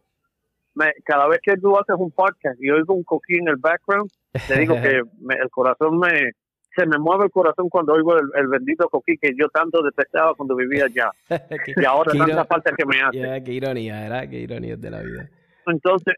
cada 1.05 1.29
vez 1.29 1.41
que 1.43 1.57
tú 1.57 1.77
haces 1.79 1.97
un 1.99 2.11
podcast 2.11 2.61
y 2.61 2.71
oigo 2.71 2.95
un 2.95 3.05
coquí 3.05 3.37
en 3.37 3.49
el 3.49 3.57
background, 3.57 4.11
te 4.49 4.59
digo 4.59 4.75
que 4.75 5.03
el 5.43 5.51
corazón 5.51 5.99
me, 5.99 6.33
se 6.75 6.87
me 6.87 6.99
mueve 6.99 7.25
el 7.25 7.31
corazón 7.31 7.69
cuando 7.69 7.93
oigo 7.93 8.17
el, 8.17 8.49
bendito 8.49 8.89
coquí 8.89 9.17
que 9.19 9.33
yo 9.39 9.49
tanto 9.49 9.83
detestaba 9.83 10.35
cuando 10.35 10.57
vivía 10.57 10.85
allá. 10.85 11.11
y 11.77 11.85
ahora 11.85 12.13
tanta 12.13 12.45
falta 12.45 12.73
que 12.77 12.87
me 12.87 13.01
hace. 13.03 13.45
qué 13.45 13.53
ironía, 13.53 14.01
¿verdad? 14.01 14.29
Qué 14.29 14.41
ironía 14.41 14.77
de 14.77 14.91
la 14.91 15.01
vida. 15.03 15.29
Entonces, 15.67 16.15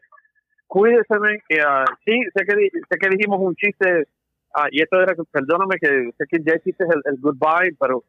cuídese, 0.67 1.15
que 1.47 1.59
uh, 1.59 1.85
sí, 2.05 2.19
sé 2.33 2.45
que, 2.45 2.69
sé 2.89 2.97
que 2.99 3.09
dijimos 3.09 3.39
un 3.39 3.55
chiste, 3.55 4.07
uh, 4.55 4.67
y 4.71 4.81
esto 4.81 5.01
era, 5.01 5.15
perdóname 5.31 5.75
que 5.79 6.11
sé 6.17 6.25
que 6.29 6.37
ya 6.43 6.55
hiciste 6.55 6.85
el, 6.85 7.01
el 7.05 7.19
goodbye, 7.19 7.75
pero 7.79 8.03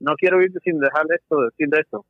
no 0.00 0.14
quiero 0.16 0.42
ir 0.42 0.50
sin 0.64 0.78
dejar 0.78 1.04
esto, 1.14 1.42
decir 1.42 1.68
de 1.68 1.80
esto. 1.80 2.04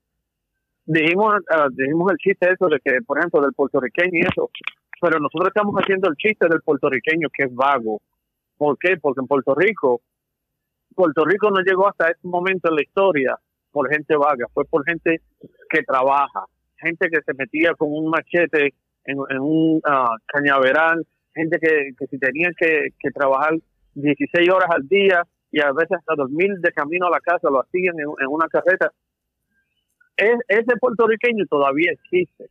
Dijimos, 0.87 1.35
ah, 1.51 1.69
dijimos 1.71 2.11
el 2.13 2.19
chiste 2.19 2.51
eso 2.51 2.67
de 2.69 2.81
que, 2.81 3.03
por 3.07 3.19
ejemplo, 3.19 3.41
del 3.43 3.53
puertorriqueño 3.53 4.11
y 4.13 4.21
eso, 4.21 4.51
pero 5.01 5.19
nosotros 5.19 5.49
estamos 5.49 5.75
haciendo 5.77 6.09
el 6.09 6.17
chiste 6.17 6.49
del 6.49 6.63
puertorriqueño 6.63 7.29
que 7.33 7.45
es 7.45 7.55
vago. 7.55 8.01
¿Por 8.57 8.79
qué? 8.79 8.97
Porque 9.01 9.21
en 9.21 9.27
Puerto 9.27 9.55
Rico, 9.55 10.01
Puerto 10.95 11.25
Rico 11.25 11.51
no 11.51 11.61
llegó 11.61 11.89
hasta 11.89 12.09
este 12.09 12.27
momento 12.27 12.69
en 12.69 12.77
la 12.77 12.83
historia 12.83 13.39
por 13.71 13.89
gente 13.89 14.17
vaga, 14.17 14.47
fue 14.53 14.65
por 14.65 14.85
gente 14.85 15.21
que 15.69 15.83
trabaja, 15.83 16.45
gente 16.77 17.09
que 17.09 17.23
se 17.25 17.35
metía 17.35 17.75
con 17.75 17.89
un 17.93 18.11
machete 18.11 18.75
en, 19.05 19.19
un 19.39 19.81
ah, 19.85 20.17
cañaveral, 20.27 21.07
gente 21.35 21.59
que, 21.59 21.91
que 21.97 22.07
si 22.07 22.19
tenían 22.19 22.53
que, 22.59 22.89
que 22.99 23.11
trabajar 23.11 23.55
16 23.95 24.49
horas 24.51 24.69
al 24.71 24.89
día 24.89 25.23
y 25.51 25.61
a 25.61 25.73
veces 25.73 25.99
hasta 25.99 26.15
dormir 26.15 26.55
de 26.61 26.73
camino 26.73 27.07
a 27.07 27.11
la 27.11 27.21
casa 27.21 27.51
lo 27.51 27.61
hacían 27.61 27.99
en, 27.99 28.29
una 28.29 28.47
carreta. 28.49 28.91
Es, 30.17 30.39
ese 30.49 30.77
puertorriqueño 30.79 31.45
todavía 31.47 31.93
existe. 31.93 32.51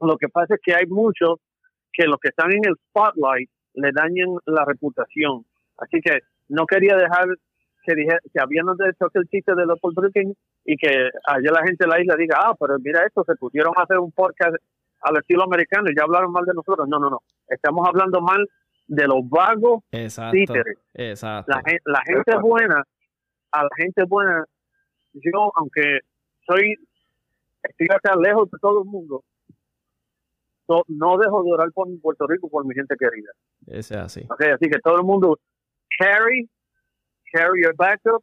Lo 0.00 0.16
que 0.16 0.28
pasa 0.28 0.54
es 0.54 0.60
que 0.62 0.74
hay 0.74 0.86
muchos 0.86 1.40
que 1.92 2.04
los 2.04 2.18
que 2.20 2.28
están 2.28 2.52
en 2.52 2.62
el 2.64 2.74
spotlight 2.88 3.50
le 3.74 3.90
dañan 3.92 4.36
la 4.46 4.64
reputación. 4.64 5.44
Así 5.78 6.00
que 6.00 6.20
no 6.48 6.66
quería 6.66 6.96
dejar 6.96 7.26
que 7.84 7.94
dije 7.94 8.16
que 8.32 8.40
habíamos 8.40 8.76
hecho 8.80 9.06
el 9.14 9.28
chiste 9.28 9.54
de 9.54 9.64
los 9.64 9.80
puertorriqueños 9.80 10.36
y 10.64 10.76
que 10.76 11.08
allá 11.24 11.50
la 11.50 11.64
gente 11.64 11.84
de 11.84 11.88
la 11.88 12.00
isla 12.00 12.16
diga, 12.16 12.38
ah, 12.44 12.54
pero 12.58 12.78
mira 12.78 13.04
esto, 13.06 13.24
se 13.24 13.34
pusieron 13.36 13.72
a 13.76 13.82
hacer 13.82 13.98
un 13.98 14.12
podcast 14.12 14.56
al 15.00 15.16
estilo 15.16 15.44
americano 15.44 15.88
y 15.88 15.96
ya 15.96 16.04
hablaron 16.04 16.30
mal 16.30 16.44
de 16.44 16.52
nosotros. 16.54 16.86
No, 16.88 16.98
no, 16.98 17.08
no. 17.08 17.20
Estamos 17.48 17.88
hablando 17.88 18.20
mal 18.20 18.46
de 18.88 19.06
los 19.06 19.28
vagos 19.28 19.84
Exacto. 19.92 20.54
Exacto. 20.94 21.52
La, 21.52 21.62
la 21.84 22.00
gente 22.04 22.36
buena, 22.40 22.82
a 23.52 23.62
la 23.62 23.70
gente 23.76 24.02
buena, 24.04 24.44
yo, 25.12 25.52
aunque 25.54 26.00
soy, 26.46 26.74
estoy 27.62 27.86
acá 27.94 28.16
lejos 28.16 28.50
de 28.50 28.58
todo 28.60 28.82
el 28.82 28.88
mundo, 28.88 29.22
no, 30.88 31.16
dejo 31.16 31.42
de 31.42 31.52
orar 31.52 31.72
por 31.72 31.88
Puerto 32.00 32.26
Rico, 32.26 32.48
por 32.48 32.66
mi 32.66 32.74
gente 32.74 32.94
querida. 32.98 33.30
Ese 33.66 33.94
es 33.94 34.00
así. 34.00 34.26
Okay, 34.30 34.50
así 34.50 34.68
que 34.68 34.78
todo 34.78 34.96
el 34.96 35.04
mundo, 35.04 35.38
carry, 35.98 36.48
carry 37.32 37.62
your 37.62 37.74
backup, 37.74 38.22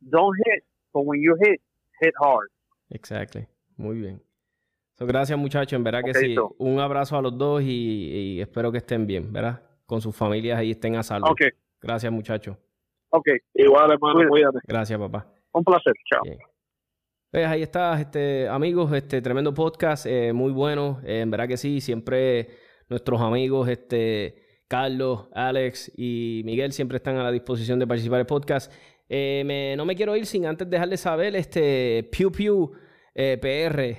don't 0.00 0.36
hit, 0.44 0.64
but 0.92 1.04
when 1.04 1.20
you 1.22 1.36
hit, 1.40 1.60
hit 2.00 2.14
hard. 2.20 2.48
Exactly. 2.90 3.46
Muy 3.76 3.98
bien. 4.00 4.22
gracias 4.98 5.38
muchachos, 5.38 5.72
en 5.72 5.84
verdad 5.84 6.02
que 6.04 6.14
sí. 6.14 6.36
Un 6.58 6.80
abrazo 6.80 7.16
a 7.16 7.22
los 7.22 7.36
dos 7.36 7.62
y, 7.62 8.40
espero 8.40 8.70
que 8.72 8.78
estén 8.78 9.06
bien, 9.06 9.32
¿verdad? 9.32 9.62
Con 9.92 10.00
sus 10.00 10.16
familias 10.16 10.62
y 10.62 10.70
estén 10.70 10.96
a 10.96 11.02
salvo. 11.02 11.30
Okay. 11.32 11.50
Gracias 11.78 12.10
muchachos. 12.10 12.56
Ok, 13.10 13.28
igual 13.52 13.92
hermano, 13.92 14.26
cuídate. 14.26 14.60
Gracias 14.66 14.98
papá. 14.98 15.26
Un 15.52 15.62
placer, 15.62 15.92
chao. 16.08 16.22
Pues 17.30 17.46
ahí 17.46 17.60
está, 17.60 18.00
este, 18.00 18.48
amigos, 18.48 18.90
este 18.94 19.20
tremendo 19.20 19.52
podcast, 19.52 20.06
eh, 20.06 20.32
muy 20.32 20.50
bueno, 20.50 20.98
eh, 21.04 21.20
en 21.20 21.30
verdad 21.30 21.46
que 21.46 21.58
sí, 21.58 21.82
siempre 21.82 22.48
nuestros 22.88 23.20
amigos, 23.20 23.68
este, 23.68 24.62
Carlos, 24.66 25.28
Alex 25.34 25.92
y 25.94 26.40
Miguel 26.46 26.72
siempre 26.72 26.96
están 26.96 27.18
a 27.18 27.24
la 27.24 27.30
disposición 27.30 27.78
de 27.78 27.86
participar 27.86 28.16
en 28.16 28.20
el 28.20 28.26
podcast. 28.26 28.72
Eh, 29.10 29.74
no 29.76 29.84
me 29.84 29.94
quiero 29.94 30.16
ir 30.16 30.24
sin 30.24 30.46
antes 30.46 30.70
dejarles 30.70 31.00
saber, 31.00 31.36
este, 31.36 32.08
Pew 32.10 32.32
Pew 32.32 32.72
PR, 33.14 33.98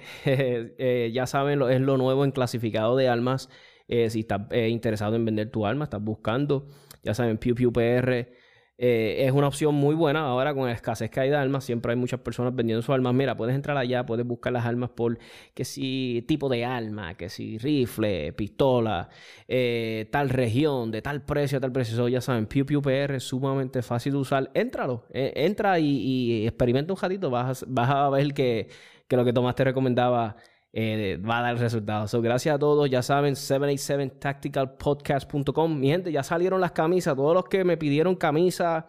ya 1.12 1.28
saben, 1.28 1.62
es 1.62 1.82
lo 1.82 1.98
nuevo 1.98 2.26
en 2.26 2.32
clasificado 2.32 2.96
de 2.98 3.10
almas. 3.10 3.48
Si 3.88 4.20
estás 4.22 4.42
interesado 4.70 5.16
en 5.16 5.26
vender 5.26 5.50
tu 5.50 5.66
alma, 5.66 5.86
estás 5.86 6.04
buscando, 6.04 6.68
ya 7.04 7.14
saben, 7.14 7.38
Pew 7.38 7.56
Pew 7.56 7.72
PR 7.72 8.28
eh, 8.76 9.28
es 9.28 9.32
una 9.32 9.48
opción 9.48 9.76
muy 9.76 9.94
buena 9.94 10.22
ahora 10.22 10.54
con 10.54 10.66
la 10.66 10.74
escasez 10.74 11.10
que 11.10 11.20
hay 11.20 11.30
de 11.30 11.36
armas. 11.36 11.64
Siempre 11.64 11.94
hay 11.94 11.98
muchas 11.98 12.20
personas 12.22 12.56
vendiendo 12.56 12.82
sus 12.82 12.94
armas. 12.94 13.14
Mira, 13.14 13.38
puedes 13.38 13.56
entrar 13.56 13.78
allá, 13.78 14.06
puedes 14.06 14.26
buscar 14.26 14.52
las 14.52 14.66
armas 14.66 14.90
por 14.90 15.20
que 15.54 15.64
si 15.64 16.26
tipo 16.28 16.50
de 16.50 16.66
arma, 16.66 17.16
que 17.16 17.30
si 17.30 17.58
rifle, 17.60 18.34
pistola, 18.34 19.10
eh, 19.48 20.10
tal 20.12 20.30
región, 20.30 20.92
de 20.92 21.02
tal 21.02 21.24
precio, 21.24 21.62
tal 21.62 21.72
precio. 21.72 22.08
ya 22.08 22.22
saben, 22.22 22.48
Pew 22.48 22.66
Pew 22.66 22.82
PR 22.82 23.16
es 23.16 23.24
sumamente 23.24 23.82
fácil 23.84 24.14
de 24.14 24.20
usar. 24.20 24.52
Éntralo, 24.54 25.06
eh, 25.14 25.34
entra 25.36 25.80
y, 25.80 26.46
experimenta 26.48 26.94
un 26.94 27.00
ratito. 27.00 27.30
Vas, 27.30 27.66
vas 27.68 27.90
a 27.90 28.10
ver 28.10 28.34
que, 28.34 28.68
que 29.08 29.18
lo 29.18 29.24
que 29.26 29.34
Tomás 29.34 29.56
te 29.56 29.64
recomendaba 29.66 30.36
eh, 30.76 31.18
va 31.18 31.38
a 31.38 31.42
dar 31.44 31.60
resultados. 31.60 32.10
So, 32.10 32.20
gracias 32.22 32.56
a 32.56 32.60
todos. 32.60 32.90
Ya 32.90 33.04
saben, 33.04 33.36
787tacticalpodcast.com. 33.36 35.80
Mi 35.80 35.90
gente, 35.90 36.12
ya 36.12 36.24
salieron 36.24 36.60
las 36.60 36.72
camisas. 36.72 37.16
Todos 37.16 37.36
los 37.36 37.46
que 37.46 37.64
me 37.64 37.78
pidieron 37.78 38.16
camisas 38.16 38.86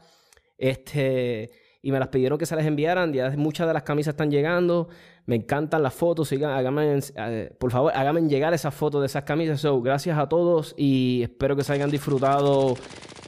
este, 0.56 1.50
y 1.82 1.92
me 1.92 1.98
las 1.98 2.08
pidieron 2.08 2.38
que 2.38 2.46
se 2.46 2.56
les 2.56 2.64
enviaran, 2.64 3.12
ya 3.12 3.28
muchas 3.36 3.66
de 3.66 3.74
las 3.74 3.82
camisas 3.82 4.14
están 4.14 4.30
llegando. 4.30 4.88
Me 5.26 5.36
encantan 5.36 5.82
las 5.82 5.92
fotos. 5.92 6.32
Eh, 6.32 7.54
por 7.58 7.70
favor, 7.70 7.92
háganme 7.94 8.22
llegar 8.28 8.54
esas 8.54 8.74
fotos 8.74 9.02
de 9.02 9.06
esas 9.06 9.24
camisas. 9.24 9.60
So, 9.60 9.82
gracias 9.82 10.16
a 10.18 10.26
todos 10.26 10.74
y 10.78 11.20
espero 11.22 11.54
que 11.54 11.64
se 11.64 11.74
hayan 11.74 11.90
disfrutado 11.90 12.76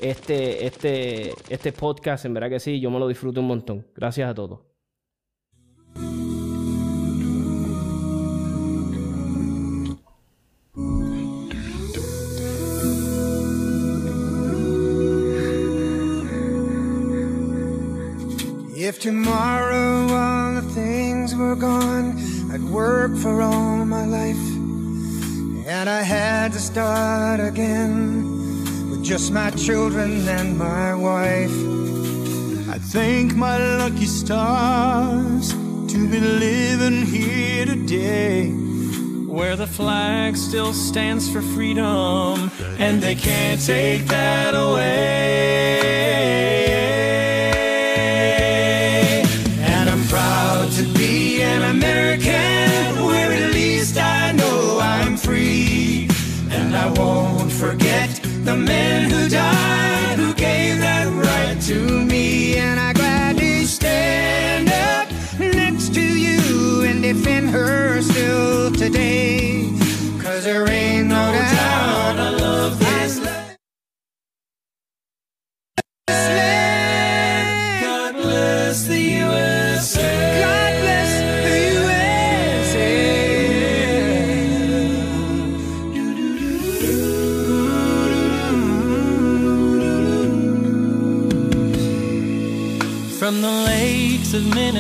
este, 0.01 0.65
este, 0.65 1.35
este 1.51 1.73
podcast. 1.73 2.25
En 2.25 2.33
verdad 2.33 2.49
que 2.49 2.61
sí, 2.61 2.81
yo 2.81 2.91
me 2.91 2.99
lo 2.99 3.07
disfruto 3.07 3.41
un 3.41 3.49
montón. 3.49 3.87
Gracias 3.95 4.31
a 4.31 4.35
todos. 4.35 4.76
If 18.87 19.01
tomorrow 19.01 20.07
all 20.15 20.55
the 20.55 20.63
things 20.63 21.35
were 21.35 21.57
gone, 21.57 22.17
I'd 22.53 22.63
work 22.63 23.17
for 23.17 23.43
all 23.43 23.85
my 23.85 24.07
life. 24.07 24.47
And 25.67 25.91
I 25.91 26.03
had 26.03 26.53
to 26.53 26.61
start 26.61 27.41
again 27.41 28.23
with 28.89 29.03
just 29.03 29.33
my 29.33 29.51
children 29.51 30.29
and 30.29 30.57
my 30.57 30.95
wife. 30.95 31.57
I 32.71 32.79
thank 32.79 33.35
my 33.35 33.59
lucky 33.79 34.07
stars 34.07 35.51
to 35.51 36.09
be 36.09 36.21
living 36.21 37.07
here 37.07 37.67
today. 37.67 38.51
Where 39.27 39.57
the 39.57 39.67
flag 39.67 40.37
still 40.37 40.73
stands 40.73 41.29
for 41.29 41.43
freedom, 41.43 42.53
and 42.79 43.03
they 43.03 43.17
can't 43.17 43.61
take 43.61 44.05
that 44.07 44.55
away. 44.55 46.46
The 58.47 58.57
men 58.57 59.11
who 59.11 59.29
died, 59.29 60.19
who 60.21 60.33
gave 60.33 60.79
that 60.79 61.09
right 61.09 61.61
to 61.63 62.05
me. 62.05 62.57
And 62.57 62.79
I 62.79 62.93
gladly 62.93 63.65
stand 63.65 64.69
up 64.69 65.09
next 65.41 65.93
to 65.95 66.01
you 66.01 66.85
and 66.85 67.03
defend 67.03 67.51
her 67.51 68.01
still 68.03 68.71
today. 68.71 69.73
Cause 70.23 70.45
there 70.45 70.69
ain't 70.69 71.09
no 71.09 71.33
doubt 71.33 71.76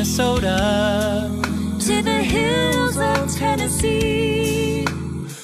Minnesota. 0.06 1.28
To 1.80 2.02
the 2.02 2.22
hills 2.22 2.96
of 2.96 3.36
Tennessee, 3.36 4.84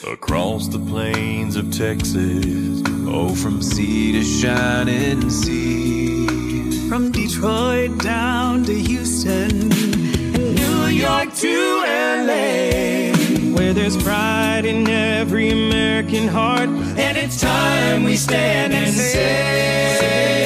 across 0.07 0.69
the 0.69 0.79
plains 0.79 1.57
of 1.57 1.73
Texas, 1.73 2.83
oh, 3.07 3.35
from 3.35 3.61
sea 3.61 4.13
to 4.13 4.23
shining 4.23 5.29
sea. 5.31 6.89
From 6.89 7.11
Detroit 7.11 7.99
down 7.99 8.63
to 8.65 8.75
Houston, 8.75 9.73
and 9.73 10.55
New 10.55 10.87
York 10.87 11.35
to 11.35 11.83
LA, 12.29 13.13
where 13.57 13.75
there's 13.75 14.01
pride 14.03 14.65
in 14.65 14.89
every 14.89 15.51
American 15.51 16.29
heart, 16.29 16.69
and 16.69 17.19
it's 17.19 17.41
time 17.41 18.05
we 18.05 18.17
stand 18.17 18.73
and 18.73 18.95
say. 18.95 20.42